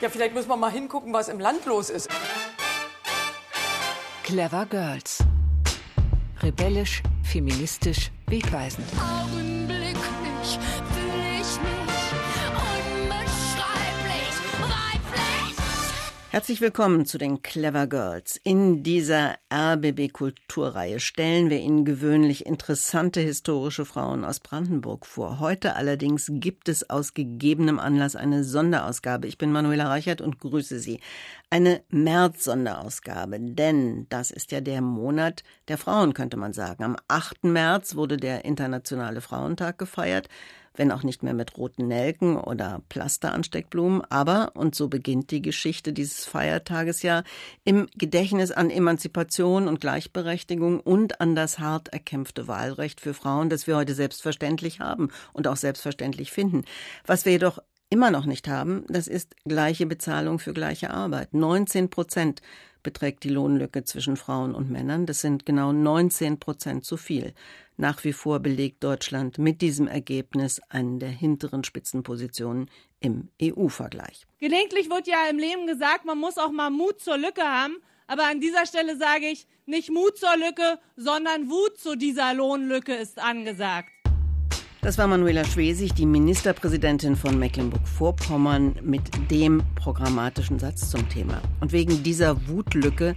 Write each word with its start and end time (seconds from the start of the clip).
Ja, 0.00 0.10
vielleicht 0.10 0.34
müssen 0.34 0.48
wir 0.48 0.56
mal 0.56 0.70
hingucken, 0.70 1.12
was 1.12 1.28
im 1.28 1.40
Land 1.40 1.64
los 1.64 1.90
ist. 1.90 2.08
Clever 4.24 4.66
Girls. 4.66 5.24
Rebellisch, 6.42 7.02
feministisch, 7.22 8.10
wegweisend. 8.26 8.86
Augenblicklich 8.98 9.75
Herzlich 16.36 16.60
willkommen 16.60 17.06
zu 17.06 17.16
den 17.16 17.40
Clever 17.40 17.86
Girls. 17.86 18.38
In 18.44 18.82
dieser 18.82 19.36
RBB 19.50 20.12
Kulturreihe 20.12 21.00
stellen 21.00 21.48
wir 21.48 21.60
Ihnen 21.60 21.86
gewöhnlich 21.86 22.44
interessante 22.44 23.22
historische 23.22 23.86
Frauen 23.86 24.22
aus 24.22 24.40
Brandenburg 24.40 25.06
vor. 25.06 25.40
Heute 25.40 25.76
allerdings 25.76 26.26
gibt 26.30 26.68
es 26.68 26.90
aus 26.90 27.14
gegebenem 27.14 27.78
Anlass 27.78 28.16
eine 28.16 28.44
Sonderausgabe. 28.44 29.26
Ich 29.28 29.38
bin 29.38 29.50
Manuela 29.50 29.88
Reichert 29.88 30.20
und 30.20 30.38
grüße 30.38 30.78
Sie. 30.78 31.00
Eine 31.48 31.80
März-Sonderausgabe, 31.88 33.38
denn 33.40 34.06
das 34.10 34.30
ist 34.30 34.52
ja 34.52 34.60
der 34.60 34.82
Monat 34.82 35.42
der 35.68 35.78
Frauen, 35.78 36.12
könnte 36.12 36.36
man 36.36 36.52
sagen. 36.52 36.84
Am 36.84 36.96
8. 37.08 37.44
März 37.44 37.94
wurde 37.94 38.18
der 38.18 38.44
Internationale 38.44 39.22
Frauentag 39.22 39.78
gefeiert 39.78 40.28
wenn 40.76 40.92
auch 40.92 41.02
nicht 41.02 41.22
mehr 41.22 41.34
mit 41.34 41.56
roten 41.56 41.88
Nelken 41.88 42.36
oder 42.36 42.82
Plasteransteckblumen, 42.88 44.02
aber, 44.10 44.52
und 44.54 44.74
so 44.74 44.88
beginnt 44.88 45.30
die 45.30 45.42
Geschichte 45.42 45.92
dieses 45.92 46.24
Feiertages 46.24 47.02
ja, 47.02 47.22
im 47.64 47.88
Gedächtnis 47.96 48.52
an 48.52 48.70
Emanzipation 48.70 49.68
und 49.68 49.80
Gleichberechtigung 49.80 50.80
und 50.80 51.20
an 51.20 51.34
das 51.34 51.58
hart 51.58 51.88
erkämpfte 51.88 52.48
Wahlrecht 52.48 53.00
für 53.00 53.14
Frauen, 53.14 53.48
das 53.48 53.66
wir 53.66 53.76
heute 53.76 53.94
selbstverständlich 53.94 54.80
haben 54.80 55.10
und 55.32 55.48
auch 55.48 55.56
selbstverständlich 55.56 56.30
finden. 56.32 56.64
Was 57.06 57.24
wir 57.24 57.32
jedoch 57.32 57.58
immer 57.88 58.10
noch 58.10 58.26
nicht 58.26 58.48
haben, 58.48 58.84
das 58.88 59.06
ist 59.06 59.34
gleiche 59.44 59.86
Bezahlung 59.86 60.38
für 60.38 60.52
gleiche 60.52 60.90
Arbeit. 60.90 61.34
19 61.34 61.88
Prozent 61.88 62.42
beträgt 62.82 63.24
die 63.24 63.30
Lohnlücke 63.30 63.82
zwischen 63.82 64.16
Frauen 64.16 64.54
und 64.54 64.70
Männern. 64.70 65.06
Das 65.06 65.20
sind 65.20 65.44
genau 65.44 65.72
19 65.72 66.38
Prozent 66.38 66.84
zu 66.84 66.96
viel. 66.96 67.34
Nach 67.78 68.02
wie 68.04 68.14
vor 68.14 68.40
belegt 68.40 68.82
Deutschland 68.82 69.36
mit 69.36 69.60
diesem 69.60 69.86
Ergebnis 69.86 70.60
einen 70.70 70.98
der 70.98 71.10
hinteren 71.10 71.62
Spitzenpositionen 71.62 72.70
im 73.00 73.28
EU-Vergleich. 73.42 74.26
Gelegentlich 74.38 74.88
wird 74.88 75.06
ja 75.06 75.28
im 75.30 75.38
Leben 75.38 75.66
gesagt, 75.66 76.06
man 76.06 76.18
muss 76.18 76.38
auch 76.38 76.50
mal 76.50 76.70
Mut 76.70 77.00
zur 77.00 77.18
Lücke 77.18 77.42
haben. 77.42 77.76
Aber 78.06 78.24
an 78.24 78.40
dieser 78.40 78.64
Stelle 78.64 78.96
sage 78.96 79.26
ich, 79.26 79.46
nicht 79.66 79.90
Mut 79.90 80.16
zur 80.16 80.36
Lücke, 80.36 80.78
sondern 80.96 81.50
Wut 81.50 81.76
zu 81.76 81.96
dieser 81.96 82.32
Lohnlücke 82.32 82.94
ist 82.94 83.18
angesagt. 83.18 83.90
Das 84.80 84.96
war 84.96 85.08
Manuela 85.08 85.44
Schwesig, 85.44 85.94
die 85.94 86.06
Ministerpräsidentin 86.06 87.16
von 87.16 87.36
Mecklenburg-Vorpommern, 87.38 88.78
mit 88.82 89.02
dem 89.30 89.62
programmatischen 89.74 90.60
Satz 90.60 90.88
zum 90.88 91.08
Thema. 91.08 91.42
Und 91.60 91.72
wegen 91.72 92.04
dieser 92.04 92.46
Wutlücke 92.48 93.16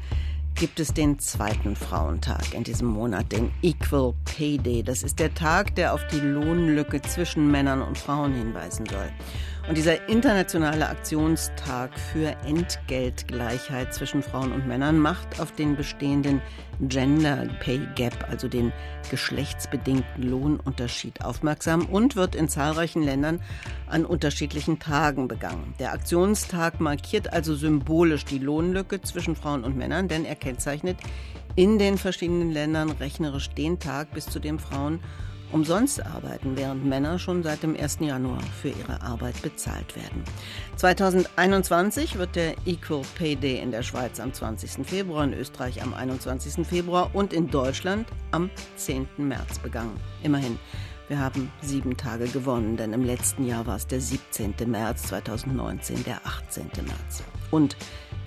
gibt 0.60 0.82
es 0.82 0.94
den 0.94 1.18
zweiten 1.20 1.78
Frauentag 1.78 2.54
in 2.54 2.66
diesem 2.66 2.90
Monat, 2.90 3.32
den 3.32 3.50
Equal 3.62 4.14
Pay 4.26 4.58
Day. 4.58 4.84
Das 4.84 5.04
ist 5.04 5.18
der 5.18 5.34
Tag, 5.34 5.74
der 5.76 5.94
auf 5.94 6.06
die 6.08 6.20
Lohnlücke 6.20 7.02
zwischen 7.02 7.50
Männern 7.50 7.82
und 7.82 7.98
Frauen 7.98 8.34
hinweisen 8.34 8.86
soll. 8.86 9.10
Und 9.70 9.78
dieser 9.78 10.10
internationale 10.10 10.90
Aktionstag 10.90 11.92
für 12.12 12.36
Entgeltgleichheit 12.44 13.94
zwischen 13.94 14.24
Frauen 14.24 14.52
und 14.52 14.68
Männern 14.68 14.98
macht 14.98 15.40
auf 15.40 15.52
den 15.52 15.76
bestehenden 15.76 16.42
Gender 16.82 17.46
Pay 17.60 17.80
Gap, 17.94 18.28
also 18.32 18.48
den 18.48 18.74
geschlechtsbedingten 19.12 20.24
Lohnunterschied, 20.24 21.24
aufmerksam 21.24 21.86
und 21.86 22.16
wird 22.16 22.34
in 22.34 22.50
zahlreichen 22.50 23.04
Ländern 23.04 23.44
an 23.86 24.06
unterschiedlichen 24.06 24.80
Tagen 24.80 25.28
begangen. 25.28 25.76
Der 25.78 25.94
Aktionstag 25.94 26.80
markiert 26.80 27.32
also 27.32 27.54
symbolisch 27.54 28.26
die 28.26 28.40
Lohnlücke 28.40 29.02
zwischen 29.02 29.36
Frauen 29.36 29.64
und 29.64 29.78
Männern, 29.78 30.08
denn 30.08 30.26
er 30.26 30.36
kennzeichnet 30.36 30.98
in 31.56 31.78
den 31.78 32.00
verschiedenen 32.00 32.50
Ländern 32.52 32.90
rechnerisch 32.90 33.52
den 33.52 33.78
Tag, 33.78 34.16
bis 34.16 34.26
zu 34.26 34.40
dem 34.40 34.58
Frauen 34.58 35.00
umsonst 35.52 36.06
arbeiten, 36.06 36.56
während 36.56 36.86
Männer 36.86 37.20
schon 37.20 37.44
seit 37.44 37.64
dem 37.64 37.76
1. 37.76 38.00
Januar 38.02 38.42
für 38.62 38.70
ihre 38.70 39.02
Arbeit 39.02 39.42
bezahlt 39.42 39.96
werden. 39.96 40.24
2021 40.76 42.18
wird 42.18 42.36
der 42.36 42.56
Equal 42.66 43.02
Pay 43.18 43.36
Day 43.36 43.60
in 43.60 43.72
der 43.72 43.84
Schweiz 43.84 44.20
am 44.20 44.34
20. 44.34 44.86
Februar, 44.86 45.24
in 45.24 45.34
Österreich 45.34 45.82
am 45.82 45.94
21. 45.94 46.66
Februar 46.66 47.10
und 47.14 47.34
in 47.34 47.50
Deutschland 47.50 48.08
am 48.32 48.50
10. 48.76 49.08
März 49.18 49.60
begangen. 49.60 50.00
Immerhin. 50.24 50.60
Wir 51.08 51.20
haben 51.20 51.52
sieben 51.64 51.98
Tage 51.98 52.28
gewonnen, 52.28 52.78
denn 52.78 52.94
im 52.94 53.04
letzten 53.04 53.44
Jahr 53.44 53.66
war 53.66 53.78
es 53.78 53.88
der 53.88 54.00
17. 54.00 54.54
März 54.68 55.08
2019, 55.08 56.04
der 56.04 56.22
18. 56.24 56.70
März. 56.86 57.24
Und 57.50 57.76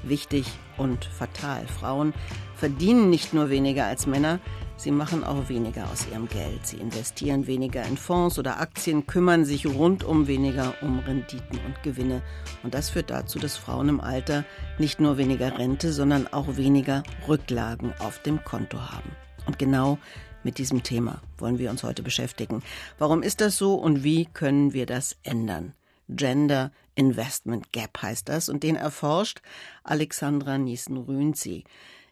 wichtig 0.03 0.47
und 0.78 1.04
fatal, 1.04 1.65
Frauen 1.69 2.12
verdienen 2.56 3.09
nicht 3.09 3.34
nur 3.34 3.50
weniger 3.50 3.87
als 3.87 4.09
Männer, 4.09 4.41
Sie 4.82 4.91
machen 4.91 5.22
auch 5.22 5.48
weniger 5.48 5.88
aus 5.93 6.09
ihrem 6.10 6.26
Geld. 6.26 6.66
Sie 6.66 6.78
investieren 6.78 7.47
weniger 7.47 7.84
in 7.84 7.97
Fonds 7.97 8.41
oder 8.41 8.59
Aktien, 8.59 9.06
kümmern 9.06 9.44
sich 9.44 9.65
rundum 9.65 10.26
weniger 10.26 10.75
um 10.82 10.98
Renditen 10.98 11.60
und 11.65 11.81
Gewinne. 11.84 12.20
Und 12.65 12.75
das 12.75 12.91
führt 12.91 13.10
dazu, 13.10 13.38
dass 13.38 13.56
Frauen 13.56 13.88
im 13.88 14.00
Alter 14.00 14.44
nicht 14.78 14.98
nur 14.98 15.19
weniger 15.19 15.56
Rente, 15.56 15.92
sondern 15.92 16.26
auch 16.26 16.56
weniger 16.56 17.04
Rücklagen 17.28 17.94
auf 18.00 18.21
dem 18.22 18.42
Konto 18.42 18.76
haben. 18.91 19.12
Und 19.47 19.56
genau 19.56 19.98
mit 20.42 20.59
diesem 20.59 20.82
Thema 20.82 21.22
wollen 21.38 21.60
wir 21.60 21.71
uns 21.71 21.84
heute 21.84 22.03
beschäftigen. 22.03 22.60
Warum 22.98 23.22
ist 23.22 23.41
das 23.41 23.56
so 23.56 23.76
und 23.76 24.03
wie 24.03 24.25
können 24.25 24.72
wir 24.72 24.87
das 24.87 25.16
ändern? 25.22 25.75
Gender 26.09 26.72
Investment 26.97 27.72
Gap 27.72 28.03
heißt 28.03 28.28
das 28.28 28.48
und 28.48 28.65
den 28.65 28.75
erforscht 28.75 29.42
Alexandra 29.84 30.59
Niesen-Rünzi. 30.59 31.62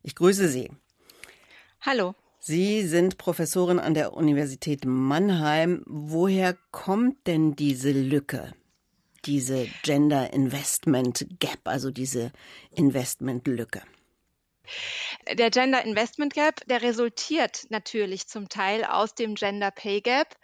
Ich 0.05 0.15
grüße 0.15 0.47
Sie. 0.47 0.71
Hallo. 1.81 2.15
Sie 2.43 2.87
sind 2.87 3.19
Professorin 3.19 3.79
an 3.79 3.93
der 3.93 4.15
Universität 4.15 4.87
Mannheim. 4.87 5.83
Woher 5.87 6.57
kommt 6.71 7.27
denn 7.27 7.55
diese 7.55 7.93
Lücke, 7.93 8.55
diese 9.27 9.67
Gender 9.83 10.33
Investment 10.33 11.27
Gap, 11.39 11.61
also 11.65 11.91
diese 11.91 12.33
Investment 12.71 13.47
Lücke? 13.47 13.83
Der 15.33 15.51
Gender 15.51 15.85
Investment 15.85 16.35
Gap, 16.35 16.67
der 16.67 16.83
resultiert 16.83 17.67
natürlich 17.71 18.27
zum 18.27 18.49
Teil 18.49 18.85
aus 18.85 19.15
dem 19.15 19.35
Gender 19.35 19.71
Pay 19.71 20.01
Gap. 20.01 20.37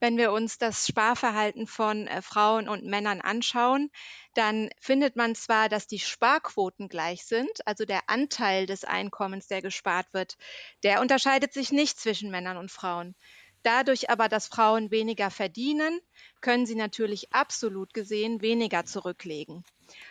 Wenn 0.00 0.16
wir 0.16 0.32
uns 0.32 0.58
das 0.58 0.86
Sparverhalten 0.86 1.66
von 1.66 2.06
äh, 2.06 2.22
Frauen 2.22 2.68
und 2.68 2.84
Männern 2.84 3.20
anschauen, 3.20 3.90
dann 4.34 4.70
findet 4.80 5.16
man 5.16 5.34
zwar, 5.34 5.68
dass 5.68 5.86
die 5.86 5.98
Sparquoten 5.98 6.88
gleich 6.88 7.24
sind, 7.24 7.66
also 7.66 7.84
der 7.84 8.08
Anteil 8.08 8.66
des 8.66 8.84
Einkommens, 8.84 9.46
der 9.46 9.62
gespart 9.62 10.06
wird, 10.12 10.36
der 10.82 11.00
unterscheidet 11.00 11.52
sich 11.52 11.70
nicht 11.72 11.98
zwischen 11.98 12.30
Männern 12.30 12.56
und 12.56 12.70
Frauen. 12.70 13.14
Dadurch 13.64 14.10
aber, 14.10 14.28
dass 14.28 14.46
Frauen 14.46 14.90
weniger 14.90 15.30
verdienen, 15.30 15.98
können 16.42 16.66
sie 16.66 16.74
natürlich 16.74 17.32
absolut 17.32 17.94
gesehen 17.94 18.42
weniger 18.42 18.84
zurücklegen. 18.84 19.64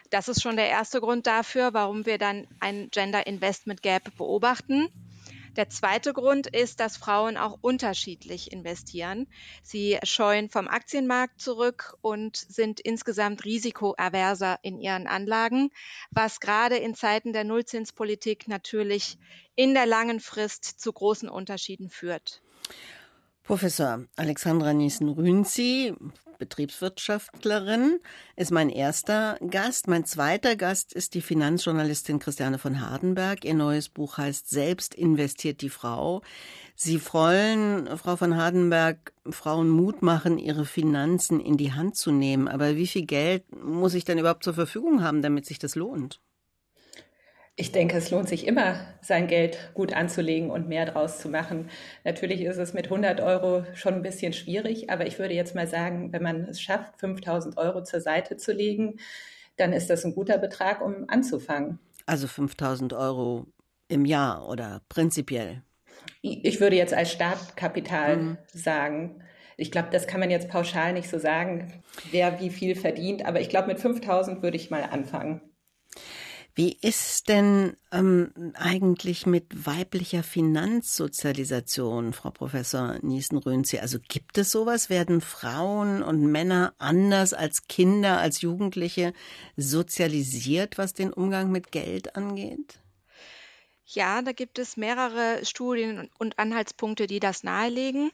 Das 0.09 0.27
ist 0.27 0.41
schon 0.41 0.55
der 0.55 0.69
erste 0.69 0.99
Grund 0.99 1.27
dafür, 1.27 1.73
warum 1.73 2.07
wir 2.07 2.17
dann 2.17 2.47
ein 2.59 2.89
Gender 2.89 3.27
Investment 3.27 3.83
Gap 3.83 4.15
beobachten. 4.17 4.87
Der 5.55 5.69
zweite 5.69 6.13
Grund 6.13 6.47
ist, 6.47 6.79
dass 6.79 6.97
Frauen 6.97 7.37
auch 7.37 7.59
unterschiedlich 7.61 8.51
investieren. 8.51 9.27
Sie 9.61 9.99
scheuen 10.03 10.49
vom 10.49 10.67
Aktienmarkt 10.67 11.39
zurück 11.39 11.95
und 12.01 12.35
sind 12.35 12.79
insgesamt 12.79 13.45
risikoaverser 13.45 14.57
in 14.63 14.79
ihren 14.79 15.05
Anlagen, 15.05 15.69
was 16.09 16.39
gerade 16.39 16.77
in 16.77 16.95
Zeiten 16.95 17.33
der 17.33 17.43
Nullzinspolitik 17.43 18.47
natürlich 18.47 19.19
in 19.55 19.75
der 19.75 19.85
langen 19.85 20.19
Frist 20.19 20.65
zu 20.65 20.91
großen 20.91 21.29
Unterschieden 21.29 21.91
führt. 21.91 22.41
Professor 23.43 24.05
Alexandra 24.15 24.73
Niesen-Rünzi, 24.73 25.93
Betriebswirtschaftlerin, 26.39 27.99
ist 28.37 28.51
mein 28.51 28.69
erster 28.69 29.37
Gast. 29.49 29.89
Mein 29.89 30.05
zweiter 30.05 30.55
Gast 30.55 30.93
ist 30.93 31.13
die 31.13 31.19
Finanzjournalistin 31.19 32.19
Christiane 32.19 32.57
von 32.57 32.79
Hardenberg. 32.79 33.43
Ihr 33.43 33.53
neues 33.53 33.89
Buch 33.89 34.17
heißt 34.17 34.49
Selbst 34.49 34.95
investiert 34.95 35.59
die 35.59 35.69
Frau. 35.69 36.21
Sie 36.77 37.01
wollen, 37.11 37.97
Frau 37.97 38.15
von 38.15 38.37
Hardenberg, 38.37 39.11
Frauen 39.29 39.67
Mut 39.67 40.01
machen, 40.01 40.37
ihre 40.37 40.65
Finanzen 40.65 41.41
in 41.41 41.57
die 41.57 41.73
Hand 41.73 41.97
zu 41.97 42.11
nehmen. 42.11 42.47
Aber 42.47 42.77
wie 42.77 42.87
viel 42.87 43.05
Geld 43.05 43.43
muss 43.61 43.93
ich 43.93 44.05
denn 44.05 44.19
überhaupt 44.19 44.45
zur 44.45 44.53
Verfügung 44.53 45.03
haben, 45.03 45.21
damit 45.21 45.45
sich 45.45 45.59
das 45.59 45.75
lohnt? 45.75 46.21
Ich 47.55 47.71
denke, 47.71 47.97
es 47.97 48.09
lohnt 48.09 48.27
sich 48.27 48.47
immer, 48.47 48.79
sein 49.01 49.27
Geld 49.27 49.71
gut 49.75 49.93
anzulegen 49.93 50.49
und 50.49 50.67
mehr 50.67 50.87
draus 50.87 51.19
zu 51.19 51.29
machen. 51.29 51.69
Natürlich 52.03 52.41
ist 52.41 52.57
es 52.57 52.73
mit 52.73 52.85
100 52.85 53.21
Euro 53.21 53.63
schon 53.75 53.93
ein 53.93 54.01
bisschen 54.01 54.33
schwierig, 54.33 54.89
aber 54.89 55.05
ich 55.05 55.19
würde 55.19 55.35
jetzt 55.35 55.53
mal 55.53 55.67
sagen, 55.67 56.11
wenn 56.11 56.23
man 56.23 56.45
es 56.45 56.59
schafft, 56.59 56.99
5000 56.99 57.57
Euro 57.57 57.83
zur 57.83 58.01
Seite 58.01 58.37
zu 58.37 58.53
legen, 58.53 58.95
dann 59.57 59.71
ist 59.71 59.91
das 59.91 60.03
ein 60.03 60.15
guter 60.15 60.39
Betrag, 60.39 60.81
um 60.81 61.05
anzufangen. 61.09 61.77
Also 62.07 62.27
5000 62.27 62.93
Euro 62.93 63.45
im 63.87 64.05
Jahr 64.05 64.47
oder 64.47 64.81
prinzipiell? 64.89 65.61
Ich 66.21 66.59
würde 66.59 66.75
jetzt 66.75 66.93
als 66.93 67.11
Startkapital 67.11 68.17
mhm. 68.17 68.37
sagen. 68.47 69.23
Ich 69.57 69.71
glaube, 69.71 69.89
das 69.91 70.07
kann 70.07 70.19
man 70.19 70.31
jetzt 70.31 70.49
pauschal 70.49 70.93
nicht 70.93 71.09
so 71.09 71.19
sagen, 71.19 71.83
wer 72.09 72.39
wie 72.39 72.49
viel 72.49 72.75
verdient. 72.75 73.25
Aber 73.25 73.39
ich 73.41 73.49
glaube, 73.49 73.67
mit 73.67 73.79
5000 73.79 74.41
würde 74.41 74.57
ich 74.57 74.71
mal 74.71 74.83
anfangen. 74.83 75.41
Wie 76.55 76.77
ist 76.81 77.29
denn 77.29 77.77
ähm, 77.91 78.31
eigentlich 78.53 79.25
mit 79.25 79.65
weiblicher 79.65 80.21
Finanzsozialisation, 80.21 82.13
Frau 82.13 82.29
Professor 82.29 82.99
Niesen-Rönzi? 83.01 83.79
Also 83.79 83.97
gibt 84.07 84.37
es 84.37 84.51
sowas? 84.51 84.87
Werden 84.91 85.21
Frauen 85.21 86.03
und 86.03 86.21
Männer 86.21 86.75
anders 86.77 87.33
als 87.33 87.65
Kinder, 87.67 88.19
als 88.19 88.41
Jugendliche 88.41 89.13
sozialisiert, 89.57 90.77
was 90.77 90.93
den 90.93 91.11
Umgang 91.11 91.51
mit 91.51 91.71
Geld 91.71 92.15
angeht? 92.15 92.79
Ja, 93.85 94.21
da 94.21 94.31
gibt 94.31 94.59
es 94.59 94.77
mehrere 94.77 95.43
Studien 95.43 96.09
und 96.17 96.39
Anhaltspunkte, 96.39 97.05
die 97.05 97.19
das 97.19 97.43
nahelegen. 97.43 98.11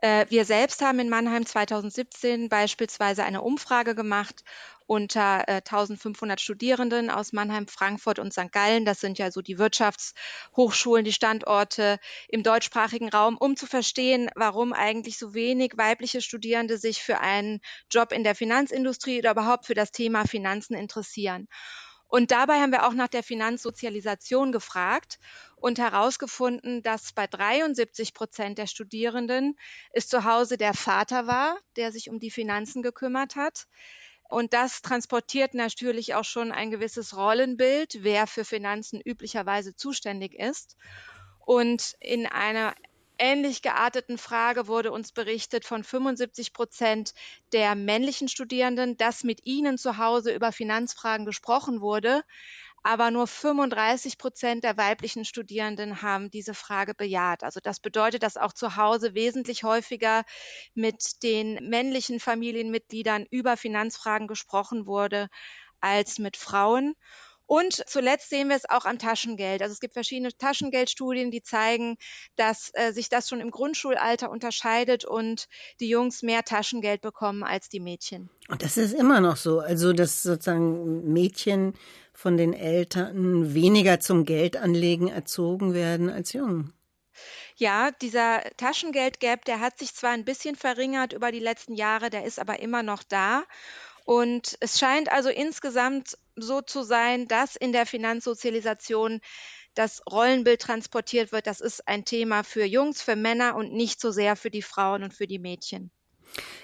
Äh, 0.00 0.26
wir 0.28 0.44
selbst 0.44 0.80
haben 0.82 1.00
in 1.00 1.08
Mannheim 1.08 1.44
2017 1.44 2.48
beispielsweise 2.48 3.24
eine 3.24 3.42
Umfrage 3.42 3.94
gemacht 3.94 4.44
unter 4.88 5.46
1500 5.46 6.40
äh, 6.40 6.42
Studierenden 6.42 7.10
aus 7.10 7.32
Mannheim, 7.32 7.68
Frankfurt 7.68 8.18
und 8.18 8.32
St. 8.32 8.50
Gallen. 8.50 8.86
Das 8.86 9.00
sind 9.00 9.18
ja 9.18 9.30
so 9.30 9.42
die 9.42 9.58
Wirtschaftshochschulen, 9.58 11.04
die 11.04 11.12
Standorte 11.12 11.98
im 12.28 12.42
deutschsprachigen 12.42 13.10
Raum, 13.10 13.36
um 13.36 13.54
zu 13.54 13.66
verstehen, 13.66 14.30
warum 14.34 14.72
eigentlich 14.72 15.18
so 15.18 15.34
wenig 15.34 15.74
weibliche 15.76 16.22
Studierende 16.22 16.78
sich 16.78 17.02
für 17.02 17.20
einen 17.20 17.60
Job 17.90 18.12
in 18.12 18.24
der 18.24 18.34
Finanzindustrie 18.34 19.18
oder 19.18 19.32
überhaupt 19.32 19.66
für 19.66 19.74
das 19.74 19.92
Thema 19.92 20.26
Finanzen 20.26 20.74
interessieren. 20.74 21.48
Und 22.10 22.30
dabei 22.30 22.60
haben 22.60 22.72
wir 22.72 22.86
auch 22.86 22.94
nach 22.94 23.08
der 23.08 23.22
Finanzsozialisation 23.22 24.50
gefragt 24.52 25.18
und 25.56 25.78
herausgefunden, 25.78 26.82
dass 26.82 27.12
bei 27.12 27.26
73 27.26 28.14
Prozent 28.14 28.56
der 28.56 28.66
Studierenden 28.66 29.58
es 29.92 30.08
zu 30.08 30.24
Hause 30.24 30.56
der 30.56 30.72
Vater 30.72 31.26
war, 31.26 31.58
der 31.76 31.92
sich 31.92 32.08
um 32.08 32.18
die 32.18 32.30
Finanzen 32.30 32.82
gekümmert 32.82 33.36
hat. 33.36 33.66
Und 34.28 34.52
das 34.52 34.82
transportiert 34.82 35.54
natürlich 35.54 36.14
auch 36.14 36.24
schon 36.24 36.52
ein 36.52 36.70
gewisses 36.70 37.16
Rollenbild, 37.16 38.04
wer 38.04 38.26
für 38.26 38.44
Finanzen 38.44 39.00
üblicherweise 39.00 39.74
zuständig 39.74 40.34
ist. 40.34 40.76
Und 41.40 41.96
in 42.00 42.26
einer 42.26 42.74
ähnlich 43.18 43.62
gearteten 43.62 44.18
Frage 44.18 44.68
wurde 44.68 44.92
uns 44.92 45.12
berichtet 45.12 45.64
von 45.64 45.82
75 45.82 46.52
Prozent 46.52 47.14
der 47.52 47.74
männlichen 47.74 48.28
Studierenden, 48.28 48.96
dass 48.96 49.24
mit 49.24 49.44
ihnen 49.44 49.78
zu 49.78 49.98
Hause 49.98 50.34
über 50.34 50.52
Finanzfragen 50.52 51.26
gesprochen 51.26 51.80
wurde. 51.80 52.22
Aber 52.82 53.10
nur 53.10 53.26
35 53.26 54.18
Prozent 54.18 54.64
der 54.64 54.76
weiblichen 54.76 55.24
Studierenden 55.24 56.02
haben 56.02 56.30
diese 56.30 56.54
Frage 56.54 56.94
bejaht. 56.94 57.44
Also 57.44 57.60
das 57.62 57.80
bedeutet, 57.80 58.22
dass 58.22 58.36
auch 58.36 58.52
zu 58.52 58.76
Hause 58.76 59.14
wesentlich 59.14 59.62
häufiger 59.64 60.24
mit 60.74 61.22
den 61.22 61.54
männlichen 61.68 62.20
Familienmitgliedern 62.20 63.26
über 63.30 63.56
Finanzfragen 63.56 64.26
gesprochen 64.26 64.86
wurde 64.86 65.28
als 65.80 66.18
mit 66.18 66.36
Frauen. 66.36 66.94
Und 67.48 67.82
zuletzt 67.88 68.28
sehen 68.28 68.50
wir 68.50 68.56
es 68.56 68.68
auch 68.68 68.84
am 68.84 68.98
Taschengeld. 68.98 69.62
Also 69.62 69.72
es 69.72 69.80
gibt 69.80 69.94
verschiedene 69.94 70.36
Taschengeldstudien, 70.36 71.30
die 71.30 71.42
zeigen, 71.42 71.96
dass 72.36 72.70
äh, 72.74 72.92
sich 72.92 73.08
das 73.08 73.26
schon 73.26 73.40
im 73.40 73.50
Grundschulalter 73.50 74.30
unterscheidet 74.30 75.06
und 75.06 75.48
die 75.80 75.88
Jungs 75.88 76.22
mehr 76.22 76.44
Taschengeld 76.44 77.00
bekommen 77.00 77.42
als 77.44 77.70
die 77.70 77.80
Mädchen. 77.80 78.28
Und 78.48 78.62
das 78.62 78.76
ist 78.76 78.92
immer 78.92 79.20
noch 79.20 79.36
so. 79.36 79.60
Also, 79.60 79.94
dass 79.94 80.22
sozusagen 80.22 81.10
Mädchen 81.10 81.72
von 82.12 82.36
den 82.36 82.52
Eltern 82.52 83.54
weniger 83.54 83.98
zum 83.98 84.26
Geldanlegen 84.26 85.08
erzogen 85.08 85.72
werden 85.72 86.10
als 86.10 86.34
Jungen. 86.34 86.74
Ja, 87.56 87.92
dieser 87.92 88.42
Taschengeld-Gap, 88.58 89.46
der 89.46 89.60
hat 89.60 89.78
sich 89.78 89.94
zwar 89.94 90.10
ein 90.10 90.26
bisschen 90.26 90.54
verringert 90.54 91.14
über 91.14 91.32
die 91.32 91.40
letzten 91.40 91.74
Jahre, 91.74 92.10
der 92.10 92.24
ist 92.24 92.38
aber 92.38 92.60
immer 92.60 92.82
noch 92.82 93.02
da. 93.02 93.44
Und 94.04 94.56
es 94.60 94.78
scheint 94.78 95.12
also 95.12 95.28
insgesamt 95.28 96.16
so 96.42 96.60
zu 96.60 96.82
sein, 96.82 97.28
dass 97.28 97.56
in 97.56 97.72
der 97.72 97.86
Finanzsozialisation 97.86 99.20
das 99.74 100.02
Rollenbild 100.10 100.60
transportiert 100.60 101.32
wird. 101.32 101.46
Das 101.46 101.60
ist 101.60 101.86
ein 101.86 102.04
Thema 102.04 102.42
für 102.42 102.64
Jungs, 102.64 103.02
für 103.02 103.16
Männer 103.16 103.56
und 103.56 103.72
nicht 103.72 104.00
so 104.00 104.10
sehr 104.10 104.36
für 104.36 104.50
die 104.50 104.62
Frauen 104.62 105.04
und 105.04 105.14
für 105.14 105.26
die 105.26 105.38
Mädchen. 105.38 105.90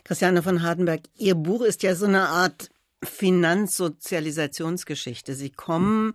Christiane 0.02 0.42
von 0.42 0.62
Hardenberg, 0.62 1.02
Ihr 1.16 1.34
Buch 1.34 1.62
ist 1.62 1.82
ja 1.82 1.94
so 1.94 2.06
eine 2.06 2.28
Art 2.28 2.70
Finanzsozialisationsgeschichte. 3.02 5.34
Sie 5.34 5.50
kommen, 5.50 6.14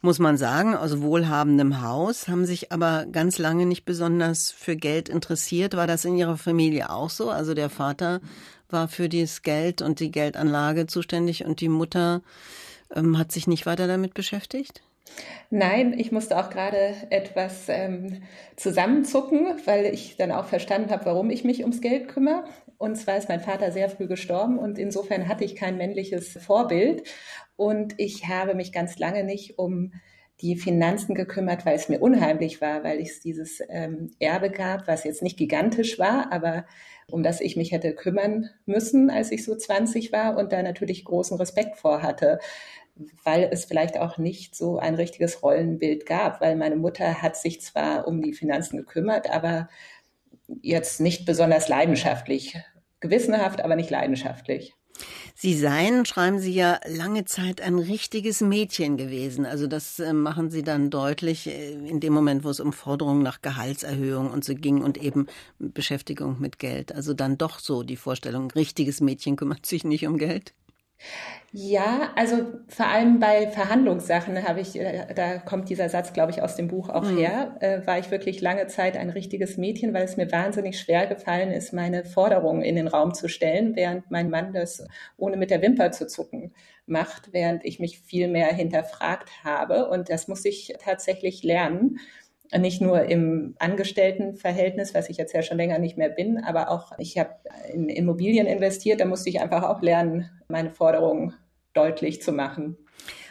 muss 0.00 0.18
man 0.18 0.36
sagen, 0.36 0.74
aus 0.74 1.00
wohlhabendem 1.00 1.82
Haus, 1.82 2.26
haben 2.28 2.46
sich 2.46 2.72
aber 2.72 3.06
ganz 3.06 3.38
lange 3.38 3.66
nicht 3.66 3.84
besonders 3.84 4.50
für 4.50 4.74
Geld 4.76 5.08
interessiert. 5.08 5.76
War 5.76 5.86
das 5.86 6.04
in 6.04 6.16
Ihrer 6.16 6.36
Familie 6.36 6.90
auch 6.90 7.10
so? 7.10 7.30
Also 7.30 7.54
der 7.54 7.70
Vater 7.70 8.20
war 8.68 8.88
für 8.88 9.08
das 9.08 9.42
Geld 9.42 9.82
und 9.82 10.00
die 10.00 10.10
Geldanlage 10.10 10.86
zuständig 10.86 11.44
und 11.44 11.60
die 11.60 11.68
Mutter 11.68 12.22
ähm, 12.94 13.18
hat 13.18 13.32
sich 13.32 13.46
nicht 13.46 13.66
weiter 13.66 13.86
damit 13.86 14.14
beschäftigt? 14.14 14.82
Nein, 15.50 15.98
ich 15.98 16.12
musste 16.12 16.38
auch 16.38 16.50
gerade 16.50 16.94
etwas 17.10 17.68
ähm, 17.68 18.22
zusammenzucken, 18.56 19.46
weil 19.64 19.86
ich 19.86 20.16
dann 20.16 20.32
auch 20.32 20.44
verstanden 20.46 20.90
habe, 20.90 21.06
warum 21.06 21.30
ich 21.30 21.44
mich 21.44 21.60
ums 21.60 21.80
Geld 21.80 22.08
kümmere. 22.08 22.44
Und 22.76 22.96
zwar 22.96 23.16
ist 23.16 23.28
mein 23.28 23.40
Vater 23.40 23.72
sehr 23.72 23.88
früh 23.88 24.06
gestorben 24.06 24.58
und 24.58 24.78
insofern 24.78 25.26
hatte 25.26 25.44
ich 25.44 25.56
kein 25.56 25.78
männliches 25.78 26.38
Vorbild. 26.38 27.02
Und 27.56 27.94
ich 27.98 28.28
habe 28.28 28.54
mich 28.54 28.72
ganz 28.72 28.98
lange 28.98 29.24
nicht 29.24 29.58
um 29.58 29.92
die 30.40 30.56
Finanzen 30.56 31.14
gekümmert, 31.14 31.66
weil 31.66 31.74
es 31.74 31.88
mir 31.88 31.98
unheimlich 31.98 32.60
war, 32.60 32.84
weil 32.84 33.00
es 33.00 33.20
dieses 33.20 33.60
ähm, 33.68 34.12
Erbe 34.20 34.50
gab, 34.50 34.86
was 34.86 35.04
jetzt 35.04 35.22
nicht 35.22 35.36
gigantisch 35.36 35.98
war, 35.98 36.32
aber 36.32 36.64
um 37.10 37.22
das 37.22 37.40
ich 37.40 37.56
mich 37.56 37.72
hätte 37.72 37.94
kümmern 37.94 38.50
müssen, 38.66 39.10
als 39.10 39.32
ich 39.32 39.44
so 39.44 39.56
20 39.56 40.12
war 40.12 40.36
und 40.36 40.52
da 40.52 40.62
natürlich 40.62 41.04
großen 41.04 41.36
Respekt 41.38 41.76
vor 41.76 42.02
hatte, 42.02 42.38
weil 43.24 43.48
es 43.50 43.64
vielleicht 43.64 43.98
auch 43.98 44.18
nicht 44.18 44.54
so 44.54 44.78
ein 44.78 44.94
richtiges 44.94 45.42
Rollenbild 45.42 46.06
gab, 46.06 46.40
weil 46.40 46.56
meine 46.56 46.76
Mutter 46.76 47.22
hat 47.22 47.36
sich 47.36 47.60
zwar 47.60 48.06
um 48.06 48.22
die 48.22 48.32
Finanzen 48.32 48.76
gekümmert, 48.76 49.30
aber 49.30 49.68
jetzt 50.62 51.00
nicht 51.00 51.24
besonders 51.24 51.68
leidenschaftlich, 51.68 52.58
gewissenhaft, 53.00 53.62
aber 53.62 53.76
nicht 53.76 53.90
leidenschaftlich. 53.90 54.74
Sie 55.40 55.56
seien, 55.56 56.04
schreiben 56.04 56.40
Sie 56.40 56.52
ja, 56.52 56.80
lange 56.84 57.24
Zeit 57.24 57.60
ein 57.60 57.78
richtiges 57.78 58.40
Mädchen 58.40 58.96
gewesen. 58.96 59.46
Also 59.46 59.68
das 59.68 60.00
äh, 60.00 60.12
machen 60.12 60.50
Sie 60.50 60.64
dann 60.64 60.90
deutlich 60.90 61.46
äh, 61.46 61.74
in 61.74 62.00
dem 62.00 62.12
Moment, 62.12 62.42
wo 62.42 62.50
es 62.50 62.58
um 62.58 62.72
Forderungen 62.72 63.22
nach 63.22 63.40
Gehaltserhöhung 63.40 64.32
und 64.32 64.44
so 64.44 64.56
ging 64.56 64.82
und 64.82 64.98
eben 64.98 65.28
Beschäftigung 65.60 66.40
mit 66.40 66.58
Geld. 66.58 66.92
Also 66.92 67.14
dann 67.14 67.38
doch 67.38 67.60
so 67.60 67.84
die 67.84 67.94
Vorstellung, 67.94 68.50
richtiges 68.50 69.00
Mädchen 69.00 69.36
kümmert 69.36 69.64
sich 69.64 69.84
nicht 69.84 70.08
um 70.08 70.18
Geld. 70.18 70.54
Ja, 71.50 72.12
also 72.14 72.46
vor 72.68 72.88
allem 72.88 73.20
bei 73.20 73.48
Verhandlungssachen 73.48 74.46
habe 74.46 74.60
ich, 74.60 74.78
äh, 74.78 75.06
da 75.14 75.38
kommt 75.38 75.70
dieser 75.70 75.88
Satz, 75.88 76.12
glaube 76.12 76.30
ich, 76.30 76.42
aus 76.42 76.56
dem 76.56 76.68
Buch 76.68 76.90
auch 76.90 77.04
mhm. 77.04 77.16
her, 77.16 77.56
äh, 77.60 77.86
war 77.86 77.98
ich 77.98 78.10
wirklich 78.10 78.42
lange 78.42 78.66
Zeit 78.66 78.98
ein 78.98 79.08
richtiges 79.08 79.56
Mädchen, 79.56 79.94
weil 79.94 80.04
es 80.04 80.18
mir 80.18 80.30
wahnsinnig 80.30 80.78
schwer 80.78 81.06
gefallen 81.06 81.50
ist, 81.50 81.72
meine 81.72 82.04
Forderungen 82.04 82.60
in 82.60 82.76
den 82.76 82.86
Raum 82.86 83.14
zu 83.14 83.28
stellen, 83.28 83.76
während 83.76 84.10
mein 84.10 84.28
Mann 84.28 84.52
das 84.52 84.86
ohne 85.16 85.38
mit 85.38 85.50
der 85.50 85.62
Wimper 85.62 85.90
zu 85.90 86.06
zucken 86.06 86.52
macht, 86.84 87.32
während 87.32 87.64
ich 87.64 87.80
mich 87.80 88.00
viel 88.00 88.28
mehr 88.28 88.48
hinterfragt 88.48 89.30
habe. 89.42 89.88
Und 89.88 90.10
das 90.10 90.28
muss 90.28 90.44
ich 90.44 90.74
tatsächlich 90.80 91.42
lernen 91.42 91.98
nicht 92.56 92.80
nur 92.80 93.02
im 93.02 93.54
Angestelltenverhältnis, 93.58 94.94
was 94.94 95.10
ich 95.10 95.18
jetzt 95.18 95.34
ja 95.34 95.42
schon 95.42 95.58
länger 95.58 95.78
nicht 95.78 95.98
mehr 95.98 96.08
bin, 96.08 96.42
aber 96.42 96.70
auch 96.70 96.92
ich 96.98 97.18
habe 97.18 97.30
in 97.72 97.88
Immobilien 97.88 98.46
investiert, 98.46 99.00
da 99.00 99.04
musste 99.04 99.28
ich 99.28 99.40
einfach 99.40 99.64
auch 99.64 99.82
lernen, 99.82 100.30
meine 100.48 100.70
Forderungen 100.70 101.34
deutlich 101.74 102.22
zu 102.22 102.32
machen. 102.32 102.76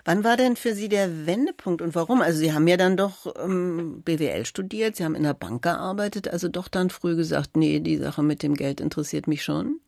Wann 0.06 0.24
war 0.24 0.38
denn 0.38 0.56
für 0.56 0.74
Sie 0.74 0.88
der 0.88 1.26
Wendepunkt 1.26 1.82
und 1.82 1.94
warum? 1.96 2.22
Also 2.22 2.40
Sie 2.40 2.54
haben 2.54 2.68
ja 2.68 2.78
dann 2.78 2.96
doch 2.96 3.34
ähm, 3.44 4.04
BWL 4.04 4.46
studiert, 4.46 4.96
Sie 4.96 5.04
haben 5.04 5.16
in 5.16 5.24
der 5.24 5.34
Bank 5.34 5.64
gearbeitet, 5.64 6.30
also 6.30 6.48
doch 6.48 6.70
dann 6.70 6.90
früh 6.90 7.16
gesagt, 7.16 7.58
nee, 7.58 7.80
die 7.80 7.98
Sache 7.98 8.24
mit 8.24 8.44
dem 8.44 8.54
Geld 8.54 8.80
interessiert 8.80 9.28
mich 9.28 9.44
schon. 9.44 9.80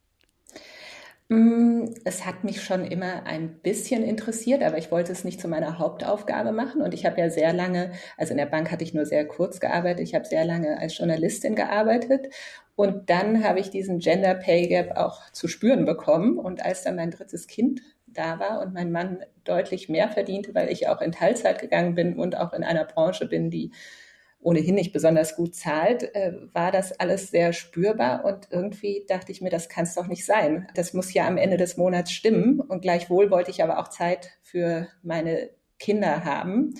Mm, 1.32 1.94
es 2.06 2.26
hat 2.26 2.44
mich 2.44 2.64
schon 2.64 2.84
immer 2.84 3.24
ein 3.28 3.60
bisschen 3.62 4.04
interessiert, 4.04 4.64
aber 4.64 4.80
ich 4.80 4.92
wollte 4.92 5.12
es 5.12 5.24
nicht 5.24 5.40
zu 5.40 5.48
meiner 5.48 5.78
Hauptaufgabe 5.78 6.52
machen. 6.52 6.82
Und 6.82 6.94
ich 6.96 7.06
habe 7.06 7.22
ja 7.22 7.30
sehr 7.30 7.54
lange, 7.54 7.92
also 8.18 8.32
in 8.32 8.38
der 8.38 8.48
Bank 8.48 8.72
hatte 8.72 8.84
ich 8.84 8.96
nur 8.96 9.06
sehr 9.06 9.28
kurz 9.28 9.60
gearbeitet, 9.60 10.02
ich 10.02 10.16
habe 10.16 10.26
sehr 10.26 10.44
lange 10.44 10.80
als 10.80 10.98
Journalistin 10.98 11.56
gearbeitet. 11.56 12.34
Und 12.76 13.10
dann 13.12 13.44
habe 13.44 13.60
ich 13.60 13.70
diesen 13.70 14.00
Gender 14.00 14.34
Pay 14.34 14.68
Gap 14.70 14.98
auch 14.98 15.32
zu 15.32 15.48
spüren 15.48 15.86
bekommen. 15.86 16.40
Und 16.40 16.66
als 16.66 16.84
dann 16.84 16.96
mein 16.96 17.12
drittes 17.12 17.46
Kind 17.46 17.82
da 18.08 18.40
war 18.40 18.62
und 18.62 18.74
mein 18.74 18.92
Mann 18.92 19.20
deutlich 19.44 19.88
mehr 19.88 20.10
verdiente, 20.10 20.56
weil 20.56 20.72
ich 20.72 20.88
auch 20.88 21.00
in 21.02 21.12
Teilzeit 21.12 21.60
gegangen 21.60 21.94
bin 21.94 22.18
und 22.18 22.38
auch 22.38 22.54
in 22.54 22.64
einer 22.64 22.86
Branche 22.86 23.28
bin, 23.28 23.52
die 23.52 23.72
ohnehin 24.42 24.76
nicht 24.76 24.94
besonders 24.94 25.36
gut 25.36 25.56
zahlt, 25.56 26.16
äh, 26.16 26.34
war 26.54 26.72
das 26.72 27.00
alles 27.00 27.30
sehr 27.30 27.54
spürbar 27.54 28.24
und 28.26 28.48
irgendwie 28.52 29.06
dachte 29.08 29.32
ich 29.32 29.42
mir, 29.42 29.50
das 29.50 29.70
kann 29.70 29.84
es 29.84 29.96
doch 29.96 30.08
nicht 30.08 30.26
sein. 30.26 30.68
Das 30.76 30.94
muss 30.94 31.14
ja 31.14 31.28
am 31.28 31.38
Ende 31.38 31.58
des 31.58 31.78
Monats 31.78 32.12
stimmen 32.12 32.60
und 32.60 32.82
gleichwohl 32.82 33.32
wollte 33.32 33.52
ich 33.52 33.64
aber 33.64 33.80
auch 33.80 33.90
Zeit 33.90 34.32
für 34.42 34.88
meine 35.04 35.50
Kinder 35.78 36.24
haben. 36.24 36.74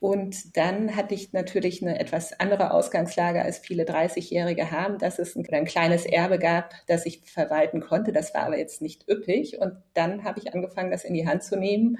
Und 0.00 0.58
dann 0.58 0.96
hatte 0.96 1.14
ich 1.14 1.32
natürlich 1.32 1.80
eine 1.80 1.98
etwas 1.98 2.38
andere 2.38 2.72
Ausgangslage, 2.72 3.40
als 3.40 3.58
viele 3.58 3.84
30-Jährige 3.84 4.70
haben, 4.70 4.98
dass 4.98 5.18
es 5.18 5.34
ein, 5.34 5.46
ein, 5.50 5.64
kleines 5.64 6.04
Erbe 6.04 6.38
gab, 6.38 6.74
das 6.86 7.06
ich 7.06 7.22
verwalten 7.24 7.80
konnte. 7.80 8.12
Das 8.12 8.34
war 8.34 8.42
aber 8.42 8.58
jetzt 8.58 8.82
nicht 8.82 9.08
üppig. 9.08 9.58
Und 9.60 9.78
dann 9.94 10.24
habe 10.24 10.40
ich 10.40 10.52
angefangen, 10.52 10.90
das 10.90 11.04
in 11.04 11.14
die 11.14 11.26
Hand 11.26 11.42
zu 11.42 11.56
nehmen 11.56 11.98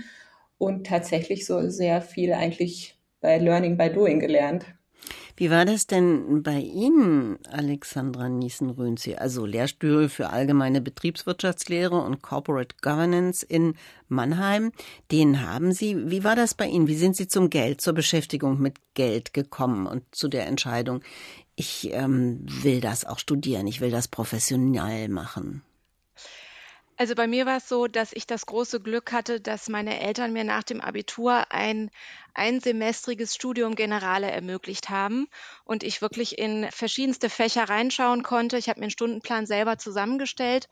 und 0.59 0.87
tatsächlich 0.87 1.47
so 1.47 1.71
sehr 1.71 2.03
viel 2.03 2.35
eigentlich 2.35 2.99
bei 3.23 3.39
Learning 3.39 3.79
by 3.79 3.91
Doing 3.91 4.21
gelernt. 4.21 4.67
Wie 5.37 5.51
war 5.51 5.65
das 5.65 5.87
denn 5.87 6.43
bei 6.43 6.59
Ihnen, 6.59 7.39
Alexandra 7.51 8.29
Niesen-Rönzi? 8.29 9.17
Also 9.17 9.47
Lehrstuhl 9.47 10.09
für 10.09 10.31
allgemeine 10.31 10.81
Betriebswirtschaftslehre 10.81 12.01
und 12.01 12.23
Corporate 12.23 12.77
Governance 12.81 13.45
in 13.45 13.75
Mannheim, 14.09 14.71
den 15.11 15.45
haben 15.45 15.73
Sie. 15.73 16.11
Wie 16.11 16.23
war 16.23 16.37
das 16.37 16.55
bei 16.55 16.67
Ihnen? 16.67 16.87
Wie 16.87 16.97
sind 16.97 17.17
Sie 17.17 17.27
zum 17.27 17.51
Geld, 17.51 17.81
zur 17.81 17.95
Beschäftigung 17.95 18.61
mit 18.61 18.77
Geld 18.95 19.35
gekommen 19.35 19.87
und 19.87 20.05
zu 20.15 20.29
der 20.29 20.47
Entscheidung, 20.47 21.03
ich 21.57 21.91
ähm, 21.93 22.45
will 22.47 22.81
das 22.81 23.05
auch 23.05 23.19
studieren, 23.19 23.67
ich 23.67 23.81
will 23.81 23.91
das 23.91 24.09
professionell 24.09 25.09
machen? 25.09 25.63
Also 26.97 27.17
bei 27.17 27.27
mir 27.27 27.45
war 27.45 27.57
es 27.57 27.69
so, 27.69 27.89
dass 27.89 28.13
ich 28.13 28.27
das 28.27 28.47
große 28.47 28.81
Glück 28.81 29.11
hatte, 29.11 29.41
dass 29.41 29.69
meine 29.69 29.99
Eltern 30.01 30.33
mir 30.33 30.45
nach 30.45 30.63
dem 30.63 30.81
Abitur 30.81 31.51
ein 31.51 31.91
einsemestriges 32.35 33.35
Studium 33.35 33.77
Generale 33.77 34.31
ermöglicht 34.31 34.91
haben 34.91 35.29
und 35.65 35.83
ich 35.85 36.03
wirklich 36.03 36.37
in 36.39 36.69
verschiedenste 36.71 37.31
Fächer 37.31 37.69
reinschauen 37.69 38.23
konnte. 38.23 38.59
Ich 38.59 38.69
habe 38.69 38.81
mir 38.81 38.85
einen 38.85 38.91
Stundenplan 38.91 39.47
selber 39.47 39.79
zusammengestellt 39.79 40.69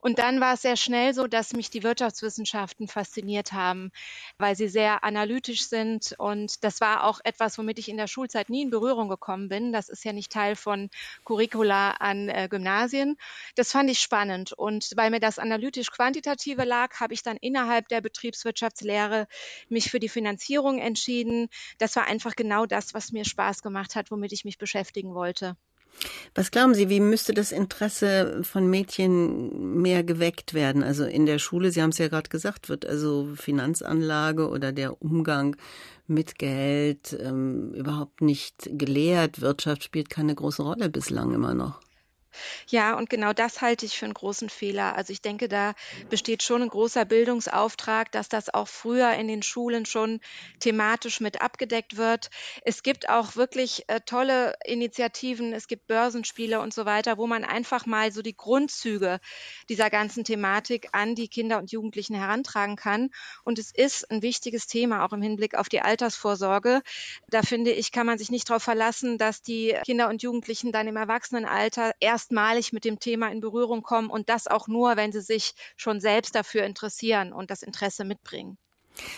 und 0.00 0.18
dann 0.18 0.40
war 0.40 0.54
es 0.54 0.62
sehr 0.62 0.76
schnell 0.76 1.14
so, 1.14 1.26
dass 1.26 1.54
mich 1.54 1.70
die 1.70 1.82
Wirtschaftswissenschaften 1.82 2.86
fasziniert 2.86 3.52
haben, 3.52 3.90
weil 4.38 4.56
sie 4.56 4.68
sehr 4.68 5.04
analytisch 5.04 5.68
sind 5.68 6.14
und 6.18 6.62
das 6.62 6.80
war 6.80 7.04
auch 7.04 7.20
etwas, 7.24 7.56
womit 7.56 7.78
ich 7.78 7.88
in 7.88 7.96
der 7.96 8.06
Schulzeit 8.06 8.50
nie 8.50 8.62
in 8.62 8.70
Berührung 8.70 9.08
gekommen 9.08 9.48
bin. 9.48 9.72
Das 9.72 9.88
ist 9.88 10.04
ja 10.04 10.12
nicht 10.12 10.30
Teil 10.30 10.54
von 10.54 10.90
Curricula 11.24 11.92
an 11.92 12.28
äh, 12.28 12.48
Gymnasien. 12.50 13.16
Das 13.54 13.72
fand 13.72 13.90
ich 13.90 14.00
spannend 14.00 14.52
und 14.52 14.92
weil 14.96 15.10
mir 15.10 15.20
das 15.20 15.38
analytisch-quantitative 15.38 16.64
lag, 16.64 17.00
habe 17.00 17.14
ich 17.14 17.22
dann 17.22 17.38
innerhalb 17.38 17.88
der 17.88 18.02
Betriebswirtschaftslehre 18.02 19.26
mich 19.70 19.90
für 19.90 19.98
die 19.98 20.10
Finanzierung 20.10 20.78
entschieden 20.78 21.05
entschieden. 21.06 21.48
Das 21.78 21.96
war 21.96 22.06
einfach 22.06 22.34
genau 22.36 22.66
das, 22.66 22.94
was 22.94 23.12
mir 23.12 23.24
Spaß 23.24 23.62
gemacht 23.62 23.94
hat, 23.94 24.10
womit 24.10 24.32
ich 24.32 24.44
mich 24.44 24.58
beschäftigen 24.58 25.14
wollte. 25.14 25.56
Was 26.34 26.50
glauben 26.50 26.74
Sie, 26.74 26.90
wie 26.90 27.00
müsste 27.00 27.32
das 27.32 27.52
Interesse 27.52 28.42
von 28.42 28.68
Mädchen 28.68 29.80
mehr 29.80 30.04
geweckt 30.04 30.52
werden? 30.52 30.82
Also 30.82 31.04
in 31.04 31.24
der 31.24 31.38
Schule, 31.38 31.70
Sie 31.70 31.80
haben 31.80 31.90
es 31.90 31.98
ja 31.98 32.08
gerade 32.08 32.28
gesagt, 32.28 32.68
wird 32.68 32.84
also 32.84 33.28
Finanzanlage 33.34 34.48
oder 34.50 34.72
der 34.72 35.00
Umgang 35.00 35.56
mit 36.06 36.38
Geld 36.38 37.16
ähm, 37.18 37.72
überhaupt 37.72 38.20
nicht 38.20 38.68
gelehrt. 38.72 39.40
Wirtschaft 39.40 39.84
spielt 39.84 40.10
keine 40.10 40.34
große 40.34 40.62
Rolle 40.62 40.90
bislang 40.90 41.32
immer 41.32 41.54
noch. 41.54 41.80
Ja, 42.68 42.94
und 42.96 43.10
genau 43.10 43.32
das 43.32 43.60
halte 43.60 43.86
ich 43.86 43.98
für 43.98 44.06
einen 44.06 44.14
großen 44.14 44.48
Fehler. 44.48 44.96
Also 44.96 45.12
ich 45.12 45.22
denke, 45.22 45.48
da 45.48 45.74
besteht 46.08 46.42
schon 46.42 46.62
ein 46.62 46.68
großer 46.68 47.04
Bildungsauftrag, 47.04 48.10
dass 48.12 48.28
das 48.28 48.52
auch 48.52 48.68
früher 48.68 49.12
in 49.12 49.28
den 49.28 49.42
Schulen 49.42 49.86
schon 49.86 50.20
thematisch 50.60 51.20
mit 51.20 51.40
abgedeckt 51.40 51.96
wird. 51.96 52.30
Es 52.62 52.82
gibt 52.82 53.08
auch 53.08 53.36
wirklich 53.36 53.84
äh, 53.88 54.00
tolle 54.00 54.54
Initiativen, 54.64 55.52
es 55.52 55.68
gibt 55.68 55.86
Börsenspiele 55.86 56.60
und 56.60 56.74
so 56.74 56.84
weiter, 56.84 57.18
wo 57.18 57.26
man 57.26 57.44
einfach 57.44 57.86
mal 57.86 58.12
so 58.12 58.22
die 58.22 58.36
Grundzüge 58.36 59.20
dieser 59.68 59.90
ganzen 59.90 60.24
Thematik 60.24 60.88
an 60.92 61.14
die 61.14 61.28
Kinder 61.28 61.58
und 61.58 61.72
Jugendlichen 61.72 62.14
herantragen 62.14 62.76
kann. 62.76 63.10
Und 63.44 63.58
es 63.58 63.70
ist 63.72 64.10
ein 64.10 64.22
wichtiges 64.22 64.66
Thema, 64.66 65.04
auch 65.04 65.12
im 65.12 65.22
Hinblick 65.22 65.54
auf 65.54 65.68
die 65.68 65.80
Altersvorsorge. 65.80 66.82
Da 67.28 67.42
finde 67.42 67.72
ich, 67.72 67.92
kann 67.92 68.06
man 68.06 68.18
sich 68.18 68.30
nicht 68.30 68.48
darauf 68.48 68.62
verlassen, 68.62 69.18
dass 69.18 69.42
die 69.42 69.76
Kinder 69.84 70.08
und 70.08 70.22
Jugendlichen 70.22 70.72
dann 70.72 70.86
im 70.86 70.96
Erwachsenenalter 70.96 71.92
erst 72.00 72.25
erstmalig 72.26 72.72
mit 72.72 72.84
dem 72.84 72.98
Thema 72.98 73.30
in 73.30 73.40
Berührung 73.40 73.82
kommen 73.82 74.10
und 74.10 74.28
das 74.28 74.46
auch 74.48 74.66
nur, 74.68 74.96
wenn 74.96 75.12
sie 75.12 75.20
sich 75.20 75.54
schon 75.76 76.00
selbst 76.00 76.34
dafür 76.34 76.64
interessieren 76.64 77.32
und 77.32 77.50
das 77.50 77.62
Interesse 77.62 78.04
mitbringen. 78.04 78.58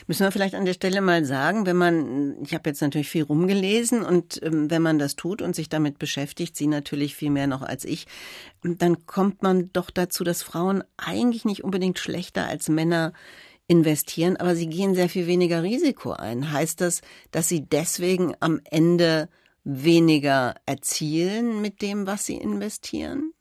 Müssen 0.09 0.25
wir 0.25 0.33
vielleicht 0.33 0.57
an 0.57 0.65
der 0.65 0.73
Stelle 0.73 1.00
mal 1.00 1.25
sagen, 1.25 1.65
wenn 1.65 1.77
man, 1.77 2.43
ich 2.43 2.53
habe 2.53 2.69
jetzt 2.69 2.83
natürlich 2.83 3.09
viel 3.09 3.23
rumgelesen 3.23 4.03
und 4.03 4.43
ähm, 4.43 4.69
wenn 4.71 4.83
man 4.83 4.99
das 4.99 5.15
tut 5.15 5.41
und 5.41 5.55
sich 5.55 5.69
damit 5.69 6.00
beschäftigt, 6.00 6.57
Sie 6.57 6.67
natürlich 6.67 7.15
viel 7.15 7.31
mehr 7.31 7.47
noch 7.47 7.62
als 7.62 7.85
ich, 7.85 8.07
dann 8.62 9.07
kommt 9.07 9.43
man 9.43 9.73
doch 9.73 9.91
dazu, 9.91 10.25
dass 10.25 10.43
Frauen 10.43 10.83
eigentlich 10.97 11.45
nicht 11.45 11.62
unbedingt 11.62 12.00
schlechter 12.00 12.49
als 12.49 12.69
Männer 12.69 13.12
investieren, 13.69 14.37
aber 14.37 14.57
sie 14.57 14.69
gehen 14.69 14.95
sehr 14.95 15.09
viel 15.09 15.27
weniger 15.29 15.62
Risiko 15.62 16.12
ein. 16.12 16.50
Heißt 16.50 16.81
das, 16.81 17.03
dass 17.31 17.49
sie 17.49 17.61
deswegen 17.61 18.35
am 18.41 18.61
Ende 18.65 19.29
weniger 19.69 20.55
erzielen 20.65 21.61
mit 21.61 21.83
dem, 21.83 22.07
was 22.07 22.25
sie 22.25 22.37
investieren? 22.37 23.35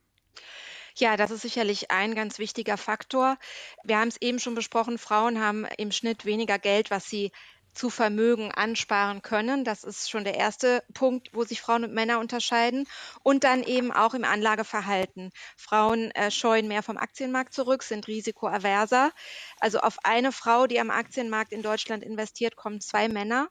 Ja, 0.97 1.15
das 1.15 1.31
ist 1.31 1.43
sicherlich 1.43 1.89
ein 1.89 2.15
ganz 2.15 2.37
wichtiger 2.37 2.75
Faktor. 2.75 3.37
Wir 3.83 3.97
haben 3.97 4.09
es 4.09 4.19
eben 4.19 4.39
schon 4.39 4.55
besprochen, 4.55 4.97
Frauen 4.97 5.39
haben 5.39 5.65
im 5.77 5.91
Schnitt 5.91 6.25
weniger 6.25 6.59
Geld, 6.59 6.91
was 6.91 7.05
sie 7.05 7.31
zu 7.73 7.89
Vermögen 7.89 8.51
ansparen 8.51 9.21
können. 9.21 9.63
Das 9.63 9.83
ist 9.83 10.09
schon 10.09 10.23
der 10.23 10.35
erste 10.35 10.83
Punkt, 10.93 11.29
wo 11.33 11.43
sich 11.43 11.61
Frauen 11.61 11.85
und 11.85 11.93
Männer 11.93 12.19
unterscheiden. 12.19 12.87
Und 13.23 13.43
dann 13.43 13.63
eben 13.63 13.93
auch 13.93 14.15
im 14.15 14.25
Anlageverhalten. 14.25 15.31
Frauen 15.55 16.11
äh, 16.11 16.31
scheuen 16.31 16.67
mehr 16.67 16.83
vom 16.83 16.97
Aktienmarkt 16.97 17.53
zurück, 17.53 17.83
sind 17.83 18.07
risikoaverser. 18.07 19.11
Also 19.59 19.79
auf 19.79 19.99
eine 20.03 20.31
Frau, 20.31 20.65
die 20.65 20.79
am 20.79 20.89
Aktienmarkt 20.89 21.53
in 21.53 21.61
Deutschland 21.61 22.03
investiert, 22.03 22.55
kommen 22.55 22.81
zwei 22.81 23.07
Männer. 23.07 23.49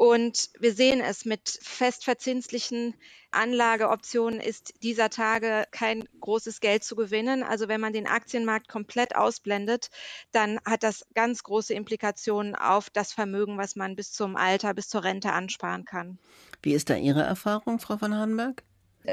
Und 0.00 0.48
wir 0.58 0.72
sehen 0.72 1.02
es 1.02 1.26
mit 1.26 1.58
festverzinslichen 1.60 2.94
Anlageoptionen 3.32 4.40
ist 4.40 4.82
dieser 4.82 5.10
Tage 5.10 5.64
kein 5.72 6.04
großes 6.22 6.60
Geld 6.60 6.84
zu 6.84 6.96
gewinnen. 6.96 7.42
Also 7.42 7.68
wenn 7.68 7.82
man 7.82 7.92
den 7.92 8.06
Aktienmarkt 8.06 8.66
komplett 8.66 9.14
ausblendet, 9.14 9.90
dann 10.32 10.58
hat 10.64 10.84
das 10.84 11.04
ganz 11.14 11.42
große 11.42 11.74
Implikationen 11.74 12.54
auf 12.54 12.88
das 12.88 13.12
Vermögen, 13.12 13.58
was 13.58 13.76
man 13.76 13.94
bis 13.94 14.10
zum 14.10 14.36
Alter, 14.36 14.72
bis 14.72 14.88
zur 14.88 15.04
Rente 15.04 15.32
ansparen 15.32 15.84
kann. 15.84 16.18
Wie 16.62 16.72
ist 16.72 16.88
da 16.88 16.96
Ihre 16.96 17.20
Erfahrung, 17.20 17.78
Frau 17.78 17.98
von 17.98 18.16
Hahnberg? 18.16 18.62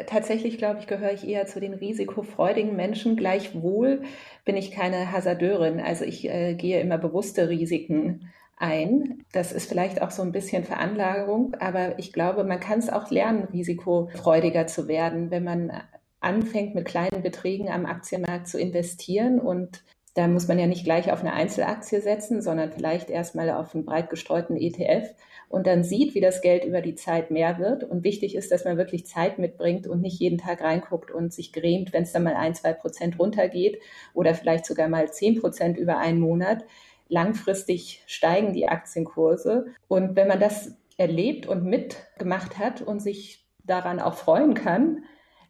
Tatsächlich, 0.05 0.57
glaube 0.57 0.79
ich, 0.79 0.87
gehöre 0.87 1.11
ich 1.11 1.27
eher 1.27 1.47
zu 1.47 1.59
den 1.59 1.73
risikofreudigen 1.73 2.77
Menschen. 2.77 3.17
Gleichwohl 3.17 4.03
bin 4.45 4.55
ich 4.55 4.71
keine 4.71 5.11
Hasardeurin. 5.11 5.81
Also 5.81 6.05
ich 6.05 6.29
äh, 6.29 6.53
gehe 6.53 6.79
immer 6.79 6.97
bewusste 6.97 7.49
Risiken 7.49 8.31
ein. 8.57 9.23
Das 9.31 9.51
ist 9.51 9.69
vielleicht 9.69 10.01
auch 10.01 10.11
so 10.11 10.21
ein 10.23 10.31
bisschen 10.31 10.63
Veranlagerung, 10.63 11.55
aber 11.59 11.97
ich 11.99 12.11
glaube, 12.11 12.43
man 12.43 12.59
kann 12.59 12.79
es 12.79 12.89
auch 12.89 13.09
lernen, 13.11 13.47
risikofreudiger 13.53 14.67
zu 14.67 14.87
werden, 14.87 15.31
wenn 15.31 15.43
man 15.43 15.71
anfängt, 16.19 16.75
mit 16.75 16.85
kleinen 16.85 17.21
Beträgen 17.21 17.69
am 17.69 17.85
Aktienmarkt 17.85 18.47
zu 18.47 18.59
investieren. 18.59 19.39
Und 19.39 19.83
da 20.15 20.27
muss 20.27 20.47
man 20.47 20.57
ja 20.57 20.65
nicht 20.65 20.83
gleich 20.83 21.11
auf 21.11 21.21
eine 21.21 21.33
Einzelaktie 21.33 22.01
setzen, 22.01 22.41
sondern 22.41 22.71
vielleicht 22.71 23.09
erstmal 23.09 23.51
auf 23.51 23.75
einen 23.75 23.85
breit 23.85 24.09
gestreuten 24.09 24.57
ETF 24.57 25.13
und 25.49 25.65
dann 25.65 25.83
sieht, 25.83 26.13
wie 26.13 26.19
das 26.19 26.41
Geld 26.41 26.65
über 26.65 26.81
die 26.81 26.95
Zeit 26.95 27.31
mehr 27.31 27.57
wird. 27.57 27.83
Und 27.83 28.03
wichtig 28.03 28.35
ist, 28.35 28.51
dass 28.51 28.65
man 28.65 28.77
wirklich 28.77 29.05
Zeit 29.05 29.39
mitbringt 29.39 29.87
und 29.87 30.01
nicht 30.01 30.19
jeden 30.19 30.37
Tag 30.37 30.61
reinguckt 30.61 31.11
und 31.11 31.31
sich 31.31 31.53
grämt, 31.53 31.93
wenn 31.93 32.03
es 32.03 32.11
dann 32.11 32.23
mal 32.23 32.35
ein, 32.35 32.55
zwei 32.55 32.73
Prozent 32.73 33.17
runtergeht 33.19 33.79
oder 34.13 34.33
vielleicht 34.35 34.65
sogar 34.65 34.89
mal 34.89 35.11
zehn 35.11 35.39
Prozent 35.39 35.77
über 35.77 35.99
einen 35.99 36.19
Monat 36.19 36.65
langfristig 37.09 38.03
steigen 38.07 38.53
die 38.53 38.67
Aktienkurse. 38.67 39.67
Und 39.87 40.15
wenn 40.15 40.27
man 40.27 40.39
das 40.39 40.75
erlebt 40.97 41.45
und 41.47 41.63
mitgemacht 41.63 42.57
hat 42.57 42.81
und 42.81 43.01
sich 43.01 43.45
daran 43.63 43.99
auch 43.99 44.15
freuen 44.15 44.53
kann, 44.53 45.03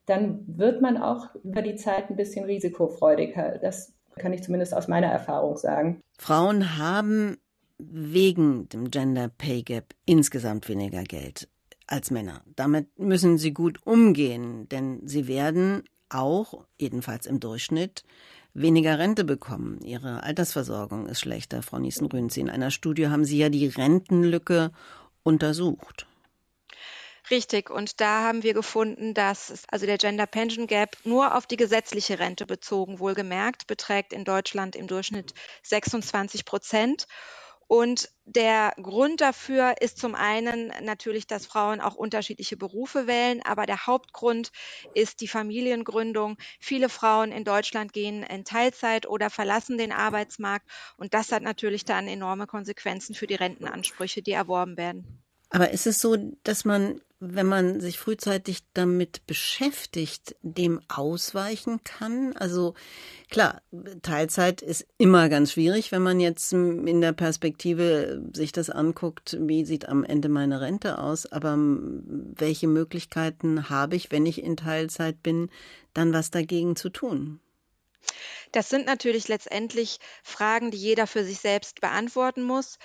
dann 0.05 0.43
wird 0.47 0.81
man 0.81 0.97
auch 0.97 1.35
über 1.43 1.61
die 1.61 1.75
Zeit 1.75 2.09
ein 2.09 2.15
bisschen 2.15 2.45
risikofreudiger. 2.45 3.59
Das 3.59 3.93
kann 4.17 4.33
ich 4.33 4.43
zumindest 4.43 4.73
aus 4.73 4.87
meiner 4.87 5.07
Erfahrung 5.07 5.57
sagen. 5.57 6.01
Frauen 6.17 6.77
haben 6.77 7.37
wegen 7.77 8.67
dem 8.69 8.89
Gender 8.89 9.29
Pay 9.29 9.63
Gap 9.63 9.93
insgesamt 10.05 10.67
weniger 10.67 11.03
Geld 11.03 11.47
als 11.85 12.11
Männer. 12.11 12.41
Damit 12.55 12.97
müssen 12.97 13.37
sie 13.37 13.53
gut 13.53 13.85
umgehen, 13.85 14.67
denn 14.69 15.01
sie 15.05 15.27
werden 15.27 15.83
auch, 16.09 16.65
jedenfalls 16.79 17.25
im 17.25 17.39
Durchschnitt, 17.39 18.03
weniger 18.53 18.99
Rente 18.99 19.23
bekommen. 19.23 19.79
Ihre 19.83 20.23
Altersversorgung 20.23 21.07
ist 21.07 21.19
schlechter, 21.19 21.61
Frau 21.61 21.79
Niesen-Rünzi. 21.79 22.39
In 22.39 22.49
einer 22.49 22.71
Studie 22.71 23.07
haben 23.07 23.25
Sie 23.25 23.37
ja 23.37 23.49
die 23.49 23.67
Rentenlücke 23.67 24.71
untersucht. 25.23 26.07
Richtig. 27.29 27.69
Und 27.69 27.99
da 27.99 28.23
haben 28.23 28.43
wir 28.43 28.53
gefunden, 28.53 29.13
dass 29.13 29.63
also 29.67 29.85
der 29.85 29.97
Gender 29.97 30.27
Pension 30.27 30.67
Gap 30.67 30.97
nur 31.03 31.35
auf 31.35 31.45
die 31.45 31.57
gesetzliche 31.57 32.19
Rente 32.19 32.45
bezogen, 32.45 32.99
wohlgemerkt, 32.99 33.67
beträgt 33.67 34.13
in 34.13 34.23
Deutschland 34.23 34.75
im 34.75 34.87
Durchschnitt 34.87 35.33
26 35.63 36.45
Prozent. 36.45 37.07
Und 37.67 38.09
der 38.23 38.73
Grund 38.81 39.19
dafür 39.19 39.75
ist 39.81 39.97
zum 39.97 40.15
einen 40.15 40.71
natürlich, 40.83 41.27
dass 41.27 41.45
Frauen 41.45 41.81
auch 41.81 41.95
unterschiedliche 41.95 42.55
Berufe 42.55 43.07
wählen, 43.07 43.41
aber 43.43 43.65
der 43.65 43.85
Hauptgrund 43.87 44.51
ist 44.93 45.19
die 45.19 45.27
Familiengründung. 45.27 46.37
Viele 46.59 46.87
Frauen 46.87 47.31
in 47.33 47.43
Deutschland 47.43 47.91
gehen 47.91 48.23
in 48.23 48.45
Teilzeit 48.45 49.05
oder 49.07 49.29
verlassen 49.29 49.77
den 49.77 49.91
Arbeitsmarkt 49.91 50.67
und 50.97 51.13
das 51.13 51.31
hat 51.31 51.43
natürlich 51.43 51.83
dann 51.83 52.07
enorme 52.07 52.47
Konsequenzen 52.47 53.15
für 53.15 53.27
die 53.27 53.35
Rentenansprüche, 53.35 54.21
die 54.21 54.31
erworben 54.31 54.77
werden. 54.77 55.21
Aber 55.49 55.71
ist 55.71 55.87
es 55.87 55.99
so, 55.99 56.17
dass 56.43 56.65
man 56.65 57.01
wenn 57.19 57.47
man 57.47 57.79
sich 57.79 57.97
frühzeitig 57.97 58.59
damit 58.73 59.25
beschäftigt, 59.25 60.35
dem 60.41 60.81
ausweichen 60.87 61.83
kann? 61.83 62.35
Also 62.37 62.75
klar, 63.29 63.61
Teilzeit 64.03 64.61
ist 64.61 64.85
immer 64.97 65.27
ganz 65.29 65.53
schwierig, 65.53 65.91
wenn 65.91 66.03
man 66.03 66.19
jetzt 66.19 66.53
in 66.53 67.01
der 67.01 67.13
Perspektive 67.13 68.23
sich 68.33 68.51
das 68.51 68.69
anguckt, 68.69 69.37
wie 69.39 69.65
sieht 69.65 69.89
am 69.89 70.03
Ende 70.03 70.29
meine 70.29 70.61
Rente 70.61 70.99
aus, 70.99 71.25
aber 71.25 71.55
welche 71.57 72.67
Möglichkeiten 72.67 73.69
habe 73.69 73.95
ich, 73.95 74.11
wenn 74.11 74.25
ich 74.25 74.43
in 74.43 74.57
Teilzeit 74.57 75.23
bin, 75.23 75.49
dann 75.93 76.13
was 76.13 76.29
dagegen 76.29 76.75
zu 76.75 76.89
tun? 76.89 77.39
Das 78.51 78.69
sind 78.69 78.85
natürlich 78.85 79.27
letztendlich 79.27 79.99
Fragen, 80.23 80.71
die 80.71 80.77
jeder 80.77 81.07
für 81.07 81.23
sich 81.23 81.39
selbst 81.39 81.81
beantworten 81.81 82.43
muss. 82.43 82.79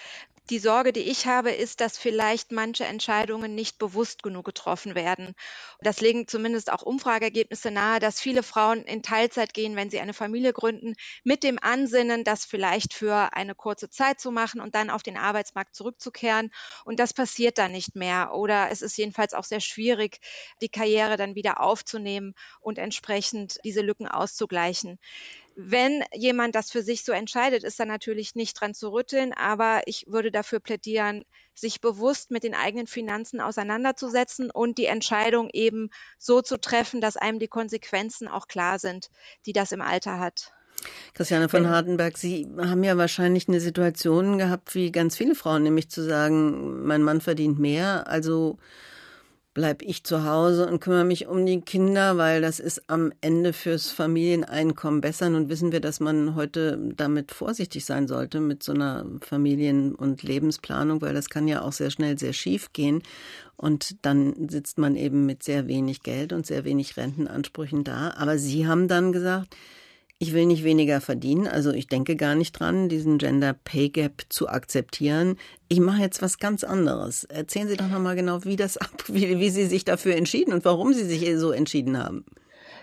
Die 0.50 0.58
Sorge, 0.58 0.92
die 0.92 1.00
ich 1.00 1.26
habe, 1.26 1.52
ist, 1.52 1.80
dass 1.80 1.96
vielleicht 1.96 2.50
manche 2.50 2.84
Entscheidungen 2.84 3.54
nicht 3.54 3.78
bewusst 3.78 4.22
genug 4.24 4.44
getroffen 4.44 4.96
werden. 4.96 5.34
Das 5.80 6.00
legen 6.00 6.26
zumindest 6.26 6.70
auch 6.70 6.82
Umfrageergebnisse 6.82 7.70
nahe, 7.70 8.00
dass 8.00 8.20
viele 8.20 8.42
Frauen 8.42 8.82
in 8.82 9.02
Teilzeit 9.02 9.54
gehen, 9.54 9.76
wenn 9.76 9.88
sie 9.88 10.00
eine 10.00 10.12
Familie 10.14 10.52
gründen, 10.52 10.94
mit 11.22 11.44
dem 11.44 11.58
Ansinnen, 11.62 12.24
das 12.24 12.44
vielleicht 12.44 12.92
für 12.92 13.32
eine 13.34 13.54
kurze 13.54 13.88
Zeit 13.88 14.20
zu 14.20 14.32
machen 14.32 14.60
und 14.60 14.74
dann 14.74 14.90
auf 14.90 15.04
den 15.04 15.16
Arbeitsmarkt 15.16 15.76
zurückzukehren. 15.76 16.50
Und 16.84 16.98
das 16.98 17.14
passiert 17.14 17.56
dann 17.58 17.70
nicht 17.70 17.94
mehr. 17.94 18.34
Oder 18.34 18.70
es 18.70 18.82
ist 18.82 18.98
jedenfalls 18.98 19.34
auch 19.34 19.44
sehr 19.44 19.60
schwierig, 19.60 20.18
die 20.60 20.68
Karriere 20.68 21.16
dann 21.16 21.36
wieder 21.36 21.60
aufzunehmen 21.60 22.34
und 22.60 22.78
entsprechend 22.78 23.58
diese 23.64 23.80
Lücken 23.80 24.08
auszugleichen. 24.08 24.98
Wenn 25.56 26.02
jemand 26.14 26.54
das 26.54 26.70
für 26.70 26.82
sich 26.82 27.04
so 27.04 27.12
entscheidet, 27.12 27.64
ist 27.64 27.78
da 27.78 27.84
natürlich 27.84 28.34
nicht 28.34 28.60
dran 28.60 28.74
zu 28.74 28.92
rütteln, 28.92 29.32
aber 29.32 29.82
ich 29.86 30.06
würde 30.08 30.30
dafür 30.30 30.60
plädieren, 30.60 31.24
sich 31.54 31.80
bewusst 31.80 32.30
mit 32.30 32.44
den 32.44 32.54
eigenen 32.54 32.86
Finanzen 32.86 33.40
auseinanderzusetzen 33.40 34.50
und 34.50 34.78
die 34.78 34.86
Entscheidung 34.86 35.50
eben 35.52 35.90
so 36.18 36.40
zu 36.40 36.58
treffen, 36.58 37.00
dass 37.00 37.16
einem 37.16 37.38
die 37.38 37.48
Konsequenzen 37.48 38.28
auch 38.28 38.48
klar 38.48 38.78
sind, 38.78 39.10
die 39.46 39.52
das 39.52 39.72
im 39.72 39.82
Alter 39.82 40.18
hat. 40.18 40.52
Christiane 41.14 41.48
von 41.48 41.68
Hardenberg, 41.68 42.16
Sie 42.18 42.48
haben 42.58 42.82
ja 42.82 42.96
wahrscheinlich 42.96 43.48
eine 43.48 43.60
Situation 43.60 44.38
gehabt, 44.38 44.74
wie 44.74 44.90
ganz 44.90 45.16
viele 45.16 45.34
Frauen, 45.34 45.62
nämlich 45.62 45.90
zu 45.90 46.02
sagen, 46.02 46.84
mein 46.86 47.02
Mann 47.02 47.20
verdient 47.20 47.58
mehr, 47.58 48.08
also 48.08 48.58
bleib 49.54 49.82
ich 49.82 50.04
zu 50.04 50.24
Hause 50.24 50.66
und 50.66 50.80
kümmere 50.80 51.04
mich 51.04 51.26
um 51.26 51.44
die 51.44 51.60
Kinder, 51.60 52.16
weil 52.16 52.40
das 52.40 52.58
ist 52.58 52.88
am 52.88 53.12
Ende 53.20 53.52
fürs 53.52 53.90
Familieneinkommen 53.90 55.00
besser. 55.00 55.28
Nun 55.28 55.48
wissen 55.48 55.72
wir, 55.72 55.80
dass 55.80 56.00
man 56.00 56.34
heute 56.34 56.78
damit 56.96 57.32
vorsichtig 57.32 57.84
sein 57.84 58.08
sollte 58.08 58.40
mit 58.40 58.62
so 58.62 58.72
einer 58.72 59.04
Familien- 59.20 59.94
und 59.94 60.22
Lebensplanung, 60.22 61.02
weil 61.02 61.14
das 61.14 61.28
kann 61.28 61.48
ja 61.48 61.62
auch 61.62 61.72
sehr 61.72 61.90
schnell 61.90 62.18
sehr 62.18 62.32
schief 62.32 62.72
gehen. 62.72 63.02
Und 63.56 64.04
dann 64.04 64.48
sitzt 64.48 64.78
man 64.78 64.96
eben 64.96 65.26
mit 65.26 65.42
sehr 65.42 65.68
wenig 65.68 66.02
Geld 66.02 66.32
und 66.32 66.46
sehr 66.46 66.64
wenig 66.64 66.96
Rentenansprüchen 66.96 67.84
da. 67.84 68.14
Aber 68.16 68.38
Sie 68.38 68.66
haben 68.66 68.88
dann 68.88 69.12
gesagt, 69.12 69.54
ich 70.22 70.32
will 70.32 70.46
nicht 70.46 70.62
weniger 70.62 71.00
verdienen, 71.00 71.48
also 71.48 71.72
ich 71.72 71.88
denke 71.88 72.14
gar 72.14 72.36
nicht 72.36 72.52
dran, 72.52 72.88
diesen 72.88 73.18
Gender 73.18 73.56
Pay 73.64 73.88
Gap 73.88 74.22
zu 74.28 74.48
akzeptieren. 74.48 75.36
Ich 75.66 75.80
mache 75.80 76.00
jetzt 76.00 76.22
was 76.22 76.38
ganz 76.38 76.62
anderes. 76.62 77.24
Erzählen 77.24 77.66
Sie 77.66 77.76
doch 77.76 77.88
nochmal 77.88 78.14
genau, 78.14 78.44
wie 78.44 78.54
das 78.54 78.76
ab, 78.76 79.02
wie, 79.08 79.40
wie 79.40 79.50
Sie 79.50 79.66
sich 79.66 79.84
dafür 79.84 80.14
entschieden 80.14 80.54
und 80.54 80.64
warum 80.64 80.94
Sie 80.94 81.02
sich 81.02 81.28
so 81.40 81.50
entschieden 81.50 81.98
haben. 81.98 82.24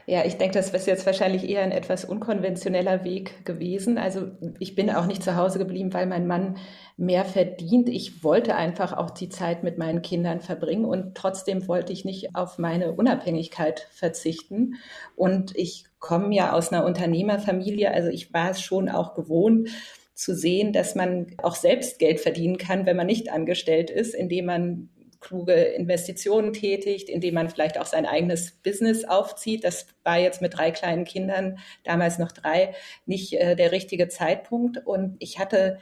Ja, 0.10 0.26
ich 0.26 0.38
denke, 0.38 0.56
das 0.56 0.72
ist 0.72 0.88
jetzt 0.88 1.06
wahrscheinlich 1.06 1.48
eher 1.48 1.62
ein 1.62 1.72
etwas 1.72 2.04
unkonventioneller 2.04 3.04
Weg 3.04 3.46
gewesen. 3.46 4.00
Also 4.00 4.32
ich 4.58 4.74
bin 4.74 4.90
auch 4.90 5.06
nicht 5.06 5.22
zu 5.22 5.36
Hause 5.36 5.60
geblieben, 5.60 5.94
weil 5.94 6.08
mein 6.08 6.26
Mann 6.26 6.58
mehr 6.98 7.26
verdient. 7.26 7.90
Ich 7.90 8.24
wollte 8.24 8.56
einfach 8.56 8.92
auch 8.94 9.12
die 9.12 9.30
Zeit 9.30 9.62
mit 9.62 9.78
meinen 9.78 10.02
Kindern 10.02 10.42
verbringen 10.42 10.86
und 10.86 11.14
trotzdem 11.14 11.68
wollte 11.68 11.94
ich 11.94 12.06
nicht 12.06 12.36
auf 12.36 12.58
meine 12.58 12.94
Unabhängigkeit 12.94 13.88
verzichten. 13.92 14.78
Und 15.16 15.56
ich 15.56 15.86
komme 16.00 16.34
ja 16.34 16.54
aus 16.54 16.74
einer 16.74 16.86
Unternehmerfamilie, 16.86 17.94
also 17.94 18.10
ich 18.10 18.34
war 18.34 18.50
es 18.50 18.62
schon 18.62 18.90
auch 18.90 19.14
gewohnt, 19.14 19.70
zu 20.16 20.34
sehen, 20.34 20.74
dass 20.74 20.96
man 20.96 21.28
auch 21.38 21.54
selbst 21.54 22.00
Geld 22.00 22.20
verdienen 22.20 22.58
kann, 22.58 22.88
wenn 22.88 22.98
man 22.98 23.06
nicht 23.06 23.32
angestellt 23.32 23.92
ist, 23.92 24.16
indem 24.16 24.46
man 24.46 24.90
kluge 25.20 25.54
Investitionen 25.54 26.54
tätigt, 26.54 27.10
indem 27.10 27.34
man 27.34 27.50
vielleicht 27.50 27.80
auch 27.80 27.86
sein 27.86 28.06
eigenes 28.06 28.52
Business 28.64 29.04
aufzieht. 29.04 29.64
Das 29.64 29.88
war 30.04 30.18
jetzt 30.18 30.42
mit 30.42 30.58
drei 30.58 30.72
kleinen 30.72 31.06
Kindern, 31.06 31.60
damals 31.84 32.20
noch 32.20 32.32
drei, 32.32 32.74
nicht 33.06 33.34
äh, 33.34 33.56
der 33.56 33.72
richtige 33.72 34.08
Zeitpunkt. 34.08 34.86
Und 34.86 35.18
ich 35.20 35.40
hatte 35.40 35.80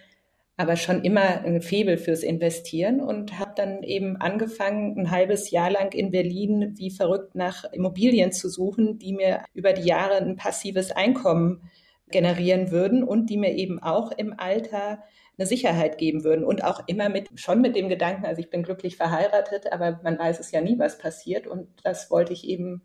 aber 0.60 0.76
schon 0.76 1.04
immer 1.04 1.44
ein 1.46 1.62
Febel 1.62 1.98
fürs 1.98 2.24
Investieren 2.24 3.00
und 3.00 3.38
habe 3.38 3.54
dann 3.56 3.84
eben 3.84 4.18
angefangen, 4.18 4.98
ein 4.98 5.12
halbes 5.12 5.52
Jahr 5.52 5.70
lang 5.70 5.94
in 5.94 6.10
Berlin 6.10 6.74
wie 6.78 6.90
verrückt 6.90 7.36
nach 7.36 7.64
Immobilien 7.72 8.32
zu 8.32 8.50
suchen, 8.50 8.98
die 8.98 9.14
mir 9.14 9.44
über 9.54 9.74
die 9.74 9.88
Jahre 9.88 10.16
ein 10.16 10.36
passives 10.36 10.92
Einkommen 10.92 11.70
generieren 12.10 12.72
würden 12.72 13.04
und 13.04 13.30
die 13.30 13.38
mir 13.38 13.54
eben 13.54 13.82
auch 13.84 14.12
im 14.12 14.34
Alter 14.38 15.04
eine 15.38 15.48
Sicherheit 15.48 15.98
geben 15.98 16.24
würden 16.24 16.44
und 16.44 16.64
auch 16.64 16.82
immer 16.88 17.10
mit, 17.10 17.30
schon 17.36 17.62
mit 17.62 17.76
dem 17.76 17.90
Gedanken, 17.90 18.26
also 18.26 18.40
ich 18.40 18.50
bin 18.50 18.64
glücklich 18.64 18.98
verheiratet, 18.98 19.72
aber 19.72 20.00
man 20.04 20.18
weiß 20.18 20.40
es 20.40 20.52
ja 20.52 20.62
nie, 20.62 20.80
was 20.80 20.98
passiert 20.98 21.48
und 21.48 21.68
das 21.84 22.10
wollte 22.10 22.34
ich 22.34 22.48
eben 22.48 22.82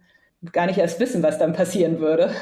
gar 0.52 0.66
nicht 0.66 0.78
erst 0.78 1.00
wissen, 1.00 1.22
was 1.22 1.38
dann 1.38 1.52
passieren 1.52 2.00
würde. 2.00 2.34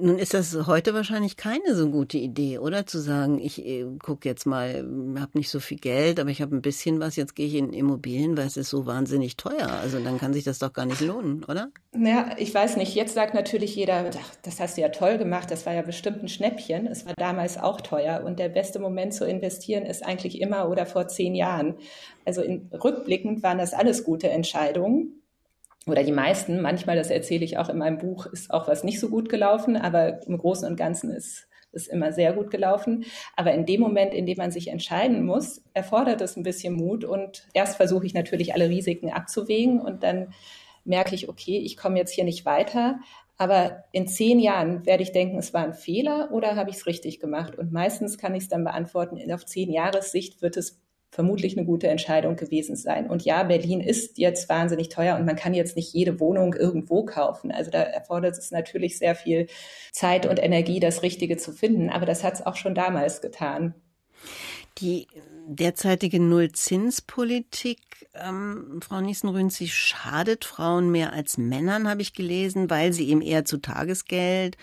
Nun 0.00 0.18
ist 0.18 0.34
das 0.34 0.66
heute 0.66 0.94
wahrscheinlich 0.94 1.36
keine 1.36 1.74
so 1.74 1.90
gute 1.90 2.18
Idee, 2.18 2.58
oder? 2.58 2.86
Zu 2.86 2.98
sagen, 2.98 3.38
ich 3.38 3.64
äh, 3.64 3.84
gucke 4.02 4.28
jetzt 4.28 4.46
mal, 4.46 4.76
habe 5.18 5.30
nicht 5.34 5.50
so 5.50 5.60
viel 5.60 5.78
Geld, 5.78 6.18
aber 6.18 6.30
ich 6.30 6.40
habe 6.40 6.56
ein 6.56 6.62
bisschen 6.62 7.00
was, 7.00 7.16
jetzt 7.16 7.34
gehe 7.34 7.46
ich 7.46 7.54
in 7.54 7.72
Immobilien, 7.72 8.36
weil 8.36 8.46
es 8.46 8.56
ist 8.56 8.70
so 8.70 8.86
wahnsinnig 8.86 9.36
teuer. 9.36 9.68
Also 9.68 9.98
dann 10.00 10.18
kann 10.18 10.32
sich 10.32 10.44
das 10.44 10.58
doch 10.58 10.72
gar 10.72 10.86
nicht 10.86 11.00
lohnen, 11.00 11.44
oder? 11.44 11.70
Ja, 11.94 12.34
ich 12.38 12.54
weiß 12.54 12.76
nicht. 12.76 12.94
Jetzt 12.94 13.14
sagt 13.14 13.34
natürlich 13.34 13.76
jeder, 13.76 14.10
das 14.42 14.60
hast 14.60 14.76
du 14.76 14.80
ja 14.80 14.88
toll 14.88 15.18
gemacht, 15.18 15.50
das 15.50 15.66
war 15.66 15.74
ja 15.74 15.82
bestimmt 15.82 16.22
ein 16.22 16.28
Schnäppchen. 16.28 16.86
Es 16.86 17.04
war 17.06 17.14
damals 17.14 17.58
auch 17.58 17.80
teuer 17.80 18.22
und 18.24 18.38
der 18.38 18.48
beste 18.48 18.78
Moment 18.78 19.14
zu 19.14 19.26
investieren 19.26 19.84
ist 19.84 20.04
eigentlich 20.04 20.40
immer 20.40 20.68
oder 20.68 20.86
vor 20.86 21.08
zehn 21.08 21.34
Jahren. 21.34 21.74
Also 22.24 22.42
in, 22.42 22.70
rückblickend 22.72 23.42
waren 23.42 23.58
das 23.58 23.74
alles 23.74 24.04
gute 24.04 24.30
Entscheidungen 24.30 25.21
oder 25.86 26.04
die 26.04 26.12
meisten, 26.12 26.60
manchmal, 26.60 26.96
das 26.96 27.10
erzähle 27.10 27.44
ich 27.44 27.58
auch 27.58 27.68
in 27.68 27.78
meinem 27.78 27.98
Buch, 27.98 28.26
ist 28.26 28.52
auch 28.52 28.68
was 28.68 28.84
nicht 28.84 29.00
so 29.00 29.08
gut 29.08 29.28
gelaufen, 29.28 29.76
aber 29.76 30.24
im 30.26 30.38
Großen 30.38 30.68
und 30.68 30.76
Ganzen 30.76 31.10
ist 31.10 31.48
es 31.72 31.88
immer 31.88 32.12
sehr 32.12 32.32
gut 32.34 32.50
gelaufen. 32.50 33.04
Aber 33.34 33.52
in 33.52 33.66
dem 33.66 33.80
Moment, 33.80 34.14
in 34.14 34.26
dem 34.26 34.36
man 34.36 34.50
sich 34.50 34.68
entscheiden 34.68 35.24
muss, 35.24 35.62
erfordert 35.74 36.20
es 36.20 36.36
ein 36.36 36.42
bisschen 36.42 36.74
Mut. 36.74 37.04
Und 37.04 37.48
erst 37.54 37.76
versuche 37.76 38.06
ich 38.06 38.14
natürlich 38.14 38.54
alle 38.54 38.68
Risiken 38.68 39.10
abzuwägen 39.10 39.80
und 39.80 40.02
dann 40.02 40.34
merke 40.84 41.14
ich, 41.14 41.28
okay, 41.28 41.58
ich 41.58 41.76
komme 41.76 41.98
jetzt 41.98 42.12
hier 42.12 42.24
nicht 42.24 42.44
weiter. 42.44 43.00
Aber 43.38 43.84
in 43.92 44.06
zehn 44.06 44.38
Jahren 44.38 44.86
werde 44.86 45.02
ich 45.02 45.12
denken, 45.12 45.38
es 45.38 45.54
war 45.54 45.64
ein 45.64 45.74
Fehler 45.74 46.30
oder 46.32 46.54
habe 46.54 46.70
ich 46.70 46.76
es 46.76 46.86
richtig 46.86 47.18
gemacht? 47.18 47.56
Und 47.56 47.72
meistens 47.72 48.18
kann 48.18 48.34
ich 48.34 48.44
es 48.44 48.48
dann 48.48 48.64
beantworten, 48.64 49.18
auf 49.32 49.46
zehn 49.46 49.70
Jahressicht 49.72 50.42
wird 50.42 50.56
es 50.56 50.80
vermutlich 51.12 51.56
eine 51.56 51.66
gute 51.66 51.88
Entscheidung 51.88 52.36
gewesen 52.36 52.74
sein. 52.74 53.08
Und 53.08 53.22
ja, 53.22 53.42
Berlin 53.42 53.80
ist 53.82 54.16
jetzt 54.16 54.48
wahnsinnig 54.48 54.88
teuer 54.88 55.16
und 55.16 55.26
man 55.26 55.36
kann 55.36 55.52
jetzt 55.52 55.76
nicht 55.76 55.92
jede 55.92 56.18
Wohnung 56.18 56.54
irgendwo 56.54 57.04
kaufen. 57.04 57.52
Also 57.52 57.70
da 57.70 57.82
erfordert 57.82 58.38
es 58.38 58.50
natürlich 58.50 58.98
sehr 58.98 59.14
viel 59.14 59.46
Zeit 59.92 60.24
und 60.24 60.42
Energie, 60.42 60.80
das 60.80 61.02
Richtige 61.02 61.36
zu 61.36 61.52
finden. 61.52 61.90
Aber 61.90 62.06
das 62.06 62.24
hat 62.24 62.34
es 62.34 62.46
auch 62.46 62.56
schon 62.56 62.74
damals 62.74 63.20
getan. 63.20 63.74
Die 64.78 65.06
derzeitige 65.46 66.18
Nullzinspolitik, 66.18 67.80
ähm, 68.14 68.80
Frau 68.82 69.02
Niesenrühn, 69.02 69.50
sie 69.50 69.68
schadet 69.68 70.46
Frauen 70.46 70.90
mehr 70.90 71.12
als 71.12 71.36
Männern, 71.36 71.90
habe 71.90 72.00
ich 72.00 72.14
gelesen, 72.14 72.70
weil 72.70 72.94
sie 72.94 73.10
eben 73.10 73.20
eher 73.20 73.44
zu 73.44 73.58
Tagesgeld 73.58 74.56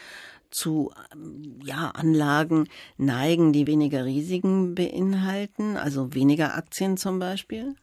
zu 0.49 0.91
ähm, 1.13 1.59
ja, 1.63 1.89
Anlagen 1.91 2.67
neigen, 2.97 3.53
die 3.53 3.67
weniger 3.67 4.05
Risiken 4.05 4.75
beinhalten, 4.75 5.77
also 5.77 6.13
weniger 6.13 6.55
Aktien 6.55 6.97
zum 6.97 7.19
Beispiel? 7.19 7.75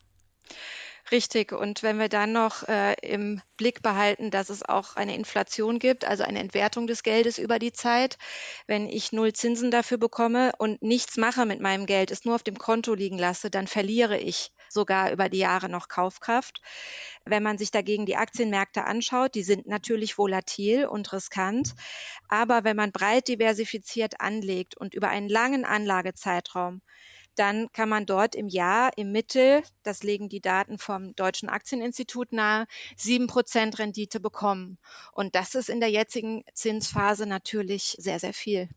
Richtig. 1.12 1.52
Und 1.52 1.82
wenn 1.82 1.98
wir 1.98 2.08
dann 2.08 2.32
noch 2.32 2.64
äh, 2.68 2.94
im 3.02 3.40
Blick 3.56 3.80
behalten, 3.82 4.30
dass 4.30 4.50
es 4.50 4.62
auch 4.64 4.96
eine 4.96 5.14
Inflation 5.14 5.78
gibt, 5.78 6.04
also 6.04 6.24
eine 6.24 6.40
Entwertung 6.40 6.86
des 6.88 7.02
Geldes 7.04 7.38
über 7.38 7.58
die 7.60 7.72
Zeit, 7.72 8.18
wenn 8.66 8.88
ich 8.88 9.12
null 9.12 9.32
Zinsen 9.32 9.70
dafür 9.70 9.98
bekomme 9.98 10.52
und 10.58 10.82
nichts 10.82 11.16
mache 11.16 11.46
mit 11.46 11.60
meinem 11.60 11.86
Geld, 11.86 12.10
es 12.10 12.24
nur 12.24 12.34
auf 12.34 12.42
dem 12.42 12.58
Konto 12.58 12.94
liegen 12.94 13.18
lasse, 13.18 13.50
dann 13.50 13.66
verliere 13.68 14.18
ich 14.18 14.50
sogar 14.68 15.12
über 15.12 15.28
die 15.28 15.38
Jahre 15.38 15.68
noch 15.68 15.88
Kaufkraft. 15.88 16.60
Wenn 17.24 17.42
man 17.42 17.56
sich 17.58 17.70
dagegen 17.70 18.04
die 18.06 18.16
Aktienmärkte 18.16 18.84
anschaut, 18.84 19.34
die 19.36 19.44
sind 19.44 19.66
natürlich 19.66 20.18
volatil 20.18 20.86
und 20.86 21.12
riskant. 21.12 21.74
Aber 22.28 22.64
wenn 22.64 22.76
man 22.76 22.90
breit 22.92 23.28
diversifiziert 23.28 24.20
anlegt 24.20 24.76
und 24.76 24.94
über 24.94 25.08
einen 25.08 25.28
langen 25.28 25.64
Anlagezeitraum 25.64 26.82
dann 27.36 27.70
kann 27.72 27.88
man 27.88 28.06
dort 28.06 28.34
im 28.34 28.48
Jahr 28.48 28.90
im 28.96 29.12
Mittel, 29.12 29.62
das 29.82 30.02
legen 30.02 30.28
die 30.28 30.40
Daten 30.40 30.78
vom 30.78 31.14
Deutschen 31.14 31.48
Aktieninstitut 31.48 32.32
nahe, 32.32 32.66
sieben 32.96 33.26
Prozent 33.26 33.78
Rendite 33.78 34.20
bekommen. 34.20 34.78
Und 35.12 35.34
das 35.34 35.54
ist 35.54 35.68
in 35.68 35.80
der 35.80 35.90
jetzigen 35.90 36.44
Zinsphase 36.54 37.26
natürlich 37.26 37.96
sehr, 37.98 38.18
sehr 38.18 38.34
viel. 38.34 38.68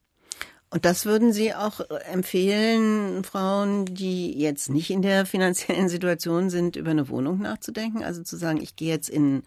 Und 0.72 0.86
das 0.86 1.06
würden 1.06 1.34
Sie 1.34 1.56
auch 1.56 1.80
empfehlen, 2.12 3.24
Frauen, 3.24 3.86
die 3.86 4.38
jetzt 4.38 4.70
nicht 4.70 4.92
in 4.92 5.02
der 5.02 5.26
finanziellen 5.26 5.90
Situation 5.90 6.52
sind, 6.52 6.76
über 6.76 6.92
eine 6.92 7.10
Wohnung 7.10 7.40
nachzudenken? 7.40 8.04
Also 8.04 8.22
zu 8.22 8.38
sagen, 8.38 8.62
ich 8.62 8.76
gehe 8.76 8.90
jetzt 8.90 9.10
in, 9.10 9.44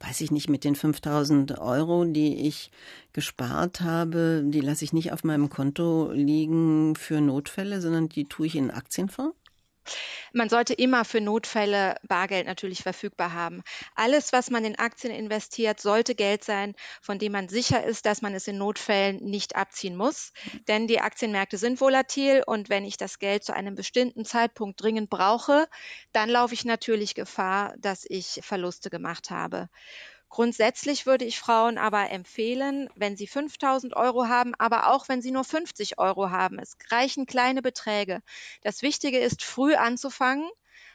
weiß 0.00 0.22
ich 0.22 0.30
nicht, 0.30 0.48
mit 0.48 0.64
den 0.64 0.74
5000 0.74 1.58
Euro, 1.58 2.04
die 2.04 2.46
ich 2.46 2.70
gespart 3.12 3.80
habe, 3.82 4.42
die 4.44 4.60
lasse 4.60 4.84
ich 4.84 4.92
nicht 4.92 5.12
auf 5.12 5.24
meinem 5.24 5.50
Konto 5.50 6.10
liegen 6.12 6.96
für 6.96 7.20
Notfälle, 7.20 7.80
sondern 7.80 8.08
die 8.08 8.24
tue 8.24 8.46
ich 8.46 8.56
in 8.56 8.70
Aktienfonds? 8.70 9.34
Man 10.32 10.48
sollte 10.48 10.74
immer 10.74 11.04
für 11.04 11.20
Notfälle 11.20 11.96
Bargeld 12.06 12.46
natürlich 12.46 12.82
verfügbar 12.82 13.32
haben. 13.32 13.62
Alles, 13.94 14.32
was 14.32 14.50
man 14.50 14.64
in 14.64 14.78
Aktien 14.78 15.12
investiert, 15.12 15.80
sollte 15.80 16.14
Geld 16.14 16.44
sein, 16.44 16.74
von 17.00 17.18
dem 17.18 17.32
man 17.32 17.48
sicher 17.48 17.84
ist, 17.84 18.06
dass 18.06 18.22
man 18.22 18.34
es 18.34 18.46
in 18.46 18.58
Notfällen 18.58 19.16
nicht 19.16 19.56
abziehen 19.56 19.96
muss. 19.96 20.32
Denn 20.68 20.86
die 20.86 21.00
Aktienmärkte 21.00 21.58
sind 21.58 21.80
volatil 21.80 22.42
und 22.46 22.68
wenn 22.68 22.84
ich 22.84 22.96
das 22.96 23.18
Geld 23.18 23.44
zu 23.44 23.54
einem 23.54 23.74
bestimmten 23.74 24.24
Zeitpunkt 24.24 24.80
dringend 24.80 25.10
brauche, 25.10 25.66
dann 26.12 26.28
laufe 26.28 26.54
ich 26.54 26.64
natürlich 26.64 27.14
Gefahr, 27.14 27.74
dass 27.78 28.04
ich 28.08 28.40
Verluste 28.42 28.90
gemacht 28.90 29.30
habe. 29.30 29.68
Grundsätzlich 30.30 31.06
würde 31.06 31.24
ich 31.24 31.40
Frauen 31.40 31.76
aber 31.76 32.08
empfehlen, 32.10 32.88
wenn 32.94 33.16
sie 33.16 33.26
5000 33.26 33.96
Euro 33.96 34.28
haben, 34.28 34.54
aber 34.58 34.92
auch 34.92 35.08
wenn 35.08 35.20
sie 35.20 35.32
nur 35.32 35.42
50 35.42 35.98
Euro 35.98 36.30
haben. 36.30 36.60
Es 36.60 36.76
reichen 36.88 37.26
kleine 37.26 37.62
Beträge. 37.62 38.22
Das 38.62 38.82
Wichtige 38.82 39.18
ist, 39.18 39.42
früh 39.42 39.74
anzufangen, 39.74 40.48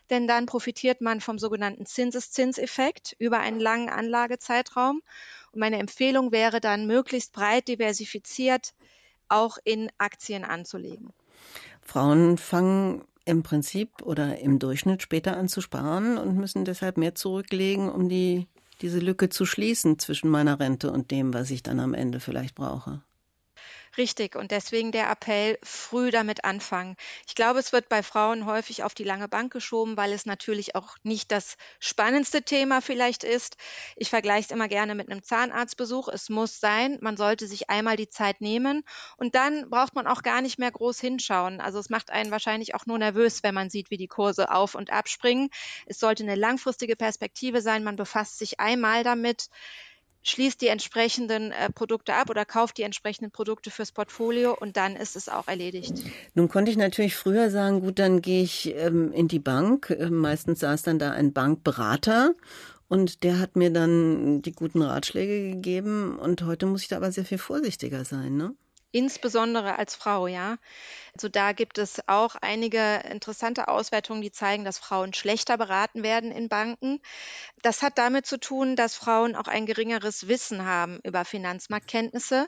denn 0.10 0.26
dann 0.26 0.45
profitiert 0.45 1.02
man 1.02 1.19
vom 1.19 1.38
sogenannten 1.38 1.86
Zinseszinseffekt 1.86 3.13
über 3.19 3.39
einen 3.39 3.60
langen 3.60 3.89
Anlagezeitraum. 3.89 5.02
Und 5.52 5.60
meine 5.60 5.80
Empfehlung 5.80 6.32
wäre 6.32 6.62
dann, 6.62 6.88
möglichst 6.88 7.34
breit 7.34 7.67
diversifiziert 7.67 8.74
auch 9.28 9.58
in 9.65 9.89
Aktien 9.98 10.45
anzulegen. 10.45 11.12
Frauen 11.82 12.38
fangen 12.38 13.04
im 13.26 13.43
Prinzip 13.43 14.02
oder 14.02 14.39
im 14.39 14.60
Durchschnitt 14.60 15.02
später 15.02 15.36
an 15.36 15.50
zu 15.50 15.60
sparen 15.60 16.17
und 16.17 16.38
müssen 16.38 16.63
deshalb 16.63 16.95
mehr 16.95 17.15
zurücklegen, 17.15 17.89
um 17.89 18.08
die 18.08 18.48
diese 18.82 19.00
Lücke 19.00 19.30
zu 19.30 19.46
schließen 19.46 20.00
zwischen 20.00 20.30
meiner 20.30 20.60
Rente 20.60 20.92
und 20.92 21.12
dem, 21.12 21.34
was 21.34 21.52
ich 21.52 21.64
dann 21.64 21.80
am 21.80 21.94
Ende 21.94 22.20
vielleicht 22.20 22.56
brauche. 22.56 23.02
Richtig. 23.97 24.36
Und 24.36 24.51
deswegen 24.51 24.91
der 24.91 25.10
Appell, 25.10 25.58
früh 25.63 26.12
damit 26.12 26.43
anfangen. 26.43 26.97
Ich 27.27 27.36
glaube, 27.36 27.60
es 27.60 27.71
wird 27.71 27.88
bei 27.88 28.03
Frauen 28.03 28.45
häufig 28.45 28.84
auf 28.84 28.93
die 28.93 29.05
lange 29.05 29.29
Bank 29.29 29.53
geschoben, 29.53 29.95
weil 29.95 30.12
es 30.12 30.25
natürlich 30.25 30.75
auch 30.75 30.97
nicht 31.03 31.31
das 31.31 31.55
spannendste 31.79 32.41
Thema 32.43 32.81
vielleicht 32.81 33.23
ist. 33.23 33.55
Ich 33.95 34.10
vergleiche 34.10 34.47
es 34.47 34.51
immer 34.51 34.67
gerne 34.67 34.95
mit 34.95 35.10
einem 35.10 35.23
Zahnarztbesuch. 35.23 36.10
Es 36.10 36.29
muss 36.29 36.60
sein, 36.60 36.97
man 37.01 37.15
sollte 37.15 37.47
sich 37.47 37.69
einmal 37.69 37.95
die 37.95 38.10
Zeit 38.10 38.41
nehmen 38.41 38.84
und 39.17 39.34
dann 39.36 39.69
braucht 39.69 39.95
man 39.95 40.08
auch 40.08 40.23
gar 40.23 40.41
nicht 40.41 40.60
mehr 40.60 40.71
groß 40.71 40.99
hinschauen. 40.99 41.62
Also 41.62 41.79
es 41.79 41.89
macht 41.89 42.10
einen 42.10 42.31
wahrscheinlich 42.31 42.75
auch 42.75 42.86
nur 42.86 42.97
nervös, 42.97 43.43
wenn 43.43 43.55
man 43.55 43.69
sieht, 43.69 43.91
wie 43.91 43.97
die 43.97 44.08
Kurse 44.08 44.51
auf 44.51 44.75
und 44.75 44.91
abspringen. 44.91 45.49
Es 45.86 45.99
sollte 45.99 46.23
eine 46.23 46.36
langfristige 46.36 46.97
Perspektive 46.97 47.62
sein. 47.62 47.84
Man 47.86 47.95
befasst 47.95 48.39
sich 48.39 48.60
einmal 48.60 49.03
damit 49.03 49.47
schließt 50.26 50.60
die 50.62 50.68
entsprechenden 50.68 51.52
äh, 51.52 51.72
Produkte 51.72 52.16
ab 52.16 52.30
oder 52.30 52.44
kauft 52.44 52.78
die 52.78 52.84
entsprechenden 52.84 53.32
Produkte 53.32 53.72
fürs 53.72 53.92
Portfolio 53.92 54.56
und 54.60 54.76
dann 54.76 54.96
ist 54.96 55.16
es 55.16 55.30
auch 55.30 55.48
erledigt. 55.48 55.94
Nun 56.34 56.50
konnte 56.50 56.72
ich 56.72 56.78
natürlich 56.78 57.16
früher 57.16 57.50
sagen, 57.50 57.80
gut, 57.80 58.00
dann 58.00 58.22
gehe 58.22 58.44
ich 58.44 58.74
ähm, 58.76 59.14
in 59.14 59.28
die 59.28 59.40
Bank. 59.40 59.96
Äh, 59.98 60.10
meistens 60.10 60.60
saß 60.60 60.82
dann 60.82 61.00
da 61.00 61.12
ein 61.12 61.32
Bankberater 61.32 62.34
und 62.88 63.24
der 63.24 63.40
hat 63.40 63.56
mir 63.56 63.72
dann 63.72 64.42
die 64.42 64.52
guten 64.52 64.82
Ratschläge 64.82 65.52
gegeben 65.52 66.18
und 66.18 66.44
heute 66.44 66.66
muss 66.66 66.82
ich 66.82 66.88
da 66.88 66.98
aber 66.98 67.12
sehr 67.12 67.26
viel 67.26 67.38
vorsichtiger 67.38 68.04
sein, 68.04 68.36
ne? 68.36 68.56
Insbesondere 68.95 69.77
als 69.77 69.93
Frau, 69.93 70.25
ja. 70.25 70.58
Also 71.13 71.27
da 71.27 71.51
gibt 71.51 71.77
es 71.77 72.01
auch 72.08 72.36
einige 72.38 73.01
interessante 73.12 73.67
Auswertungen, 73.67 74.21
die 74.21 74.31
zeigen, 74.31 74.63
dass 74.63 74.79
Frauen 74.79 75.13
schlechter 75.13 75.58
beraten 75.58 76.01
werden 76.01 76.31
in 76.31 76.47
Banken. 76.47 77.01
Das 77.62 77.81
hat 77.81 77.97
damit 77.97 78.25
zu 78.25 78.39
tun, 78.39 78.77
dass 78.77 78.95
Frauen 78.95 79.36
auch 79.36 79.49
ein 79.49 79.65
geringeres 79.65 80.29
Wissen 80.29 80.65
haben 80.65 81.01
über 81.03 81.25
Finanzmarktkenntnisse. 81.25 82.47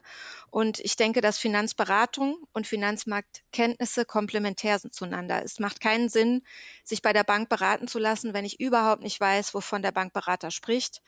Und 0.50 0.80
ich 0.80 0.96
denke, 0.96 1.20
dass 1.20 1.38
Finanzberatung 1.38 2.38
und 2.54 2.66
Finanzmarktkenntnisse 2.66 4.06
komplementär 4.06 4.80
sind 4.80 4.94
zueinander. 4.94 5.44
Es 5.44 5.60
macht 5.60 5.82
keinen 5.82 6.08
Sinn, 6.08 6.44
sich 6.86 7.02
bei 7.02 7.12
der 7.12 7.26
Bank 7.26 7.50
beraten 7.50 7.90
zu 7.90 8.00
lassen, 8.00 8.34
wenn 8.34 8.46
ich 8.46 8.62
überhaupt 8.62 9.04
nicht 9.04 9.20
weiß, 9.20 9.54
wovon 9.54 9.82
der 9.82 9.92
Bankberater 9.92 10.52
spricht. 10.52 11.02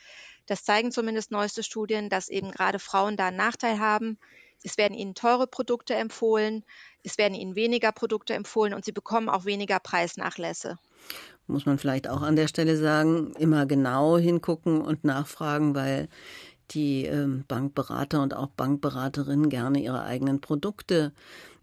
Das 0.47 0.65
zeigen 0.65 0.91
zumindest 0.91 1.32
neueste 1.32 1.63
Studien, 1.63 2.10
dass 2.10 2.28
eben 2.28 2.52
gerade 2.52 2.80
Frauen 2.80 3.15
da 3.15 3.28
einen 3.28 3.38
Nachteil 3.38 3.80
haben 3.80 4.17
es 4.63 4.78
werden 4.78 4.98
ihnen 4.98 5.15
teure 5.15 5.48
Produkte 5.48 5.95
empfohlen, 5.95 6.63
es 7.04 7.17
werden 7.17 7.36
ihnen 7.36 7.56
weniger 7.56 7.91
Produkte 7.91 8.34
empfohlen 8.34 8.74
und 8.74 8.86
sie 8.86 8.91
bekommen 8.91 9.30
auch 9.30 9.45
weniger 9.45 9.80
Preisnachlässe. 9.80 10.78
Muss 11.48 11.65
man 11.65 11.80
vielleicht 11.80 12.08
auch 12.08 12.22
an 12.22 12.36
der 12.36 12.48
Stelle 12.48 12.78
sagen, 12.78 13.34
immer 13.39 13.65
genau 13.65 14.17
hingucken 14.17 14.82
und 14.82 15.04
nachfragen, 15.04 15.74
weil 15.74 16.10
die 16.72 17.06
ähm, 17.06 17.45
Bankberater 17.48 18.22
und 18.22 18.36
auch 18.36 18.48
Bankberaterinnen 18.48 19.50
gerne 19.50 19.80
ihre 19.80 20.04
eigenen 20.04 20.41
Produkte 20.41 21.12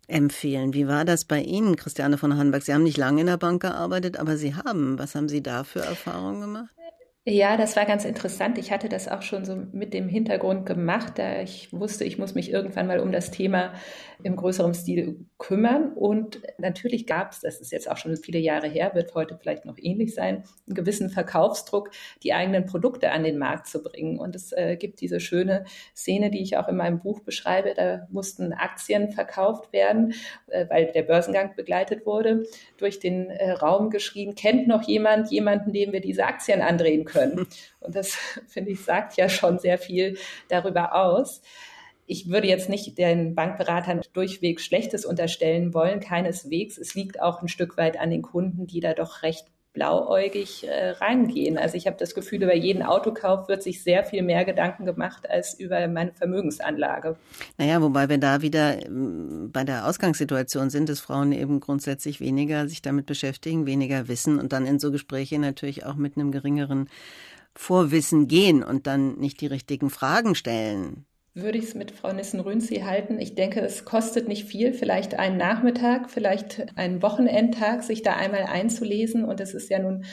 empfehlen. 0.09 0.75
Wie 0.75 0.89
war 0.89 1.05
das 1.05 1.25
bei 1.25 1.41
Ihnen, 1.41 1.77
Christiane 1.77 2.19
von 2.19 2.37
Hanberg? 2.37 2.63
Sie 2.63 2.75
haben 2.75 2.83
nicht 2.83 2.97
lange 2.97 3.21
in 3.21 3.27
der 3.27 3.37
Bank 3.37 3.63
gearbeitet, 3.63 4.19
aber 4.19 4.37
Sie 4.37 4.55
haben. 4.55 4.99
Was 4.99 5.15
haben 5.15 5.29
Sie 5.29 5.43
da 5.43 5.65
für 5.65 5.81
Erfahrungen 5.81 6.41
gemacht? 6.41 6.71
Ja, 7.29 7.57
das 7.57 7.75
war 7.75 7.87
ganz 7.87 8.05
interessant. 8.05 8.57
Ich 8.57 8.71
hatte 8.71 8.89
das 8.89 9.09
auch 9.09 9.21
schon 9.23 9.45
so 9.45 9.57
mit 9.73 9.93
dem 9.95 10.09
Hintergrund 10.09 10.65
gemacht, 10.65 11.15
da 11.19 11.41
ich 11.43 11.73
wusste, 11.73 12.05
ich 12.05 12.19
muss 12.19 12.37
mich 12.37 12.53
irgendwann 12.53 12.87
mal 12.87 13.01
um 13.01 13.11
das 13.11 13.33
Thema 13.33 13.73
im 14.23 14.37
größeren 14.37 14.73
Stil 14.75 15.27
kümmern. 15.39 15.93
Und 15.93 16.41
natürlich 16.59 17.07
gab 17.07 17.33
es, 17.33 17.41
das 17.41 17.61
ist 17.61 17.73
jetzt 17.73 17.91
auch 17.91 17.97
schon 17.97 18.17
viele 18.17 18.39
Jahre 18.39 18.69
her, 18.69 18.93
wird 18.95 19.15
heute 19.15 19.37
vielleicht 19.37 19.65
noch 19.65 19.77
ähnlich 19.79 20.15
sein, 20.15 20.45
einen 20.67 20.75
gewissen 20.75 21.11
Verkaufsdruck, 21.11 21.91
die 22.23 22.33
eigenen 22.33 22.67
Produkte 22.67 23.11
an 23.11 23.25
den 23.25 23.39
Markt 23.39 23.67
zu 23.67 23.83
bringen. 23.83 24.19
Und 24.19 24.37
es 24.37 24.53
äh, 24.53 24.77
gibt 24.77 25.01
diese 25.01 25.21
schöne 25.21 25.65
Szene, 25.95 26.31
die 26.31 26.43
ich 26.43 26.57
auch 26.57 26.69
in 26.69 26.77
meinem 26.77 27.01
Buch 27.01 27.21
beschreibe. 27.21 27.75
Da 27.75 28.07
mussten 28.11 28.53
Aktien 28.53 29.11
verkauft 29.11 29.73
werden, 29.73 30.15
äh, 30.47 30.67
weil 30.71 30.93
der 30.93 31.03
Börsengang 31.03 31.55
begleitet 31.57 32.07
wurde, 32.07 32.45
durch 32.79 33.01
den 33.01 33.31
äh, 33.31 33.51
Raum 33.51 33.91
geschrien, 33.91 34.35
kennt 34.35 34.69
noch 34.69 34.83
jemand 34.85 35.31
jemanden, 35.31 35.73
dem 35.73 35.93
wir 35.93 36.01
diese 36.01 36.25
Aktien 36.25 36.63
andrehen 36.63 37.05
können? 37.05 37.17
können. 37.17 37.47
Und 37.81 37.95
das, 37.95 38.17
finde 38.49 38.71
ich, 38.73 38.85
sagt 38.85 39.17
ja 39.17 39.29
schon 39.29 39.59
sehr 39.59 39.79
viel 39.79 40.19
darüber 40.49 40.95
aus. 40.95 41.43
Ich 42.07 42.29
würde 42.29 42.47
jetzt 42.47 42.69
nicht 42.69 42.99
den 42.99 43.35
Bankberatern 43.35 44.01
durchweg 44.13 44.61
Schlechtes 44.61 45.05
unterstellen 45.05 45.75
wollen, 45.75 46.01
keineswegs. 46.01 46.79
Es 46.79 46.95
liegt 46.95 47.21
auch 47.21 47.43
ein 47.43 47.49
Stück 47.49 47.77
weit 47.77 47.99
an 47.99 48.11
den 48.11 48.23
Kunden, 48.23 48.67
die 48.67 48.81
da 48.81 48.95
doch 48.95 49.23
recht 49.23 49.47
blauäugig 49.77 50.67
äh, 50.67 50.91
reingehen. 50.91 51.59
Also 51.59 51.77
ich 51.77 51.87
habe 51.87 51.99
das 51.99 52.15
Gefühl, 52.15 52.43
über 52.43 52.55
jeden 52.55 52.83
Autokauf 52.83 53.47
wird 53.47 53.63
sich 53.63 53.83
sehr 53.83 54.05
viel 54.05 54.23
mehr 54.23 54.47
Gedanken 54.47 54.87
gemacht 54.87 55.29
als 55.29 55.53
über 55.61 55.87
meine 55.87 56.13
Vermögensanlage. 56.13 57.17
Naja, 57.59 57.83
wobei 57.83 58.09
wir 58.09 58.17
da 58.17 58.41
wieder 58.41 58.87
ähm, 58.87 59.51
bei 59.53 59.65
der 59.65 59.87
Ausgangssituation 59.87 60.71
sind, 60.71 60.89
dass 60.89 61.01
Frauen 61.01 61.33
eben 61.33 61.61
grundsätzlich 61.61 62.21
weniger 62.21 62.69
sich 62.69 62.81
damit 62.81 63.05
beschäftigen, 63.05 63.67
weniger 63.67 64.09
wissen 64.09 64.41
und 64.41 64.55
dann 64.55 64.67
in 64.67 64.79
so 64.79 64.91
Gespräche 64.91 65.39
natürlich 65.39 65.85
auch 65.85 65.97
mit 65.97 66.17
einem 66.17 66.33
geringeren 66.33 66.89
Vorwissen 67.55 68.29
gehen 68.29 68.63
und 68.63 68.87
dann 68.87 69.19
nicht 69.19 69.43
die 69.43 69.47
richtigen 69.47 69.91
Fragen 69.91 70.35
stellen 70.35 71.05
würde 71.37 71.59
ich 71.59 71.65
es 71.65 71.75
mit 71.75 71.91
Frau 71.91 72.13
Nissen-Rünzi 72.13 72.77
halten. 72.77 73.21
Ich 73.21 73.35
denke, 73.35 73.61
es 73.61 73.85
kostet 73.85 74.27
nicht 74.27 74.47
viel, 74.47 74.73
vielleicht 74.73 75.19
einen 75.19 75.37
Nachmittag, 75.37 76.11
vielleicht 76.11 76.67
einen 76.77 77.03
Wochenendtag, 77.03 77.83
sich 77.83 78.03
da 78.03 78.17
einmal 78.17 78.45
einzulesen. 78.45 79.25
Und 79.25 79.41
es 79.41 79.53
ist 79.53 79.69
ja 79.69 79.79
nun 79.79 80.07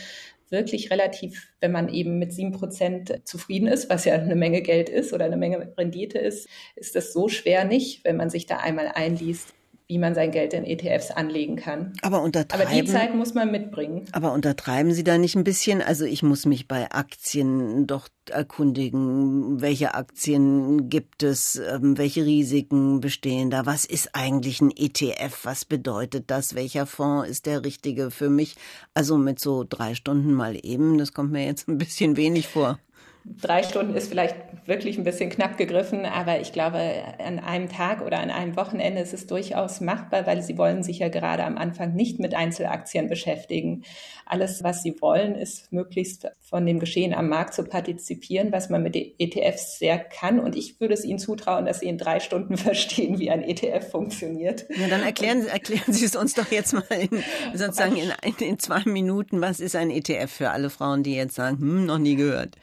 wirklich 0.50 0.92
relativ, 0.92 1.48
wenn 1.62 1.72
man 1.72 1.88
eben 1.88 2.20
mit 2.20 2.34
sieben 2.34 2.52
Prozent 2.52 3.22
zufrieden 3.24 3.68
ist, 3.68 3.90
was 3.90 4.04
ja 4.04 4.16
eine 4.16 4.36
Menge 4.36 4.62
Geld 4.62 4.90
ist 4.90 5.14
oder 5.14 5.26
eine 5.26 5.38
Menge 5.38 5.74
Rendite 5.78 6.20
ist, 6.20 6.48
ist 6.76 6.96
das 6.96 7.14
so 7.14 7.30
schwer 7.30 7.64
nicht, 7.64 8.04
wenn 8.04 8.18
man 8.18 8.30
sich 8.30 8.46
da 8.46 8.58
einmal 8.58 8.92
einliest 8.94 9.54
wie 9.88 9.98
man 9.98 10.16
sein 10.16 10.32
Geld 10.32 10.54
in 10.54 10.66
ETFs 10.66 11.12
anlegen 11.12 11.56
kann. 11.56 11.94
Aber 12.02 12.22
untertreiben. 12.22 12.68
Aber 12.68 12.76
die 12.76 12.86
Zeit 12.86 13.14
muss 13.16 13.34
man 13.34 13.52
mitbringen. 13.52 14.06
Aber 14.12 14.34
untertreiben 14.34 14.94
Sie 14.94 15.04
da 15.04 15.18
nicht 15.18 15.36
ein 15.36 15.44
bisschen? 15.44 15.82
Also 15.82 16.06
ich 16.06 16.24
muss 16.24 16.46
mich 16.46 16.68
bei 16.68 16.92
Aktien 16.92 17.86
doch 17.86 18.08
erkundigen, 18.30 19.62
welche 19.62 19.94
Aktien 19.94 20.90
gibt 20.90 21.24
es, 21.24 21.56
ähm, 21.56 21.98
welche 21.98 22.26
Risiken 22.26 23.02
bestehen 23.02 23.50
da, 23.50 23.66
was 23.66 23.86
ist 23.86 24.12
eigentlich 24.14 24.62
ein 24.62 24.72
ETF, 24.76 25.40
was 25.44 25.66
bedeutet 25.66 26.32
das, 26.32 26.56
welcher 26.56 26.86
Fonds 26.86 27.30
ist 27.30 27.46
der 27.46 27.66
richtige 27.66 28.12
für 28.12 28.30
mich? 28.30 28.56
Also 28.94 29.18
mit 29.18 29.40
so 29.40 29.66
drei 29.68 29.94
Stunden 29.96 30.34
mal 30.34 30.58
eben, 30.64 30.98
das 30.98 31.14
kommt 31.14 31.32
mir 31.32 31.46
jetzt 31.46 31.68
ein 31.68 31.78
bisschen 31.78 32.16
wenig 32.16 32.48
vor. 32.48 32.80
Drei 33.26 33.64
Stunden 33.64 33.96
ist 33.96 34.10
vielleicht 34.10 34.36
wirklich 34.66 34.98
ein 34.98 35.04
bisschen 35.04 35.30
knapp 35.30 35.58
gegriffen, 35.58 36.06
aber 36.06 36.40
ich 36.40 36.52
glaube, 36.52 36.80
an 37.20 37.40
einem 37.40 37.70
Tag 37.70 38.02
oder 38.02 38.20
an 38.20 38.30
einem 38.30 38.56
Wochenende 38.56 39.02
ist 39.02 39.14
es 39.14 39.28
durchaus 39.28 39.82
machbar, 39.82 40.26
weil 40.26 40.42
sie 40.42 40.58
wollen 40.58 40.84
sich 40.84 41.00
ja 41.00 41.10
gerade 41.10 41.44
am 41.44 41.58
Anfang 41.58 41.94
nicht 41.94 42.20
mit 42.20 42.34
Einzelaktien 42.34 43.10
beschäftigen. 43.10 43.84
Alles, 44.26 44.64
was 44.64 44.84
sie 44.84 44.96
wollen, 45.02 45.36
ist 45.36 45.72
möglichst 45.72 46.28
von 46.40 46.66
dem 46.66 46.80
Geschehen 46.80 47.14
am 47.14 47.30
Markt 47.30 47.54
zu 47.54 47.64
partizipieren, 47.64 48.52
was 48.52 48.70
man 48.70 48.84
mit 48.84 48.96
ETFs 48.96 49.80
sehr 49.80 50.00
kann. 50.00 50.40
Und 50.40 50.56
ich 50.56 50.80
würde 50.80 50.94
es 50.94 51.04
ihnen 51.04 51.20
zutrauen, 51.20 51.66
dass 51.66 51.80
sie 51.80 51.88
in 51.88 51.98
drei 51.98 52.20
Stunden 52.20 52.58
verstehen, 52.58 53.20
wie 53.20 53.30
ein 53.30 53.44
ETF 53.44 53.90
funktioniert. 53.90 54.66
Ja, 54.70 54.88
dann 54.88 55.04
erklären, 55.04 55.46
erklären 55.48 55.94
Sie 55.94 56.06
es 56.06 56.16
uns 56.16 56.34
doch 56.34 56.52
jetzt 56.52 56.74
mal 56.74 56.84
in, 56.90 57.24
sozusagen 57.54 57.98
in, 57.98 58.12
in 58.40 58.60
zwei 58.60 58.84
Minuten. 58.86 59.42
Was 59.42 59.60
ist 59.60 59.76
ein 59.76 59.92
ETF 59.92 60.32
für 60.32 60.50
alle 60.52 60.70
Frauen, 60.70 61.04
die 61.04 61.16
jetzt 61.16 61.36
sagen, 61.36 61.58
hm, 61.60 61.86
noch 61.86 61.98
nie 61.98 62.16
gehört? 62.16 62.56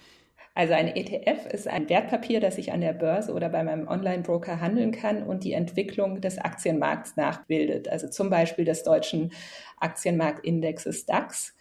Also 0.61 0.75
ein 0.75 0.95
ETF 0.95 1.47
ist 1.47 1.67
ein 1.69 1.89
Wertpapier, 1.89 2.39
das 2.39 2.59
ich 2.59 2.71
an 2.71 2.83
der 2.83 2.93
Börse 2.93 3.33
oder 3.33 3.49
bei 3.49 3.65
meinem 3.65 3.89
Online-Broker 3.89 4.61
handeln 4.61 4.93
kann 4.93 5.23
und 5.23 5.43
die 5.43 5.55
Entwicklung 5.55 6.21
des 6.21 6.37
Aktienmarkts 6.37 7.17
nachbildet. 7.17 7.89
Also 7.89 8.11
zum 8.11 8.29
Beispiel 8.29 8.67
des 8.67 8.83
deutschen 8.83 9.33
Aktienmarktindexes 9.79 11.07
DAX. 11.07 11.57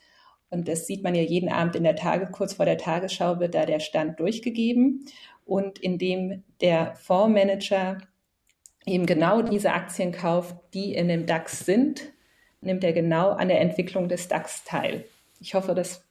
Und 0.50 0.68
das 0.68 0.86
sieht 0.86 1.02
man 1.02 1.16
ja 1.16 1.22
jeden 1.22 1.48
Abend 1.48 1.78
in 1.78 1.86
der 1.86 1.96
Tage, 1.96 2.28
kurz 2.30 2.56
vor 2.56 2.66
der 2.66 2.78
Tagesschau 2.78 3.40
wird 3.40 3.56
da 3.56 3.66
der 3.66 3.80
Stand 3.80 4.20
durchgegeben. 4.20 5.06
Und 5.46 5.80
indem 5.80 6.44
der 6.60 6.94
Fondsmanager 6.96 8.00
eben 8.86 9.06
genau 9.06 9.42
diese 9.42 9.72
Aktien 9.72 10.12
kauft, 10.12 10.58
die 10.74 10.94
in 10.94 11.08
dem 11.08 11.26
DAX 11.26 11.66
sind, 11.66 12.12
nimmt 12.60 12.84
er 12.84 12.92
genau 12.92 13.30
an 13.30 13.48
der 13.48 13.62
Entwicklung 13.62 14.10
des 14.10 14.28
DAX 14.28 14.66
teil. 14.66 15.06
Ich 15.40 15.54
hoffe, 15.54 15.74
das 15.74 16.06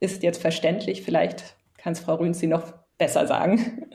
ist 0.00 0.24
jetzt 0.24 0.42
verständlich. 0.42 1.02
Vielleicht 1.02 1.57
kann 1.78 1.94
es 1.94 2.00
Frau 2.00 2.16
Rünzi 2.16 2.46
noch 2.46 2.74
besser 2.98 3.26
sagen. 3.26 3.90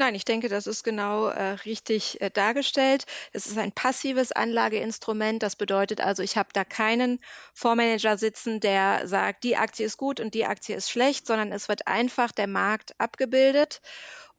Nein, 0.00 0.14
ich 0.14 0.24
denke, 0.24 0.48
das 0.48 0.66
ist 0.66 0.82
genau 0.82 1.26
äh, 1.26 1.50
richtig 1.66 2.22
äh, 2.22 2.30
dargestellt. 2.30 3.04
Es 3.34 3.44
ist 3.44 3.58
ein 3.58 3.70
passives 3.70 4.32
Anlageinstrument. 4.32 5.42
Das 5.42 5.56
bedeutet 5.56 6.00
also, 6.00 6.22
ich 6.22 6.38
habe 6.38 6.48
da 6.54 6.64
keinen 6.64 7.20
Fondsmanager 7.52 8.16
sitzen, 8.16 8.60
der 8.60 9.06
sagt, 9.06 9.44
die 9.44 9.58
Aktie 9.58 9.84
ist 9.84 9.98
gut 9.98 10.18
und 10.18 10.32
die 10.32 10.46
Aktie 10.46 10.74
ist 10.74 10.90
schlecht, 10.90 11.26
sondern 11.26 11.52
es 11.52 11.68
wird 11.68 11.86
einfach 11.86 12.32
der 12.32 12.46
Markt 12.46 12.98
abgebildet. 12.98 13.82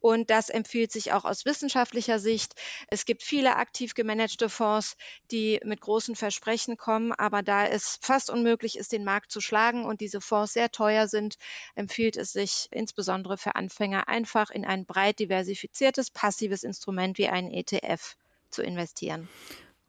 Und 0.02 0.32
das 0.32 0.50
empfiehlt 0.50 0.92
sich 0.92 1.14
auch 1.14 1.26
aus 1.26 1.46
wissenschaftlicher 1.46 2.20
Sicht. 2.20 2.56
Es 2.88 3.06
gibt 3.06 3.22
viele 3.22 3.56
aktiv 3.56 3.94
gemanagte 3.94 4.50
Fonds, 4.50 4.98
die 5.30 5.62
mit 5.64 5.80
großen 5.80 6.16
Versprechen 6.16 6.76
kommen, 6.76 7.12
aber 7.14 7.44
da 7.44 7.68
es 7.68 8.00
fast 8.02 8.32
unmöglich 8.32 8.78
ist, 8.78 8.92
den 8.92 9.06
Markt 9.06 9.32
zu 9.32 9.40
schlagen 9.42 9.86
und 9.86 10.02
diese 10.02 10.20
Fonds 10.20 10.54
sehr 10.54 10.72
teuer 10.72 11.08
sind, 11.08 11.36
empfiehlt 11.76 12.18
es 12.18 12.34
sich 12.34 12.68
insbesondere 12.72 13.38
für 13.38 13.56
Anfänger 13.56 14.08
einfach 14.08 14.50
in 14.50 14.66
ein 14.66 14.86
breit 14.86 15.20
diversifiziertes 15.20 16.10
passives 16.10 16.64
Instrument 16.64 17.20
wie 17.20 17.28
einen 17.28 17.52
ETF 17.52 18.16
zu 18.50 18.64
investieren. 18.64 19.30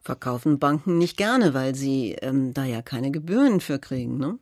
Verkaufen 0.03 0.59
Banken 0.59 0.99
nicht 0.99 1.17
gerne, 1.17 1.55
weil 1.55 1.75
sie 1.75 2.13
ähm, 2.21 2.53
da 2.53 2.65
ja 2.65 2.83
keine 2.83 3.11
Gebühren 3.11 3.61
für 3.61 3.79
kriegen, 3.79 4.19
ne? 4.19 4.39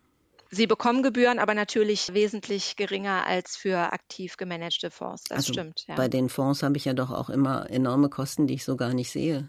Sie 0.53 0.67
bekommen 0.67 1.05
Gebühren, 1.05 1.39
aber 1.39 1.55
natürlich 1.55 2.13
wesentlich 2.13 2.75
geringer 2.75 3.25
als 3.25 3.57
für 3.57 3.93
aktiv 3.93 4.37
gemanagte 4.37 4.91
Fonds. 4.91 5.25
Das 5.25 5.39
also 5.39 5.53
stimmt. 5.53 5.85
Ja. 5.87 5.95
Bei 5.95 6.09
den 6.09 6.29
Fonds 6.29 6.65
habe 6.65 6.77
ich 6.77 6.85
ja 6.85 6.93
doch 6.93 7.11
auch 7.13 7.31
immer 7.31 7.71
enorme 7.71 8.09
Kosten, 8.09 8.49
die 8.49 8.55
ich 8.55 8.65
so 8.65 8.77
gar 8.77 8.93
nicht 8.93 9.11
sehe. 9.11 9.49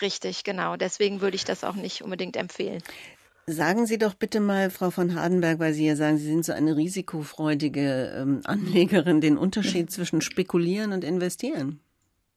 Richtig, 0.00 0.44
genau. 0.44 0.76
Deswegen 0.76 1.20
würde 1.20 1.36
ich 1.36 1.44
das 1.44 1.62
auch 1.62 1.74
nicht 1.74 2.02
unbedingt 2.02 2.36
empfehlen. 2.36 2.82
Sagen 3.46 3.84
Sie 3.84 3.98
doch 3.98 4.14
bitte 4.14 4.40
mal, 4.40 4.70
Frau 4.70 4.90
von 4.90 5.14
Hardenberg, 5.14 5.58
weil 5.58 5.74
Sie 5.74 5.86
ja 5.86 5.96
sagen, 5.96 6.16
Sie 6.16 6.26
sind 6.26 6.44
so 6.44 6.52
eine 6.52 6.76
risikofreudige 6.76 8.14
ähm, 8.16 8.40
Anlegerin, 8.44 9.20
den 9.20 9.36
Unterschied 9.36 9.90
zwischen 9.90 10.22
Spekulieren 10.22 10.92
und 10.92 11.04
Investieren. 11.04 11.80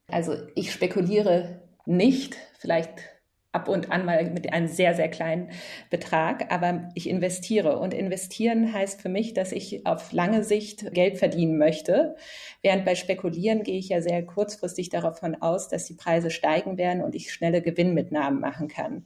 Also 0.07 0.35
ich 0.55 0.73
spekuliere 0.73 1.61
nicht, 1.85 2.35
vielleicht 2.59 3.12
ab 3.53 3.69
und 3.69 3.91
an 3.91 4.03
mal 4.03 4.25
mit 4.31 4.51
einem 4.51 4.67
sehr, 4.67 4.95
sehr 4.95 5.09
kleinen 5.09 5.51
Betrag, 5.89 6.51
aber 6.51 6.89
ich 6.95 7.07
investiere. 7.07 7.77
Und 7.79 7.93
investieren 7.93 8.73
heißt 8.73 9.01
für 9.01 9.09
mich, 9.09 9.33
dass 9.33 9.51
ich 9.51 9.85
auf 9.85 10.11
lange 10.11 10.43
Sicht 10.43 10.93
Geld 10.93 11.17
verdienen 11.17 11.57
möchte. 11.57 12.15
Während 12.61 12.83
bei 12.83 12.95
Spekulieren 12.95 13.63
gehe 13.63 13.77
ich 13.77 13.89
ja 13.89 14.01
sehr 14.01 14.25
kurzfristig 14.25 14.89
davon 14.89 15.35
aus, 15.41 15.69
dass 15.69 15.85
die 15.85 15.93
Preise 15.93 16.31
steigen 16.31 16.77
werden 16.77 17.03
und 17.03 17.15
ich 17.15 17.31
schnelle 17.31 17.61
Gewinnmitnahmen 17.61 18.39
machen 18.39 18.67
kann. 18.67 19.05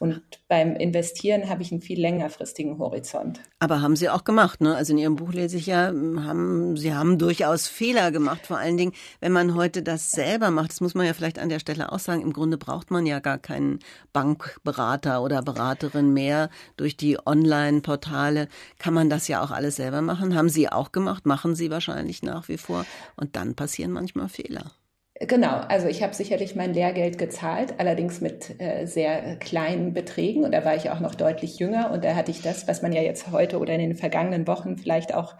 Und 0.00 0.22
beim 0.48 0.74
Investieren 0.74 1.48
habe 1.48 1.62
ich 1.62 1.70
einen 1.70 1.80
viel 1.80 2.00
längerfristigen 2.00 2.78
Horizont. 2.78 3.40
Aber 3.60 3.80
haben 3.80 3.94
Sie 3.94 4.08
auch 4.08 4.24
gemacht, 4.24 4.60
ne? 4.60 4.74
Also 4.74 4.92
in 4.92 4.98
Ihrem 4.98 5.16
Buch 5.16 5.32
lese 5.32 5.56
ich 5.56 5.66
ja, 5.66 5.86
haben, 5.86 6.76
Sie 6.76 6.92
haben 6.92 7.16
durchaus 7.16 7.68
Fehler 7.68 8.10
gemacht. 8.10 8.46
Vor 8.46 8.58
allen 8.58 8.76
Dingen, 8.76 8.92
wenn 9.20 9.30
man 9.30 9.54
heute 9.54 9.82
das 9.82 10.10
selber 10.10 10.50
macht, 10.50 10.72
das 10.72 10.80
muss 10.80 10.94
man 10.94 11.06
ja 11.06 11.14
vielleicht 11.14 11.38
an 11.38 11.48
der 11.48 11.60
Stelle 11.60 11.92
auch 11.92 12.00
sagen, 12.00 12.22
im 12.22 12.32
Grunde 12.32 12.58
braucht 12.58 12.90
man 12.90 13.06
ja 13.06 13.20
gar 13.20 13.38
keinen 13.38 13.78
Bankberater 14.12 15.22
oder 15.22 15.42
Beraterin 15.42 16.12
mehr. 16.12 16.50
Durch 16.76 16.96
die 16.96 17.16
Online-Portale 17.24 18.48
kann 18.78 18.94
man 18.94 19.08
das 19.08 19.28
ja 19.28 19.42
auch 19.42 19.52
alles 19.52 19.76
selber 19.76 20.02
machen. 20.02 20.34
Haben 20.34 20.48
Sie 20.48 20.68
auch 20.68 20.90
gemacht, 20.90 21.24
machen 21.24 21.54
Sie 21.54 21.70
wahrscheinlich 21.70 22.22
nach 22.22 22.48
wie 22.48 22.58
vor. 22.58 22.84
Und 23.16 23.36
dann 23.36 23.54
passieren 23.54 23.92
manchmal 23.92 24.28
Fehler. 24.28 24.72
Genau, 25.20 25.58
also 25.68 25.86
ich 25.86 26.02
habe 26.02 26.12
sicherlich 26.12 26.56
mein 26.56 26.74
Lehrgeld 26.74 27.18
gezahlt, 27.18 27.74
allerdings 27.78 28.20
mit 28.20 28.60
äh, 28.60 28.84
sehr 28.84 29.36
kleinen 29.36 29.94
Beträgen 29.94 30.42
und 30.44 30.52
da 30.52 30.64
war 30.64 30.74
ich 30.74 30.90
auch 30.90 30.98
noch 30.98 31.14
deutlich 31.14 31.60
jünger 31.60 31.92
und 31.92 32.04
da 32.04 32.16
hatte 32.16 32.32
ich 32.32 32.42
das, 32.42 32.66
was 32.66 32.82
man 32.82 32.92
ja 32.92 33.00
jetzt 33.00 33.30
heute 33.30 33.60
oder 33.60 33.74
in 33.74 33.80
den 33.80 33.94
vergangenen 33.94 34.48
Wochen 34.48 34.76
vielleicht 34.76 35.14
auch 35.14 35.36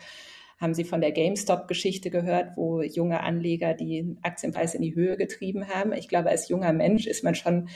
haben 0.61 0.75
Sie 0.75 0.85
von 0.85 1.01
der 1.01 1.11
GameStop-Geschichte 1.11 2.11
gehört, 2.11 2.57
wo 2.57 2.83
junge 2.83 3.21
Anleger 3.21 3.75
die 3.75 4.17
Aktienpreis 4.23 4.75
in 4.75 4.83
die 4.83 4.95
Höhe 4.95 5.17
getrieben 5.17 5.69
haben. 5.69 5.93
Ich 5.93 6.09
glaube, 6.09 6.31
als 6.31 6.49
junger 6.49 6.73
Mensch 6.73 7.07
ist 7.07 7.25
man 7.25 7.35
schon 7.35 7.69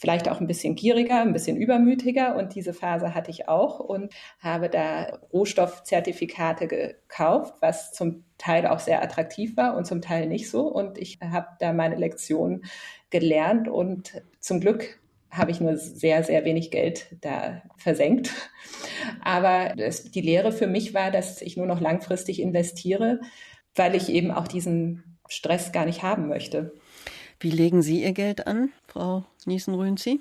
vielleicht 0.00 0.30
auch 0.30 0.40
ein 0.40 0.46
bisschen 0.46 0.76
gieriger, 0.76 1.20
ein 1.20 1.34
bisschen 1.34 1.58
übermütiger 1.58 2.34
und 2.34 2.54
diese 2.54 2.72
Phase 2.72 3.14
hatte 3.14 3.30
ich 3.30 3.48
auch 3.48 3.80
und 3.80 4.14
habe 4.38 4.70
da 4.70 5.18
Rohstoffzertifikate 5.30 6.68
gekauft, 6.68 7.54
was 7.60 7.92
zum 7.92 8.24
Teil 8.38 8.66
auch 8.66 8.78
sehr 8.78 9.02
attraktiv 9.02 9.58
war 9.58 9.76
und 9.76 9.86
zum 9.86 10.00
Teil 10.00 10.26
nicht 10.26 10.50
so 10.50 10.68
und 10.68 10.96
ich 10.96 11.18
habe 11.20 11.48
da 11.58 11.74
meine 11.74 11.96
Lektion 11.96 12.64
gelernt 13.10 13.68
und 13.68 14.22
zum 14.40 14.60
Glück 14.60 14.98
habe 15.30 15.50
ich 15.50 15.60
nur 15.60 15.76
sehr, 15.76 16.24
sehr 16.24 16.46
wenig 16.46 16.70
Geld 16.70 17.16
da 17.20 17.62
versenkt. 17.76 18.32
Aber 19.22 19.74
das, 19.76 20.10
die 20.10 20.22
Lehre 20.22 20.50
für 20.50 20.66
mich 20.66 20.94
war, 20.94 21.10
dass 21.10 21.40
ich 21.42 21.56
nur 21.56 21.66
noch 21.66 21.80
langfristig 21.80 22.40
investiere, 22.40 23.20
weil 23.76 23.94
ich 23.94 24.08
eben 24.08 24.32
auch 24.32 24.48
diesen 24.48 25.18
Stress 25.28 25.70
gar 25.70 25.84
nicht 25.84 26.02
haben 26.02 26.26
möchte. 26.26 26.72
Wie 27.42 27.50
legen 27.50 27.80
Sie 27.80 28.02
Ihr 28.02 28.12
Geld 28.12 28.46
an, 28.46 28.70
Frau 28.86 29.24
Niesen-Rünzi? 29.46 30.20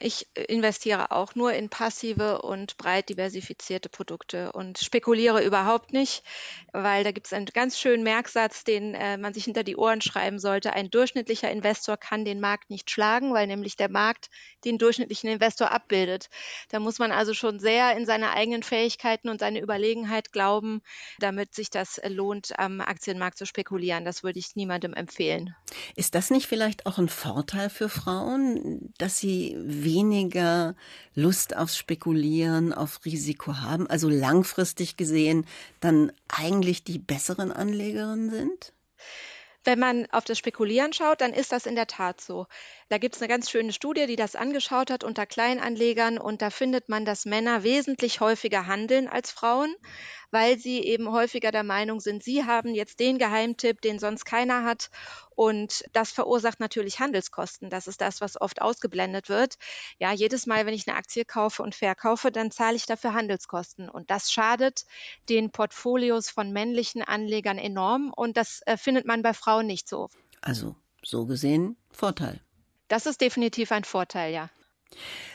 Ich 0.00 0.26
investiere 0.34 1.10
auch 1.10 1.34
nur 1.34 1.52
in 1.52 1.68
passive 1.68 2.42
und 2.42 2.76
breit 2.76 3.08
diversifizierte 3.08 3.88
Produkte 3.88 4.52
und 4.52 4.78
spekuliere 4.78 5.44
überhaupt 5.44 5.92
nicht, 5.92 6.22
weil 6.72 7.04
da 7.04 7.12
gibt 7.12 7.26
es 7.26 7.32
einen 7.32 7.46
ganz 7.46 7.78
schönen 7.78 8.02
Merksatz, 8.02 8.64
den 8.64 8.94
äh, 8.94 9.16
man 9.18 9.34
sich 9.34 9.44
hinter 9.44 9.64
die 9.64 9.76
Ohren 9.76 10.00
schreiben 10.00 10.38
sollte. 10.38 10.72
Ein 10.72 10.90
durchschnittlicher 10.90 11.50
Investor 11.50 11.96
kann 11.96 12.24
den 12.24 12.40
Markt 12.40 12.70
nicht 12.70 12.90
schlagen, 12.90 13.34
weil 13.34 13.46
nämlich 13.46 13.76
der 13.76 13.90
Markt 13.90 14.30
den 14.64 14.78
durchschnittlichen 14.78 15.30
Investor 15.30 15.70
abbildet. 15.72 16.30
Da 16.70 16.78
muss 16.78 16.98
man 16.98 17.12
also 17.12 17.34
schon 17.34 17.58
sehr 17.58 17.96
in 17.96 18.06
seine 18.06 18.32
eigenen 18.32 18.62
Fähigkeiten 18.62 19.28
und 19.28 19.40
seine 19.40 19.60
Überlegenheit 19.60 20.32
glauben, 20.32 20.82
damit 21.18 21.54
sich 21.54 21.70
das 21.70 22.00
lohnt, 22.06 22.58
am 22.58 22.80
Aktienmarkt 22.80 23.38
zu 23.38 23.46
spekulieren. 23.46 24.04
Das 24.04 24.22
würde 24.22 24.38
ich 24.38 24.56
niemandem 24.56 24.94
empfehlen. 24.94 25.54
Ist 25.96 26.14
das 26.14 26.30
nicht 26.30 26.46
vielleicht 26.46 26.86
auch 26.86 26.98
ein 26.98 27.08
Vorteil 27.08 27.70
für 27.70 27.88
Frauen, 27.88 28.92
dass 28.98 29.18
sie 29.18 29.56
weniger 29.84 30.74
Lust 31.14 31.56
aufs 31.56 31.76
Spekulieren, 31.76 32.72
auf 32.72 33.00
Risiko 33.04 33.58
haben, 33.60 33.86
also 33.86 34.08
langfristig 34.08 34.96
gesehen 34.96 35.46
dann 35.80 36.12
eigentlich 36.28 36.84
die 36.84 36.98
besseren 36.98 37.52
Anlegerinnen 37.52 38.30
sind? 38.30 38.72
Wenn 39.64 39.78
man 39.78 40.06
auf 40.10 40.24
das 40.24 40.38
Spekulieren 40.38 40.92
schaut, 40.92 41.20
dann 41.20 41.32
ist 41.32 41.52
das 41.52 41.66
in 41.66 41.76
der 41.76 41.86
Tat 41.86 42.20
so. 42.20 42.46
Da 42.88 42.98
gibt 42.98 43.14
es 43.14 43.22
eine 43.22 43.28
ganz 43.28 43.48
schöne 43.48 43.72
Studie, 43.72 44.06
die 44.06 44.16
das 44.16 44.34
angeschaut 44.34 44.90
hat 44.90 45.04
unter 45.04 45.24
Kleinanlegern 45.24 46.18
und 46.18 46.42
da 46.42 46.50
findet 46.50 46.88
man, 46.88 47.04
dass 47.04 47.26
Männer 47.26 47.62
wesentlich 47.62 48.20
häufiger 48.20 48.66
handeln 48.66 49.06
als 49.06 49.30
Frauen, 49.30 49.72
weil 50.32 50.58
sie 50.58 50.80
eben 50.80 51.12
häufiger 51.12 51.52
der 51.52 51.62
Meinung 51.62 52.00
sind, 52.00 52.24
sie 52.24 52.44
haben 52.44 52.74
jetzt 52.74 52.98
den 52.98 53.18
Geheimtipp, 53.18 53.80
den 53.80 54.00
sonst 54.00 54.24
keiner 54.24 54.64
hat 54.64 54.90
und 55.42 55.82
das 55.92 56.12
verursacht 56.12 56.60
natürlich 56.60 57.00
Handelskosten. 57.00 57.68
Das 57.68 57.88
ist 57.88 58.00
das, 58.00 58.20
was 58.20 58.40
oft 58.40 58.62
ausgeblendet 58.62 59.28
wird. 59.28 59.56
Ja, 59.98 60.12
jedes 60.12 60.46
Mal, 60.46 60.66
wenn 60.66 60.72
ich 60.72 60.86
eine 60.86 60.96
Aktie 60.96 61.24
kaufe 61.24 61.64
und 61.64 61.74
verkaufe, 61.74 62.30
dann 62.30 62.52
zahle 62.52 62.76
ich 62.76 62.86
dafür 62.86 63.12
Handelskosten. 63.12 63.88
Und 63.88 64.12
das 64.12 64.30
schadet 64.30 64.84
den 65.28 65.50
Portfolios 65.50 66.30
von 66.30 66.52
männlichen 66.52 67.02
Anlegern 67.02 67.58
enorm. 67.58 68.12
Und 68.14 68.36
das 68.36 68.60
äh, 68.66 68.76
findet 68.76 69.04
man 69.04 69.22
bei 69.22 69.34
Frauen 69.34 69.66
nicht 69.66 69.88
so. 69.88 70.10
Also, 70.42 70.76
so 71.02 71.26
gesehen, 71.26 71.76
Vorteil. 71.90 72.40
Das 72.86 73.06
ist 73.06 73.20
definitiv 73.20 73.72
ein 73.72 73.82
Vorteil, 73.82 74.32
ja. 74.32 74.48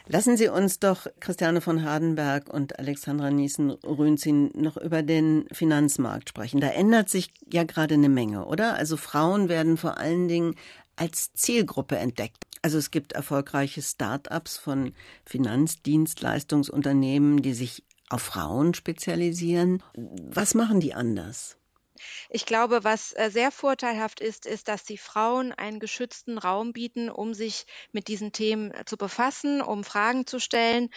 Lassen 0.07 0.37
Sie 0.37 0.47
uns 0.47 0.79
doch 0.79 1.07
Christiane 1.19 1.59
von 1.59 1.83
Hardenberg 1.83 2.53
und 2.53 2.79
Alexandra 2.79 3.29
Niesen-Rünzin 3.29 4.51
noch 4.53 4.77
über 4.77 5.03
den 5.03 5.47
Finanzmarkt 5.51 6.29
sprechen. 6.29 6.61
Da 6.61 6.69
ändert 6.69 7.09
sich 7.09 7.33
ja 7.51 7.63
gerade 7.63 7.95
eine 7.95 8.09
Menge, 8.09 8.45
oder? 8.45 8.75
Also 8.75 8.95
Frauen 8.95 9.49
werden 9.49 9.75
vor 9.75 9.97
allen 9.97 10.29
Dingen 10.29 10.55
als 10.95 11.33
Zielgruppe 11.33 11.97
entdeckt. 11.97 12.45
Also 12.61 12.77
es 12.77 12.91
gibt 12.91 13.11
erfolgreiche 13.13 13.81
Start-ups 13.81 14.57
von 14.57 14.93
Finanzdienstleistungsunternehmen, 15.25 17.41
die 17.41 17.53
sich 17.53 17.83
auf 18.09 18.21
Frauen 18.21 18.73
spezialisieren. 18.73 19.83
Was 19.95 20.53
machen 20.53 20.79
die 20.79 20.93
anders? 20.93 21.57
Ich 22.29 22.45
glaube, 22.45 22.83
was 22.83 23.13
äh, 23.13 23.29
sehr 23.31 23.51
vorteilhaft 23.51 24.19
ist, 24.19 24.45
ist, 24.45 24.67
dass 24.67 24.83
die 24.83 24.97
Frauen 24.97 25.51
einen 25.51 25.79
geschützten 25.79 26.37
Raum 26.37 26.73
bieten, 26.73 27.09
um 27.09 27.33
sich 27.33 27.65
mit 27.91 28.07
diesen 28.07 28.31
Themen 28.31 28.71
äh, 28.71 28.85
zu 28.85 28.97
befassen, 28.97 29.61
um 29.61 29.83
Fragen 29.83 30.25
zu 30.25 30.39
stellen 30.39 30.89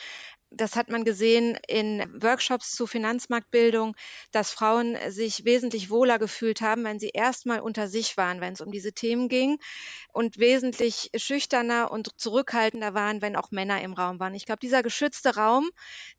das 0.51 0.75
hat 0.75 0.91
man 0.91 1.05
gesehen 1.05 1.57
in 1.69 2.05
Workshops 2.21 2.75
zu 2.75 2.87
Finanzmarktbildung, 2.87 3.95
dass 4.33 4.51
Frauen 4.51 4.97
sich 5.09 5.45
wesentlich 5.45 5.91
wohler 5.91 6.19
gefühlt 6.19 6.61
haben, 6.61 6.85
wenn 6.85 6.99
sie 6.99 7.11
erstmal 7.11 7.61
unter 7.61 7.89
sich 7.89 8.17
waren, 8.17 8.41
wenn 8.41 8.55
es 8.55 8.61
um 8.61 8.73
diese 8.73 8.93
Themen 8.93 9.29
ging 9.29 9.59
und 10.13 10.39
wesentlich 10.39 11.11
schüchterner 11.15 11.93
und 11.93 12.19
zurückhaltender 12.21 12.95
waren, 12.95 13.23
wenn 13.23 13.37
auch 13.37 13.53
Männer 13.53 13.81
im 13.81 13.93
Raum 13.93 14.19
waren. 14.19 14.35
Ich 14.35 14.45
glaube, 14.45 14.61
dieser 14.61 14.83
geschützte 14.83 15.37
Raum, 15.37 15.71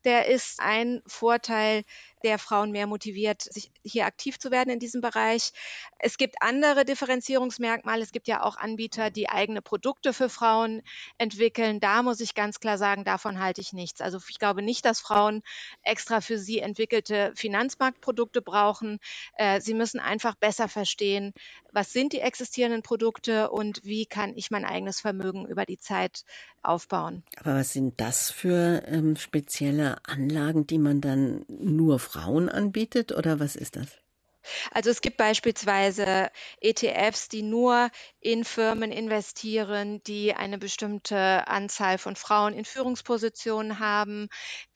der 0.04 0.26
ist 0.26 0.60
ein 0.60 1.02
Vorteil, 1.06 1.84
der 2.24 2.38
Frauen 2.38 2.70
mehr 2.70 2.86
motiviert, 2.86 3.42
sich 3.42 3.70
hier 3.82 4.06
aktiv 4.06 4.38
zu 4.38 4.50
werden 4.50 4.70
in 4.70 4.78
diesem 4.78 5.00
Bereich. 5.00 5.52
Es 5.98 6.16
gibt 6.16 6.36
andere 6.40 6.84
Differenzierungsmerkmale. 6.84 8.02
Es 8.02 8.12
gibt 8.12 8.28
ja 8.28 8.42
auch 8.42 8.56
Anbieter, 8.56 9.10
die 9.10 9.28
eigene 9.28 9.62
Produkte 9.62 10.12
für 10.12 10.28
Frauen 10.28 10.82
entwickeln. 11.18 11.80
Da 11.80 12.02
muss 12.02 12.20
ich 12.20 12.34
ganz 12.34 12.60
klar 12.60 12.78
sagen, 12.78 13.04
davon 13.04 13.40
halte 13.40 13.60
ich 13.60 13.72
nichts. 13.72 14.00
Also 14.00 14.18
ich 14.28 14.38
glaube 14.38 14.62
nicht, 14.62 14.84
dass 14.84 15.00
Frauen 15.00 15.42
extra 15.82 16.20
für 16.20 16.38
sie 16.38 16.58
entwickelte 16.58 17.32
Finanzmarktprodukte 17.34 18.42
brauchen. 18.42 18.98
Äh, 19.36 19.60
sie 19.60 19.74
müssen 19.74 20.00
einfach 20.00 20.34
besser 20.34 20.68
verstehen, 20.68 21.32
was 21.72 21.92
sind 21.92 22.12
die 22.12 22.20
existierenden 22.20 22.82
Produkte 22.82 23.50
und 23.50 23.80
wie 23.84 24.06
kann 24.06 24.36
ich 24.36 24.50
mein 24.50 24.64
eigenes 24.64 25.00
Vermögen 25.00 25.46
über 25.46 25.64
die 25.64 25.78
Zeit 25.78 26.24
aufbauen. 26.62 27.22
Aber 27.38 27.54
was 27.54 27.72
sind 27.72 28.00
das 28.00 28.30
für 28.30 28.82
ähm, 28.86 29.16
spezielle 29.16 29.96
Anlagen, 30.06 30.66
die 30.66 30.78
man 30.78 31.00
dann 31.00 31.44
nur 31.48 31.98
Frauen 32.12 32.50
anbietet 32.50 33.12
oder 33.12 33.40
was 33.40 33.56
ist 33.56 33.76
das? 33.76 33.88
Also 34.72 34.90
es 34.90 35.00
gibt 35.00 35.16
beispielsweise 35.16 36.30
ETFs, 36.60 37.28
die 37.28 37.42
nur 37.42 37.90
in 38.20 38.44
Firmen 38.44 38.90
investieren, 38.90 40.02
die 40.04 40.34
eine 40.34 40.58
bestimmte 40.58 41.46
Anzahl 41.46 41.98
von 41.98 42.16
Frauen 42.16 42.52
in 42.52 42.64
Führungspositionen 42.64 43.78
haben, 43.78 44.28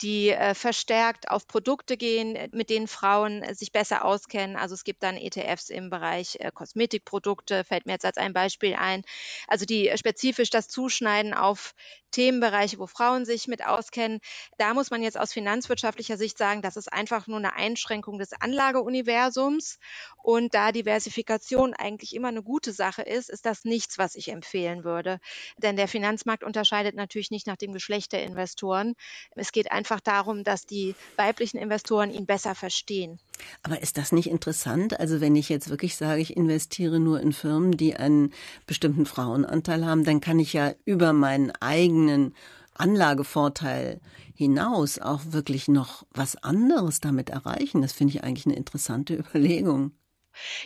die 0.03 0.31
äh, 0.31 0.55
verstärkt 0.55 1.31
auf 1.31 1.46
Produkte 1.46 1.96
gehen, 1.96 2.49
mit 2.53 2.70
denen 2.70 2.88
Frauen 2.88 3.42
sich 3.55 3.72
besser 3.72 4.05
auskennen. 4.05 4.57
Also 4.57 4.75
es 4.75 4.85
gibt 4.85 5.03
dann 5.03 5.16
ETFs 5.16 5.68
im 5.68 5.90
Bereich 5.90 6.37
äh, 6.40 6.51
Kosmetikprodukte, 6.53 7.64
fällt 7.64 7.87
mir 7.87 7.92
jetzt 7.92 8.05
als 8.05 8.18
ein 8.18 8.33
Beispiel 8.33 8.75
ein. 8.75 9.03
Also 9.49 9.64
die 9.64 9.92
spezifisch 9.96 10.51
das 10.51 10.68
Zuschneiden 10.68 11.35
auf 11.35 11.75
Themenbereiche, 12.16 12.79
wo 12.79 12.87
Frauen 12.87 13.26
sich 13.26 13.46
mit 13.46 13.62
auskennen. 13.62 14.20
Da 14.57 14.72
muss 14.72 14.90
man 14.90 15.02
jetzt 15.02 15.20
aus 15.20 15.35
finanzwirtschaftlicher 15.35 16.16
Sicht 16.16 16.38
sagen, 16.38 16.62
das 16.62 16.79
ist 16.79 16.90
einfach 16.90 17.26
nur 17.26 17.37
eine 17.37 17.52
Einschränkung 17.52 18.18
des 18.18 18.33
Anlageuniversums. 18.33 19.79
Und 20.22 20.55
da 20.55 20.72
Diversifikation 20.72 21.74
eigentlich 21.74 22.14
immer 22.14 22.29
eine 22.29 22.42
gute 22.42 22.72
Sache 22.72 23.02
ist, 23.02 23.29
ist 23.29 23.44
das 23.44 23.64
nichts, 23.64 23.98
was 23.98 24.14
ich 24.14 24.29
empfehlen 24.29 24.83
würde. 24.83 25.20
Denn 25.59 25.76
der 25.76 25.88
Finanzmarkt 25.88 26.42
unterscheidet 26.42 26.94
natürlich 26.94 27.31
nicht 27.31 27.46
nach 27.46 27.59
dem 27.59 27.74
Geschlecht 27.74 28.12
der 28.12 28.22
Investoren. 28.22 28.94
Es 29.35 29.52
geht 29.52 29.70
einfach 29.70 30.00
darum, 30.00 30.42
dass 30.42 30.64
die 30.64 30.94
weiblichen 31.16 31.59
Investoren 31.59 32.11
ihn 32.11 32.24
besser 32.24 32.55
verstehen. 32.55 33.20
Aber 33.62 33.83
ist 33.83 33.99
das 33.99 34.12
nicht 34.12 34.29
interessant? 34.29 34.99
Also 34.99 35.20
wenn 35.20 35.37
ich 35.37 35.49
jetzt 35.49 35.70
wirklich 35.70 35.96
sage, 35.96 36.20
ich 36.20 36.37
investiere 36.37 37.01
nur 37.01 37.20
in 37.20 37.33
Firmen, 37.33 37.72
die 37.72 37.96
einen 37.96 38.33
bestimmten 38.66 39.07
Frauenanteil 39.07 39.85
haben, 39.85 40.05
dann 40.05 40.20
kann 40.20 40.38
ich 40.38 40.53
ja 40.53 40.72
über 40.85 41.12
meinen 41.12 41.51
eigenen 41.61 42.35
Anlagevorteil 42.75 44.01
hinaus 44.35 44.99
auch 44.99 45.20
wirklich 45.31 45.68
noch 45.68 46.07
was 46.12 46.37
anderes 46.37 47.01
damit 47.01 47.31
erreichen. 47.31 47.83
Das 47.83 47.92
finde 47.92 48.14
ich 48.14 48.25
eigentlich 48.25 48.46
eine 48.46 48.57
interessante 48.57 49.14
Überlegung. 49.18 49.92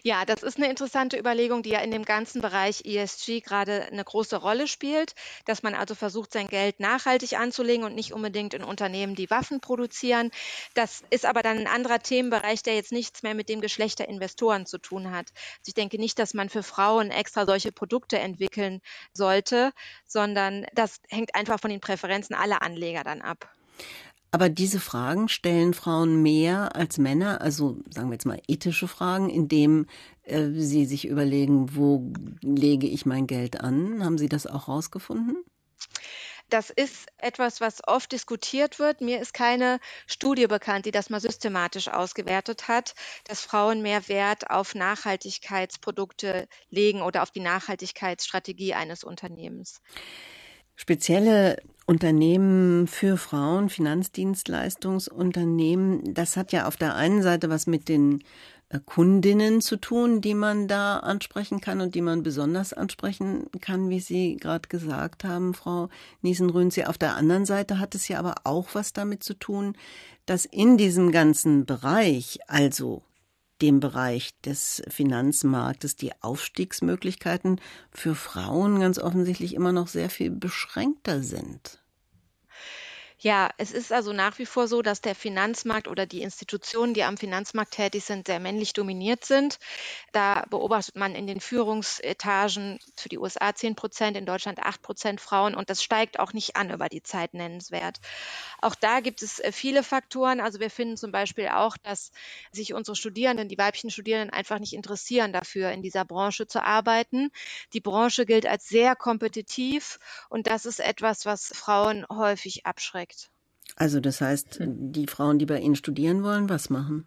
Ja, 0.02 0.24
das 0.24 0.42
ist 0.42 0.56
eine 0.56 0.68
interessante 0.68 1.18
Überlegung, 1.18 1.62
die 1.62 1.70
ja 1.70 1.80
in 1.80 1.90
dem 1.90 2.04
ganzen 2.04 2.40
Bereich 2.40 2.84
ESG 2.84 3.40
gerade 3.40 3.86
eine 3.86 4.04
große 4.04 4.36
Rolle 4.36 4.66
spielt, 4.66 5.14
dass 5.44 5.62
man 5.62 5.74
also 5.74 5.94
versucht, 5.94 6.32
sein 6.32 6.48
Geld 6.48 6.80
nachhaltig 6.80 7.38
anzulegen 7.38 7.84
und 7.84 7.94
nicht 7.94 8.12
unbedingt 8.12 8.54
in 8.54 8.64
Unternehmen, 8.64 9.14
die 9.14 9.30
Waffen 9.30 9.60
produzieren. 9.60 10.30
Das 10.74 11.02
ist 11.10 11.26
aber 11.26 11.42
dann 11.42 11.58
ein 11.58 11.66
anderer 11.66 12.00
Themenbereich, 12.00 12.62
der 12.62 12.74
jetzt 12.74 12.92
nichts 12.92 13.22
mehr 13.22 13.34
mit 13.34 13.48
dem 13.48 13.60
Geschlecht 13.60 13.98
der 13.98 14.08
Investoren 14.08 14.66
zu 14.66 14.78
tun 14.78 15.10
hat. 15.10 15.30
Also 15.30 15.68
ich 15.68 15.74
denke 15.74 15.98
nicht, 15.98 16.18
dass 16.18 16.34
man 16.34 16.48
für 16.48 16.62
Frauen 16.62 17.10
extra 17.10 17.46
solche 17.46 17.72
Produkte 17.72 18.18
entwickeln 18.18 18.80
sollte, 19.12 19.72
sondern 20.06 20.66
das 20.74 21.00
hängt 21.08 21.34
einfach 21.34 21.60
von 21.60 21.70
den 21.70 21.80
Präferenzen 21.80 22.34
aller 22.34 22.62
Anleger 22.62 23.04
dann 23.04 23.22
ab. 23.22 23.50
Aber 24.32 24.48
diese 24.48 24.78
Fragen 24.78 25.28
stellen 25.28 25.74
Frauen 25.74 26.22
mehr 26.22 26.76
als 26.76 26.98
Männer, 26.98 27.40
also 27.40 27.78
sagen 27.90 28.08
wir 28.08 28.14
jetzt 28.14 28.26
mal 28.26 28.40
ethische 28.46 28.86
Fragen, 28.86 29.28
indem 29.28 29.86
äh, 30.22 30.48
sie 30.50 30.86
sich 30.86 31.06
überlegen, 31.06 31.74
wo 31.74 32.12
lege 32.40 32.86
ich 32.86 33.06
mein 33.06 33.26
Geld 33.26 33.60
an? 33.60 34.04
Haben 34.04 34.18
Sie 34.18 34.28
das 34.28 34.46
auch 34.46 34.68
rausgefunden? 34.68 35.44
Das 36.48 36.68
ist 36.70 37.06
etwas, 37.18 37.60
was 37.60 37.86
oft 37.86 38.10
diskutiert 38.10 38.80
wird. 38.80 39.00
Mir 39.00 39.20
ist 39.20 39.32
keine 39.32 39.78
Studie 40.06 40.48
bekannt, 40.48 40.84
die 40.84 40.90
das 40.90 41.08
mal 41.08 41.20
systematisch 41.20 41.88
ausgewertet 41.88 42.66
hat, 42.66 42.94
dass 43.24 43.40
Frauen 43.40 43.82
mehr 43.82 44.08
Wert 44.08 44.50
auf 44.50 44.74
Nachhaltigkeitsprodukte 44.74 46.48
legen 46.68 47.02
oder 47.02 47.22
auf 47.22 47.30
die 47.30 47.40
Nachhaltigkeitsstrategie 47.40 48.74
eines 48.74 49.04
Unternehmens. 49.04 49.80
Spezielle 50.74 51.62
Unternehmen 51.90 52.86
für 52.86 53.16
Frauen, 53.16 53.68
Finanzdienstleistungsunternehmen, 53.68 56.14
das 56.14 56.36
hat 56.36 56.52
ja 56.52 56.68
auf 56.68 56.76
der 56.76 56.94
einen 56.94 57.20
Seite 57.20 57.50
was 57.50 57.66
mit 57.66 57.88
den 57.88 58.22
äh, 58.68 58.78
Kundinnen 58.78 59.60
zu 59.60 59.76
tun, 59.76 60.20
die 60.20 60.34
man 60.34 60.68
da 60.68 60.98
ansprechen 60.98 61.60
kann 61.60 61.80
und 61.80 61.96
die 61.96 62.00
man 62.00 62.22
besonders 62.22 62.72
ansprechen 62.72 63.48
kann, 63.60 63.90
wie 63.90 63.98
Sie 63.98 64.36
gerade 64.36 64.68
gesagt 64.68 65.24
haben, 65.24 65.52
Frau 65.52 65.88
Niesen-Rünzi. 66.22 66.84
Auf 66.84 66.96
der 66.96 67.16
anderen 67.16 67.44
Seite 67.44 67.80
hat 67.80 67.96
es 67.96 68.06
ja 68.06 68.20
aber 68.20 68.36
auch 68.44 68.68
was 68.74 68.92
damit 68.92 69.24
zu 69.24 69.34
tun, 69.34 69.76
dass 70.26 70.44
in 70.44 70.76
diesem 70.76 71.10
ganzen 71.10 71.66
Bereich, 71.66 72.38
also 72.46 73.02
dem 73.62 73.80
Bereich 73.80 74.38
des 74.42 74.80
Finanzmarktes 74.86 75.96
die 75.96 76.12
Aufstiegsmöglichkeiten 76.22 77.60
für 77.90 78.14
Frauen 78.14 78.78
ganz 78.78 79.00
offensichtlich 79.00 79.54
immer 79.54 79.72
noch 79.72 79.88
sehr 79.88 80.08
viel 80.08 80.30
beschränkter 80.30 81.24
sind. 81.24 81.79
Ja, 83.22 83.50
es 83.58 83.72
ist 83.72 83.92
also 83.92 84.14
nach 84.14 84.38
wie 84.38 84.46
vor 84.46 84.66
so, 84.66 84.80
dass 84.80 85.02
der 85.02 85.14
Finanzmarkt 85.14 85.88
oder 85.88 86.06
die 86.06 86.22
Institutionen, 86.22 86.94
die 86.94 87.04
am 87.04 87.18
Finanzmarkt 87.18 87.72
tätig 87.74 88.04
sind, 88.04 88.26
sehr 88.26 88.40
männlich 88.40 88.72
dominiert 88.72 89.26
sind. 89.26 89.58
Da 90.12 90.46
beobachtet 90.48 90.96
man 90.96 91.14
in 91.14 91.26
den 91.26 91.40
Führungsetagen 91.40 92.78
für 92.96 93.10
die 93.10 93.18
USA 93.18 93.54
10 93.54 93.74
Prozent, 93.76 94.16
in 94.16 94.24
Deutschland 94.24 94.60
8 94.60 94.80
Prozent 94.80 95.20
Frauen 95.20 95.54
und 95.54 95.68
das 95.68 95.82
steigt 95.82 96.18
auch 96.18 96.32
nicht 96.32 96.56
an 96.56 96.70
über 96.70 96.88
die 96.88 97.02
Zeit 97.02 97.34
nennenswert. 97.34 97.98
Auch 98.62 98.74
da 98.74 99.00
gibt 99.00 99.22
es 99.22 99.38
äh, 99.40 99.52
viele 99.52 99.82
Faktoren. 99.82 100.40
Also 100.40 100.60
wir 100.60 100.70
finden 100.70 100.96
zum 100.96 101.12
Beispiel 101.12 101.48
auch, 101.48 101.76
dass 101.76 102.12
sich 102.52 102.72
unsere 102.74 102.96
Studierenden, 102.96 103.48
die 103.48 103.58
weiblichen 103.58 103.90
Studierenden 103.90 104.32
einfach 104.32 104.58
nicht 104.58 104.72
interessieren 104.72 105.32
dafür, 105.32 105.72
in 105.72 105.82
dieser 105.82 106.04
Branche 106.06 106.46
zu 106.46 106.62
arbeiten. 106.62 107.30
Die 107.74 107.80
Branche 107.80 108.24
gilt 108.26 108.46
als 108.46 108.68
sehr 108.68 108.96
kompetitiv 108.96 109.98
und 110.30 110.46
das 110.46 110.64
ist 110.66 110.80
etwas, 110.80 111.26
was 111.26 111.48
Frauen 111.54 112.06
häufig 112.10 112.64
abschreckt. 112.66 113.09
Also 113.76 114.00
das 114.00 114.20
heißt, 114.20 114.60
hm. 114.60 114.92
die 114.92 115.06
Frauen, 115.06 115.38
die 115.38 115.46
bei 115.46 115.58
Ihnen 115.58 115.76
studieren 115.76 116.22
wollen, 116.22 116.48
was 116.48 116.70
machen? 116.70 117.06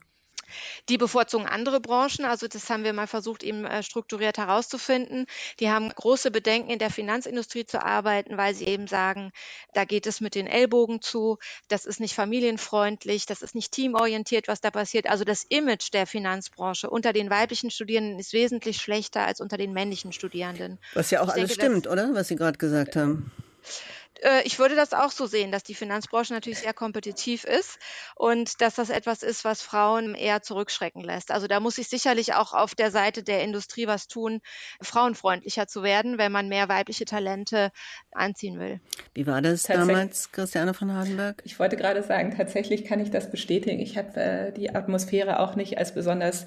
Die 0.90 0.98
bevorzugen 0.98 1.48
andere 1.48 1.80
Branchen. 1.80 2.26
Also 2.26 2.48
das 2.48 2.70
haben 2.70 2.84
wir 2.84 2.94
mal 2.94 3.08
versucht, 3.08 3.44
eben 3.44 3.66
äh, 3.66 3.84
strukturiert 3.84 4.38
herauszufinden. 4.38 5.26
Die 5.60 5.70
haben 5.70 5.90
große 5.90 6.32
Bedenken, 6.32 6.70
in 6.70 6.80
der 6.80 6.90
Finanzindustrie 6.90 7.66
zu 7.66 7.84
arbeiten, 7.84 8.38
weil 8.38 8.54
sie 8.54 8.66
eben 8.66 8.88
sagen, 8.88 9.32
da 9.74 9.86
geht 9.86 10.08
es 10.08 10.22
mit 10.22 10.36
den 10.36 10.48
Ellbogen 10.48 11.02
zu, 11.02 11.38
das 11.68 11.86
ist 11.86 12.00
nicht 12.00 12.16
familienfreundlich, 12.16 13.26
das 13.26 13.42
ist 13.42 13.56
nicht 13.56 13.72
teamorientiert, 13.72 14.48
was 14.48 14.62
da 14.62 14.72
passiert. 14.72 15.10
Also 15.10 15.24
das 15.24 15.44
Image 15.44 15.94
der 15.94 16.08
Finanzbranche 16.08 16.90
unter 16.90 17.14
den 17.14 17.30
weiblichen 17.30 17.72
Studierenden 17.72 18.20
ist 18.20 18.34
wesentlich 18.34 18.78
schlechter 18.78 19.26
als 19.26 19.42
unter 19.42 19.58
den 19.58 19.74
männlichen 19.74 20.12
Studierenden. 20.12 20.80
Was 20.94 21.12
ja 21.12 21.22
auch 21.22 21.28
ich 21.28 21.34
alles 21.34 21.58
denke, 21.58 21.66
stimmt, 21.66 21.88
oder? 21.88 22.14
Was 22.14 22.28
Sie 22.28 22.36
gerade 22.36 22.58
gesagt 22.58 22.96
haben 22.96 23.32
Äh, 23.64 24.03
ich 24.44 24.60
würde 24.60 24.76
das 24.76 24.94
auch 24.94 25.12
so 25.12 25.26
sehen, 25.26 25.52
dass 25.52 25.64
die 25.64 25.76
Finanzbranche 25.76 26.34
natürlich 26.34 26.60
sehr 26.60 26.74
kompetitiv 26.74 27.44
ist 27.44 27.78
und 28.16 28.62
dass 28.62 28.76
das 28.76 28.90
etwas 28.90 29.24
ist, 29.24 29.44
was 29.44 29.62
Frauen 29.62 30.16
eher 30.16 30.42
zurückschrecken 30.42 31.04
lässt. 31.04 31.32
Also 31.32 31.48
da 31.48 31.60
muss 31.60 31.78
ich 31.78 31.88
sicherlich 31.88 32.34
auch 32.34 32.54
auf 32.54 32.76
der 32.76 32.92
Seite 32.92 33.24
der 33.24 33.44
Industrie 33.44 33.88
was 33.88 34.08
tun, 34.08 34.42
frauenfreundlicher 34.82 35.68
zu 35.68 35.84
werden, 35.84 36.18
wenn 36.18 36.32
man 36.32 36.48
mehr 36.48 36.70
weibliche 36.70 37.06
Talente 37.06 37.72
anziehen 38.12 38.60
will. 38.60 38.80
Wie 39.14 39.28
war 39.28 39.42
das 39.42 39.64
damals, 39.64 40.32
Christiane 40.32 40.74
von 40.74 40.92
Hardenberg? 40.92 41.42
Ich 41.46 41.60
wollte 41.60 41.76
gerade 41.76 42.04
sagen, 42.04 42.36
tatsächlich 42.36 42.86
kann 42.86 43.00
ich 43.00 43.12
das 43.12 43.30
bestätigen. 43.30 43.80
Ich 43.80 43.98
habe 43.98 44.20
äh, 44.20 44.52
die 44.52 44.74
Atmosphäre 44.74 45.40
auch 45.40 45.56
nicht 45.56 45.78
als 45.78 45.94
besonders 45.94 46.46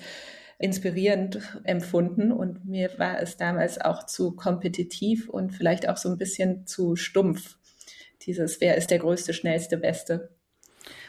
inspirierend 0.58 1.40
empfunden 1.64 2.32
und 2.32 2.64
mir 2.64 2.90
war 2.98 3.20
es 3.20 3.36
damals 3.36 3.78
auch 3.78 4.06
zu 4.06 4.34
kompetitiv 4.34 5.28
und 5.28 5.50
vielleicht 5.50 5.88
auch 5.88 5.98
so 5.98 6.08
ein 6.08 6.16
bisschen 6.16 6.66
zu 6.66 6.96
stumpf. 6.96 7.56
Dieses, 8.22 8.60
wer 8.60 8.76
ist 8.76 8.90
der 8.90 8.98
größte, 8.98 9.32
schnellste, 9.32 9.76
beste. 9.76 10.30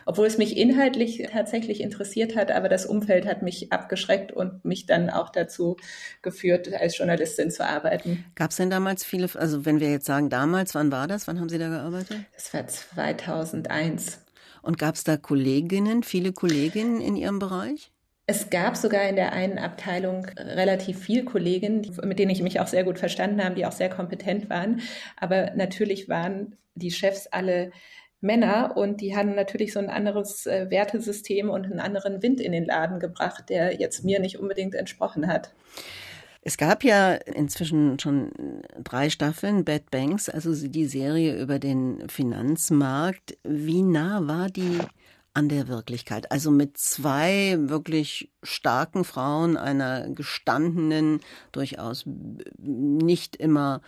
Obwohl 0.06 0.26
es 0.26 0.38
mich 0.38 0.56
inhaltlich 0.56 1.28
tatsächlich 1.32 1.82
interessiert 1.82 2.36
hat, 2.36 2.50
aber 2.50 2.70
das 2.70 2.86
Umfeld 2.86 3.26
hat 3.26 3.42
mich 3.42 3.74
abgeschreckt 3.74 4.32
und 4.32 4.64
mich 4.64 4.86
dann 4.86 5.10
auch 5.10 5.30
dazu 5.30 5.76
geführt, 6.22 6.74
als 6.74 6.98
Journalistin 6.98 7.52
zu 7.52 7.66
arbeiten. 7.66 8.24
Gab 8.36 8.52
es 8.52 8.58
denn 8.58 8.70
damals 8.70 9.04
viele, 9.04 9.30
also 9.36 9.66
wenn 9.66 9.82
wir 9.82 9.92
jetzt 9.92 10.06
sagen 10.06 10.30
damals, 10.30 10.74
wann 10.76 10.94
war 10.94 11.08
das? 11.08 11.28
Wann 11.28 11.40
haben 11.42 11.50
Sie 11.50 11.58
da 11.58 11.68
gearbeitet? 11.68 12.20
Das 12.34 12.54
war 12.54 12.66
2001. 12.68 14.20
Und 14.62 14.78
gab 14.78 14.96
es 14.96 15.04
da 15.04 15.18
Kolleginnen, 15.18 16.04
viele 16.04 16.32
Kolleginnen 16.32 17.02
in 17.02 17.18
Ihrem 17.18 17.40
Bereich? 17.40 17.92
Es 18.30 18.50
gab 18.50 18.76
sogar 18.76 19.08
in 19.08 19.16
der 19.16 19.32
einen 19.32 19.58
Abteilung 19.58 20.26
relativ 20.38 21.00
viel 21.00 21.24
Kolleginnen, 21.24 21.90
mit 22.04 22.20
denen 22.20 22.30
ich 22.30 22.44
mich 22.44 22.60
auch 22.60 22.68
sehr 22.68 22.84
gut 22.84 23.00
verstanden 23.00 23.42
habe, 23.42 23.56
die 23.56 23.66
auch 23.66 23.72
sehr 23.72 23.90
kompetent 23.90 24.50
waren. 24.50 24.82
Aber 25.16 25.52
natürlich 25.56 26.10
waren 26.10 26.58
die 26.76 26.92
Chefs 26.92 27.28
alle 27.28 27.72
Männer 28.20 28.76
und 28.76 29.00
die 29.00 29.16
haben 29.16 29.34
natürlich 29.34 29.72
so 29.72 29.80
ein 29.80 29.90
anderes 29.90 30.46
äh, 30.46 30.70
Wertesystem 30.70 31.50
und 31.50 31.66
einen 31.66 31.80
anderen 31.80 32.22
Wind 32.22 32.42
in 32.42 32.52
den 32.52 32.66
Laden 32.66 33.00
gebracht, 33.00 33.46
der 33.50 33.80
jetzt 33.80 34.04
mir 34.04 34.20
nicht 34.20 34.40
unbedingt 34.40 34.76
entsprochen 34.76 35.28
hat. 35.28 35.54
Es 36.42 36.58
gab 36.58 36.84
ja 36.84 37.14
inzwischen 37.14 38.00
schon 38.00 38.32
drei 38.84 39.10
Staffeln 39.10 39.64
Bad 39.64 39.92
Banks, 39.92 40.30
also 40.30 40.54
die 40.68 40.86
Serie 40.86 41.40
über 41.40 41.60
den 41.60 42.10
Finanzmarkt. 42.10 43.38
Wie 43.44 43.84
nah 43.84 44.28
war 44.28 44.48
die 44.48 44.80
an 45.38 45.50
der 45.50 45.68
Wirklichkeit. 45.68 46.32
Also 46.32 46.50
mit 46.50 46.78
zwei 46.78 47.56
wirklich 47.60 48.32
starken 48.42 49.04
Frauen, 49.04 49.56
einer 49.56 50.10
gestandenen, 50.10 51.20
durchaus 51.52 52.06
nicht 52.58 53.36
immer, 53.36 53.82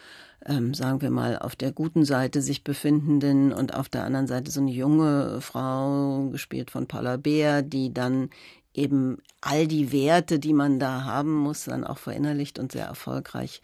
ähm, 0.46 0.76
sagen 0.76 1.02
wir 1.02 1.10
mal, 1.10 1.40
auf 1.40 1.56
der 1.56 1.72
guten 1.72 2.06
Seite 2.06 2.44
sich 2.44 2.64
befindenden 2.64 3.52
und 3.52 3.74
auf 3.74 3.90
der 3.90 4.04
anderen 4.04 4.28
Seite 4.28 4.52
so 4.52 4.62
eine 4.62 4.70
junge 4.70 5.42
Frau, 5.42 6.30
gespielt 6.30 6.70
von 6.70 6.86
Paula 6.86 7.18
Beer, 7.18 7.64
die 7.64 7.92
dann 7.92 8.30
eben 8.76 9.18
all 9.42 9.66
die 9.66 9.92
Werte, 9.92 10.38
die 10.38 10.54
man 10.54 10.78
da 10.78 11.04
haben 11.04 11.34
muss, 11.34 11.66
dann 11.66 11.84
auch 11.84 11.98
verinnerlicht 11.98 12.60
und 12.60 12.74
sehr 12.74 12.86
erfolgreich 12.86 13.64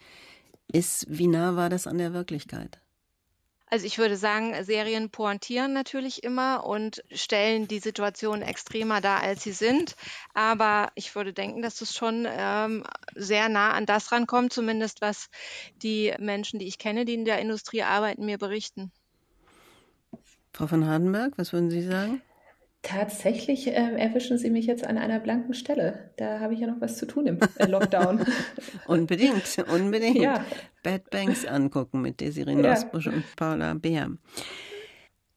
ist. 0.72 1.06
Wie 1.08 1.28
nah 1.28 1.54
war 1.54 1.70
das 1.70 1.86
an 1.86 1.98
der 1.98 2.12
Wirklichkeit? 2.12 2.80
Also 3.68 3.84
ich 3.84 3.98
würde 3.98 4.16
sagen, 4.16 4.54
Serien 4.62 5.10
pointieren 5.10 5.72
natürlich 5.72 6.22
immer 6.22 6.64
und 6.64 7.02
stellen 7.10 7.66
die 7.66 7.80
Situation 7.80 8.40
extremer 8.42 9.00
dar, 9.00 9.22
als 9.22 9.42
sie 9.42 9.52
sind. 9.52 9.96
Aber 10.34 10.90
ich 10.94 11.14
würde 11.16 11.32
denken, 11.32 11.62
dass 11.62 11.80
es 11.80 11.94
schon 11.94 12.28
ähm, 12.30 12.84
sehr 13.14 13.48
nah 13.48 13.72
an 13.72 13.84
das 13.84 14.12
rankommt, 14.12 14.52
zumindest 14.52 15.00
was 15.00 15.30
die 15.82 16.14
Menschen, 16.20 16.60
die 16.60 16.68
ich 16.68 16.78
kenne, 16.78 17.04
die 17.04 17.14
in 17.14 17.24
der 17.24 17.40
Industrie 17.40 17.82
arbeiten, 17.82 18.24
mir 18.24 18.38
berichten. 18.38 18.92
Frau 20.52 20.68
von 20.68 20.86
Hardenberg, 20.86 21.36
was 21.36 21.52
würden 21.52 21.70
Sie 21.70 21.82
sagen? 21.82 22.22
Tatsächlich 22.86 23.66
äh, 23.66 23.72
erwischen 23.72 24.38
Sie 24.38 24.48
mich 24.48 24.66
jetzt 24.66 24.86
an 24.86 24.96
einer 24.96 25.18
blanken 25.18 25.54
Stelle. 25.54 26.12
Da 26.18 26.38
habe 26.38 26.54
ich 26.54 26.60
ja 26.60 26.68
noch 26.68 26.80
was 26.80 26.96
zu 26.96 27.04
tun 27.04 27.26
im 27.26 27.40
äh, 27.58 27.66
Lockdown. 27.66 28.24
unbedingt, 28.86 29.42
unbedingt. 29.68 30.18
Ja. 30.18 30.44
Bad 30.84 31.10
Banks 31.10 31.44
angucken 31.44 32.00
mit 32.00 32.20
Desiree 32.20 32.54
Nosbusch 32.54 33.06
ja. 33.06 33.12
und 33.12 33.24
Paula 33.34 33.74
Beer. 33.74 34.12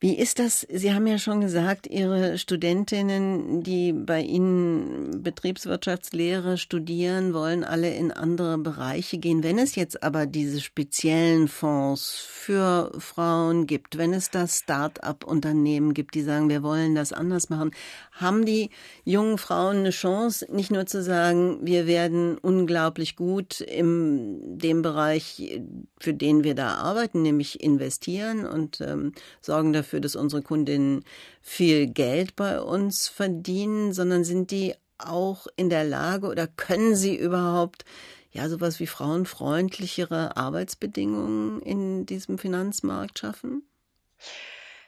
Wie 0.01 0.17
ist 0.17 0.39
das? 0.39 0.65
Sie 0.71 0.93
haben 0.93 1.07
ja 1.07 1.17
schon 1.17 1.41
gesagt, 1.41 1.85
Ihre 1.85 2.37
Studentinnen, 2.37 3.63
die 3.63 3.91
bei 3.91 4.21
Ihnen 4.21 5.21
Betriebswirtschaftslehre 5.21 6.57
studieren, 6.57 7.33
wollen 7.33 7.65
alle 7.65 7.93
in 7.93 8.13
andere 8.13 8.57
Bereiche 8.57 9.17
gehen. 9.17 9.43
Wenn 9.43 9.59
es 9.59 9.75
jetzt 9.75 10.01
aber 10.01 10.25
diese 10.25 10.61
speziellen 10.61 11.49
Fonds 11.49 12.15
für 12.15 12.93
Frauen 12.97 13.67
gibt, 13.67 13.97
wenn 13.97 14.13
es 14.13 14.31
das 14.31 14.59
Start-up-Unternehmen 14.59 15.93
gibt, 15.93 16.15
die 16.15 16.21
sagen, 16.21 16.47
wir 16.47 16.63
wollen 16.63 16.95
das 16.95 17.11
anders 17.11 17.49
machen, 17.49 17.71
haben 18.13 18.45
die 18.45 18.69
jungen 19.03 19.37
Frauen 19.37 19.79
eine 19.79 19.89
Chance, 19.89 20.47
nicht 20.49 20.71
nur 20.71 20.85
zu 20.85 21.03
sagen, 21.03 21.59
wir 21.63 21.87
werden 21.87 22.37
unglaublich 22.37 23.17
gut 23.17 23.59
in 23.59 24.57
dem 24.59 24.81
Bereich, 24.81 25.59
für 25.99 26.13
den 26.13 26.45
wir 26.45 26.55
da 26.55 26.75
arbeiten, 26.75 27.21
nämlich 27.21 27.61
investieren 27.61 28.45
und 28.45 28.79
ähm, 28.79 29.11
sorgen 29.41 29.73
dafür, 29.73 29.88
dafür, 29.89 30.01
dass 30.01 30.15
unsere 30.15 30.43
Kundinnen 30.43 31.03
viel 31.41 31.87
Geld 31.87 32.35
bei 32.35 32.61
uns 32.61 33.07
verdienen, 33.07 33.91
sondern 33.91 34.23
sind 34.23 34.51
die 34.51 34.75
auch 34.99 35.47
in 35.55 35.69
der 35.69 35.83
Lage 35.83 36.27
oder 36.27 36.45
können 36.45 36.95
sie 36.95 37.15
überhaupt 37.15 37.85
ja 38.31 38.47
sowas 38.49 38.79
wie 38.79 38.85
frauenfreundlichere 38.85 40.37
Arbeitsbedingungen 40.37 41.61
in 41.61 42.05
diesem 42.05 42.37
Finanzmarkt 42.37 43.17
schaffen? 43.17 43.63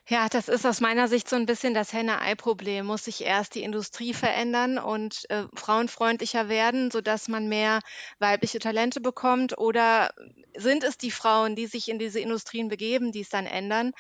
Ja, 0.08 0.28
das 0.28 0.50
ist 0.50 0.66
aus 0.66 0.82
meiner 0.82 1.08
Sicht 1.08 1.30
so 1.30 1.36
ein 1.38 1.46
bisschen 1.46 1.74
das 1.74 1.94
Henne-Ei-Problem. 1.94 2.86
Muss 2.86 3.06
sich 3.06 3.22
erst 3.24 3.56
die 3.56 3.64
Industrie 3.64 4.14
verändern 4.14 4.78
und 4.78 5.30
äh, 5.30 5.46
frauenfreundlicher 5.54 6.50
werden, 6.50 6.92
sodass 6.92 7.28
man 7.30 7.48
mehr 7.48 7.80
weibliche 8.20 8.60
Talente 8.60 9.00
bekommt? 9.00 9.58
Oder 9.58 10.12
sind 10.58 10.84
es 10.84 10.98
die 10.98 11.12
Frauen, 11.12 11.56
die 11.56 11.68
sich 11.68 11.88
in 11.88 11.98
diese 11.98 12.20
Industrien 12.20 12.68
begeben, 12.68 13.12
die 13.14 13.22
es 13.22 13.30
dann 13.30 13.46
ändern? 13.46 13.92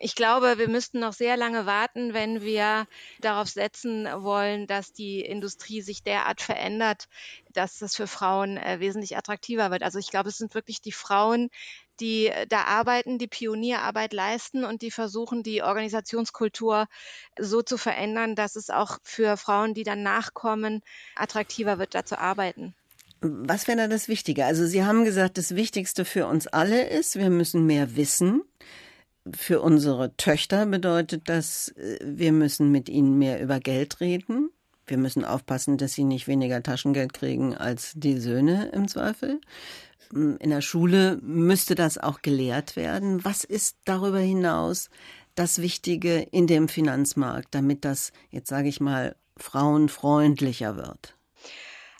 Ich 0.00 0.14
glaube, 0.16 0.58
wir 0.58 0.68
müssten 0.68 1.00
noch 1.00 1.14
sehr 1.14 1.36
lange 1.38 1.66
warten, 1.66 2.12
wenn 2.14 2.42
wir 2.42 2.86
darauf 3.20 3.48
setzen 3.48 4.06
wollen, 4.22 4.66
dass 4.66 4.92
die 4.92 5.20
Industrie 5.20 5.80
sich 5.82 6.02
derart 6.02 6.42
verändert, 6.42 7.06
dass 7.52 7.78
das 7.78 7.96
für 7.96 8.06
Frauen 8.08 8.56
äh, 8.58 8.80
wesentlich 8.80 9.16
attraktiver 9.16 9.70
wird. 9.70 9.82
Also 9.82 9.98
ich 9.98 10.10
glaube, 10.10 10.28
es 10.28 10.36
sind 10.36 10.54
wirklich 10.54 10.80
die 10.82 10.92
Frauen, 10.92 11.48
die 12.00 12.26
äh, 12.26 12.46
da 12.46 12.62
arbeiten, 12.62 13.18
die 13.18 13.26
Pionierarbeit 13.26 14.12
leisten 14.12 14.64
und 14.64 14.82
die 14.82 14.90
versuchen, 14.90 15.42
die 15.42 15.62
Organisationskultur 15.62 16.86
so 17.38 17.62
zu 17.62 17.76
verändern, 17.76 18.34
dass 18.34 18.56
es 18.56 18.70
auch 18.70 18.98
für 19.02 19.36
Frauen, 19.36 19.74
die 19.74 19.84
dann 19.84 20.02
nachkommen, 20.02 20.82
attraktiver 21.16 21.78
wird, 21.78 21.94
da 21.94 22.04
zu 22.04 22.18
arbeiten. 22.18 22.74
Was 23.20 23.66
wäre 23.66 23.78
da 23.78 23.88
das 23.88 24.08
Wichtige? 24.08 24.44
Also 24.44 24.66
Sie 24.66 24.84
haben 24.84 25.04
gesagt, 25.04 25.38
das 25.38 25.54
Wichtigste 25.54 26.04
für 26.04 26.26
uns 26.26 26.46
alle 26.46 26.88
ist, 26.88 27.16
wir 27.16 27.30
müssen 27.30 27.64
mehr 27.66 27.96
wissen. 27.96 28.42
Für 29.32 29.62
unsere 29.62 30.14
Töchter 30.18 30.66
bedeutet 30.66 31.22
das, 31.30 31.68
äh, 31.68 31.98
wir 32.02 32.32
müssen 32.32 32.70
mit 32.70 32.88
ihnen 32.88 33.18
mehr 33.18 33.40
über 33.40 33.60
Geld 33.60 34.00
reden. 34.00 34.50
Wir 34.86 34.98
müssen 34.98 35.24
aufpassen, 35.24 35.78
dass 35.78 35.94
sie 35.94 36.04
nicht 36.04 36.28
weniger 36.28 36.62
Taschengeld 36.62 37.14
kriegen 37.14 37.56
als 37.56 37.92
die 37.94 38.18
Söhne 38.18 38.70
im 38.74 38.86
Zweifel. 38.88 39.40
In 40.12 40.50
der 40.50 40.60
Schule 40.60 41.18
müsste 41.22 41.74
das 41.74 41.98
auch 41.98 42.22
gelehrt 42.22 42.76
werden. 42.76 43.24
Was 43.24 43.44
ist 43.44 43.76
darüber 43.84 44.18
hinaus 44.18 44.90
das 45.34 45.60
Wichtige 45.60 46.20
in 46.30 46.46
dem 46.46 46.68
Finanzmarkt, 46.68 47.54
damit 47.54 47.84
das, 47.84 48.12
jetzt 48.30 48.48
sage 48.48 48.68
ich 48.68 48.80
mal, 48.80 49.16
frauenfreundlicher 49.36 50.76
wird? 50.76 51.16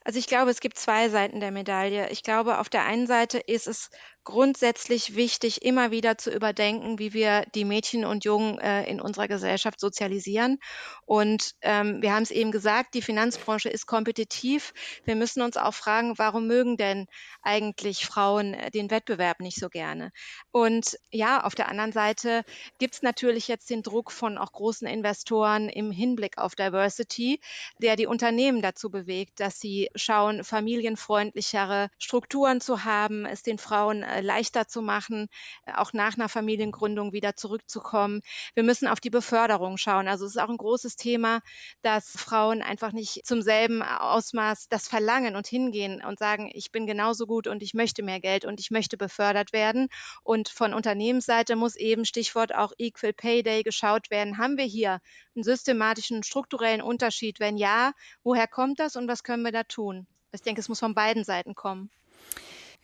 Also 0.05 0.19
ich 0.19 0.27
glaube, 0.27 0.51
es 0.51 0.61
gibt 0.61 0.79
zwei 0.79 1.09
Seiten 1.09 1.41
der 1.41 1.51
Medaille. 1.51 2.11
Ich 2.11 2.23
glaube, 2.23 2.59
auf 2.59 2.69
der 2.69 2.85
einen 2.85 3.07
Seite 3.07 3.39
ist 3.39 3.67
es 3.67 3.91
grundsätzlich 4.25 5.17
wichtig, 5.17 5.63
immer 5.63 5.91
wieder 5.91 6.17
zu 6.17 6.31
überdenken, 6.31 6.99
wie 6.99 7.13
wir 7.13 7.45
die 7.55 7.65
Mädchen 7.65 8.05
und 8.05 8.25
Jungen 8.25 8.59
äh, 8.59 8.85
in 8.85 9.01
unserer 9.01 9.29
Gesellschaft 9.29 9.79
sozialisieren. 9.79 10.59
Und 11.05 11.55
ähm, 11.61 12.01
wir 12.01 12.15
haben 12.15 12.23
es 12.23 12.31
eben 12.31 12.51
gesagt, 12.51 12.95
die 12.95 13.03
Finanzbranche 13.03 13.69
ist 13.69 13.87
kompetitiv. 13.87 14.73
Wir 15.05 15.15
müssen 15.15 15.43
uns 15.43 15.57
auch 15.57 15.75
fragen, 15.75 16.17
warum 16.17 16.47
mögen 16.47 16.77
denn 16.77 17.07
eigentlich 17.43 18.07
Frauen 18.07 18.55
äh, 18.55 18.71
den 18.71 18.91
Wettbewerb 18.91 19.41
nicht 19.41 19.61
so 19.61 19.69
gerne? 19.69 20.11
Und 20.51 20.99
ja, 21.11 21.45
auf 21.45 21.55
der 21.55 21.69
anderen 21.69 21.93
Seite 21.93 22.45
gibt 22.79 22.95
es 22.95 23.03
natürlich 23.03 23.47
jetzt 23.49 23.69
den 23.69 23.83
Druck 23.83 24.11
von 24.11 24.39
auch 24.39 24.53
großen 24.53 24.89
Investoren 24.89 25.69
im 25.69 25.91
Hinblick 25.91 26.39
auf 26.39 26.55
Diversity, 26.55 27.41
der 27.79 27.97
die 27.97 28.07
Unternehmen 28.07 28.63
dazu 28.63 28.91
bewegt, 28.91 29.41
dass 29.41 29.61
sie 29.61 29.91
schauen, 29.95 30.45
familienfreundlichere 30.45 31.91
Strukturen 31.99 32.63
zu 32.63 32.85
haben, 32.85 33.27
es 33.27 33.43
den 33.43 33.59
Frauen 33.59 34.03
äh, 34.03 34.14
leichter 34.21 34.67
zu 34.67 34.83
machen, 34.83 35.29
auch 35.75 35.93
nach 35.93 36.17
einer 36.17 36.29
Familiengründung 36.29 37.13
wieder 37.13 37.37
zurückzukommen. 37.37 38.21
Wir 38.55 38.63
müssen 38.63 38.89
auf 38.89 39.01
die 39.01 39.11
Beförderung 39.11 39.77
schauen. 39.77 40.09
Also 40.09 40.27
es 40.27 40.33
ist 40.33 40.43
auch 40.43 40.49
ein 40.49 40.57
großes 40.57 40.97
Thema, 40.97 41.41
dass 41.83 42.11
Frauen 42.11 42.63
einfach 42.63 42.93
nicht 42.93 43.27
zum 43.27 43.43
selben 43.43 43.83
Ausmaß 43.83 44.69
das 44.69 44.89
verlangen 44.89 45.37
und 45.37 45.47
hingehen 45.47 46.03
und 46.05 46.19
sagen, 46.19 46.51
ich 46.53 46.73
bin 46.73 46.87
genauso 46.87 47.27
gut 47.27 47.47
und 47.47 47.63
ich 47.63 47.75
möchte 47.75 48.03
mehr 48.03 48.21
Geld 48.21 48.45
und 48.45 48.61
ich 48.61 48.71
möchte 48.71 48.97
befördert 48.97 49.53
werden. 49.53 49.89
Und 50.23 50.49
von 50.49 50.75
Unternehmensseite 50.75 51.57
muss 51.57 51.77
eben 51.77 52.05
Stichwort 52.05 52.55
auch 52.55 52.73
Equal 52.79 53.13
Pay 53.13 53.43
Day 53.43 53.63
geschaut 53.63 54.11
werden. 54.11 54.39
Haben 54.39 54.57
wir 54.57 54.65
hier 54.65 55.01
einen 55.35 55.45
systematischen, 55.45 56.23
strukturellen 56.23 56.83
Unterschied? 56.83 57.41
Wenn 57.41 57.57
ja, 57.57 57.93
woher 58.23 58.47
kommt 58.47 58.81
das 58.81 58.97
und 58.97 59.09
was 59.09 59.23
können 59.23 59.43
wir 59.43 59.53
da 59.53 59.63
tun? 59.65 60.07
Ich 60.33 60.43
denke, 60.43 60.61
es 60.61 60.69
muss 60.69 60.81
von 60.81 60.95
beiden 60.95 61.25
Seiten 61.25 61.55
kommen. 61.55 61.91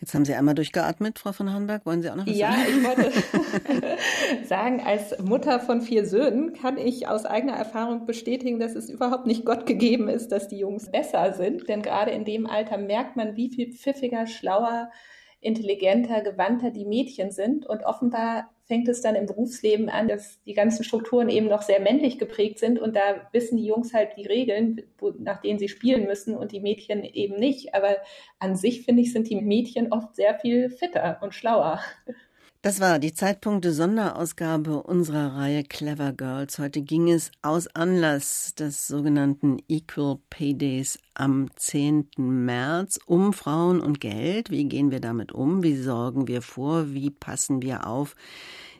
Jetzt 0.00 0.14
haben 0.14 0.24
Sie 0.24 0.32
einmal 0.32 0.54
durchgeatmet, 0.54 1.18
Frau 1.18 1.32
von 1.32 1.52
Hornberg. 1.52 1.84
Wollen 1.84 2.00
Sie 2.00 2.10
auch 2.10 2.16
noch 2.16 2.26
was 2.26 2.34
ja, 2.34 2.52
sagen? 2.52 2.82
Ja, 2.82 2.92
ich 2.92 3.32
wollte 3.34 3.98
sagen, 4.46 4.80
als 4.80 5.18
Mutter 5.18 5.60
von 5.60 5.82
vier 5.82 6.06
Söhnen 6.06 6.54
kann 6.54 6.78
ich 6.78 7.06
aus 7.06 7.26
eigener 7.26 7.52
Erfahrung 7.52 8.06
bestätigen, 8.06 8.58
dass 8.58 8.74
es 8.74 8.88
überhaupt 8.88 9.26
nicht 9.26 9.44
Gott 9.44 9.66
gegeben 9.66 10.08
ist, 10.08 10.32
dass 10.32 10.48
die 10.48 10.58
Jungs 10.58 10.90
besser 10.90 11.34
sind. 11.34 11.68
Denn 11.68 11.82
gerade 11.82 12.12
in 12.12 12.24
dem 12.24 12.46
Alter 12.46 12.78
merkt 12.78 13.16
man, 13.16 13.36
wie 13.36 13.50
viel 13.50 13.74
pfiffiger, 13.74 14.26
schlauer, 14.26 14.90
intelligenter, 15.40 16.22
gewandter 16.22 16.70
die 16.70 16.86
Mädchen 16.86 17.30
sind. 17.30 17.66
Und 17.66 17.84
offenbar 17.84 18.48
fängt 18.70 18.86
es 18.86 19.00
dann 19.00 19.16
im 19.16 19.26
Berufsleben 19.26 19.88
an, 19.88 20.06
dass 20.06 20.40
die 20.44 20.54
ganzen 20.54 20.84
Strukturen 20.84 21.28
eben 21.28 21.48
noch 21.48 21.62
sehr 21.62 21.80
männlich 21.80 22.20
geprägt 22.20 22.60
sind 22.60 22.78
und 22.78 22.94
da 22.94 23.28
wissen 23.32 23.56
die 23.56 23.66
Jungs 23.66 23.92
halt 23.92 24.10
die 24.16 24.28
Regeln, 24.28 24.80
wo, 24.96 25.10
nach 25.18 25.40
denen 25.40 25.58
sie 25.58 25.68
spielen 25.68 26.06
müssen 26.06 26.36
und 26.36 26.52
die 26.52 26.60
Mädchen 26.60 27.02
eben 27.02 27.34
nicht. 27.34 27.74
Aber 27.74 27.96
an 28.38 28.54
sich 28.54 28.84
finde 28.84 29.02
ich, 29.02 29.12
sind 29.12 29.28
die 29.28 29.34
Mädchen 29.34 29.92
oft 29.92 30.14
sehr 30.14 30.38
viel 30.38 30.70
fitter 30.70 31.18
und 31.20 31.34
schlauer. 31.34 31.80
Das 32.62 32.78
war 32.78 32.98
die 32.98 33.14
Zeitpunkte 33.14 33.72
Sonderausgabe 33.72 34.82
unserer 34.82 35.34
Reihe 35.34 35.64
Clever 35.64 36.12
Girls. 36.12 36.58
Heute 36.58 36.82
ging 36.82 37.10
es 37.10 37.32
aus 37.40 37.68
Anlass 37.68 38.54
des 38.54 38.86
sogenannten 38.86 39.62
Equal 39.66 40.18
Pay 40.28 40.58
Days 40.58 40.98
am 41.14 41.48
10. 41.56 42.10
März 42.18 43.00
um 43.06 43.32
Frauen 43.32 43.80
und 43.80 43.98
Geld. 43.98 44.50
Wie 44.50 44.66
gehen 44.66 44.90
wir 44.90 45.00
damit 45.00 45.32
um? 45.32 45.62
Wie 45.62 45.74
sorgen 45.74 46.28
wir 46.28 46.42
vor? 46.42 46.92
Wie 46.92 47.08
passen 47.08 47.62
wir 47.62 47.86
auf? 47.86 48.14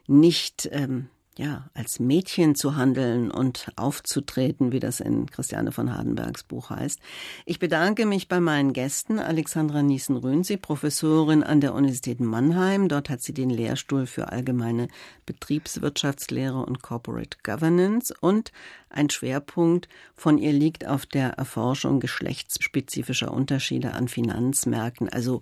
Nicht 0.06 0.68
ähm, 0.72 1.08
ja, 1.38 1.70
als 1.74 2.00
Mädchen 2.00 2.54
zu 2.54 2.76
handeln 2.76 3.30
und 3.30 3.70
aufzutreten, 3.76 4.72
wie 4.72 4.80
das 4.80 5.00
in 5.00 5.26
Christiane 5.26 5.72
von 5.72 5.96
Hardenbergs 5.96 6.42
Buch 6.42 6.70
heißt. 6.70 7.00
Ich 7.46 7.58
bedanke 7.58 8.04
mich 8.04 8.28
bei 8.28 8.40
meinen 8.40 8.72
Gästen, 8.72 9.18
Alexandra 9.18 9.82
Niesen-Röhnsee, 9.82 10.56
Professorin 10.56 11.42
an 11.42 11.60
der 11.60 11.74
Universität 11.74 12.20
Mannheim. 12.20 12.88
Dort 12.88 13.08
hat 13.08 13.22
sie 13.22 13.32
den 13.32 13.48
Lehrstuhl 13.48 14.06
für 14.06 14.30
allgemeine 14.32 14.88
Betriebswirtschaftslehre 15.24 16.58
und 16.58 16.82
Corporate 16.82 17.38
Governance 17.42 18.12
und 18.20 18.52
ein 18.90 19.08
Schwerpunkt 19.08 19.88
von 20.14 20.36
ihr 20.36 20.52
liegt 20.52 20.86
auf 20.86 21.06
der 21.06 21.30
Erforschung 21.30 22.00
geschlechtsspezifischer 22.00 23.32
Unterschiede 23.32 23.92
an 23.94 24.08
Finanzmärkten. 24.08 25.08
Also 25.08 25.40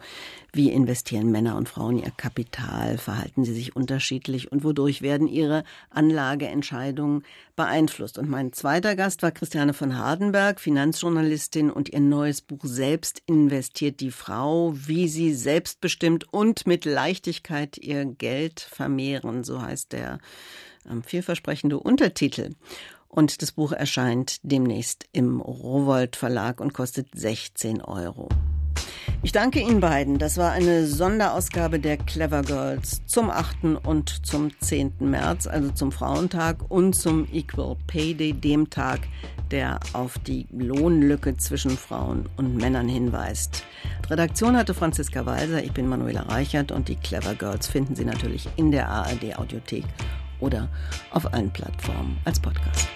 wie 0.53 0.70
investieren 0.70 1.30
Männer 1.30 1.57
und 1.57 1.68
Frauen 1.68 1.99
ihr 1.99 2.12
Kapital? 2.16 2.99
Verhalten 2.99 3.44
sie 3.44 3.55
sich 3.55 3.74
unterschiedlich? 3.74 4.53
Und 4.53 4.64
wodurch 4.64 5.03
werden 5.03 5.26
ihre 5.26 5.64
Anlageentscheidungen 5.90 7.24
beeinflusst? 7.57 8.18
Und 8.18 8.28
mein 8.28 8.53
zweiter 8.53 8.94
Gast 8.96 9.22
war 9.22 9.30
Christiane 9.30 9.72
von 9.72 9.96
Hardenberg, 9.96 10.61
Finanzjournalistin 10.61 11.70
und 11.70 11.88
ihr 11.88 12.01
neues 12.01 12.42
Buch 12.42 12.64
Selbst 12.64 13.22
investiert 13.26 14.01
die 14.01 14.11
Frau, 14.11 14.74
wie 14.74 15.09
sie 15.09 15.32
selbstbestimmt 15.32 16.32
und 16.32 16.66
mit 16.66 16.84
Leichtigkeit 16.84 17.78
ihr 17.78 18.05
Geld 18.05 18.61
vermehren. 18.61 19.42
So 19.42 19.62
heißt 19.62 19.92
der 19.92 20.18
ähm, 20.88 21.03
vielversprechende 21.03 21.78
Untertitel. 21.78 22.51
Und 23.09 23.42
das 23.42 23.52
Buch 23.52 23.72
erscheint 23.72 24.38
demnächst 24.42 25.06
im 25.12 25.40
Rowold 25.40 26.16
Verlag 26.16 26.61
und 26.61 26.74
kostet 26.74 27.09
16 27.14 27.80
Euro. 27.80 28.28
Ich 29.22 29.32
danke 29.32 29.59
Ihnen 29.61 29.80
beiden. 29.80 30.18
Das 30.18 30.36
war 30.36 30.52
eine 30.52 30.86
Sonderausgabe 30.86 31.80
der 31.80 31.96
Clever 31.96 32.42
Girls 32.42 33.04
zum 33.06 33.30
8. 33.30 33.84
und 33.84 34.24
zum 34.24 34.50
10. 34.61 34.92
März, 35.00 35.48
also 35.48 35.72
zum 35.72 35.90
Frauentag 35.90 36.70
und 36.70 36.94
zum 36.94 37.26
Equal 37.32 37.76
Pay 37.88 38.14
Day, 38.14 38.32
dem 38.32 38.70
Tag, 38.70 39.00
der 39.50 39.80
auf 39.92 40.18
die 40.18 40.46
Lohnlücke 40.52 41.36
zwischen 41.36 41.72
Frauen 41.72 42.26
und 42.36 42.56
Männern 42.56 42.88
hinweist. 42.88 43.64
Redaktion 44.09 44.56
hatte 44.56 44.72
Franziska 44.74 45.26
Walser, 45.26 45.64
ich 45.64 45.72
bin 45.72 45.88
Manuela 45.88 46.22
Reichert 46.22 46.70
und 46.70 46.88
die 46.88 46.96
Clever 46.96 47.34
Girls 47.34 47.66
finden 47.66 47.96
Sie 47.96 48.04
natürlich 48.04 48.48
in 48.56 48.70
der 48.70 48.88
ARD 48.88 49.36
Audiothek 49.36 49.84
oder 50.41 50.68
auf 51.11 51.32
allen 51.32 51.51
Plattformen 51.51 52.18
als 52.24 52.39
Podcast. 52.41 52.89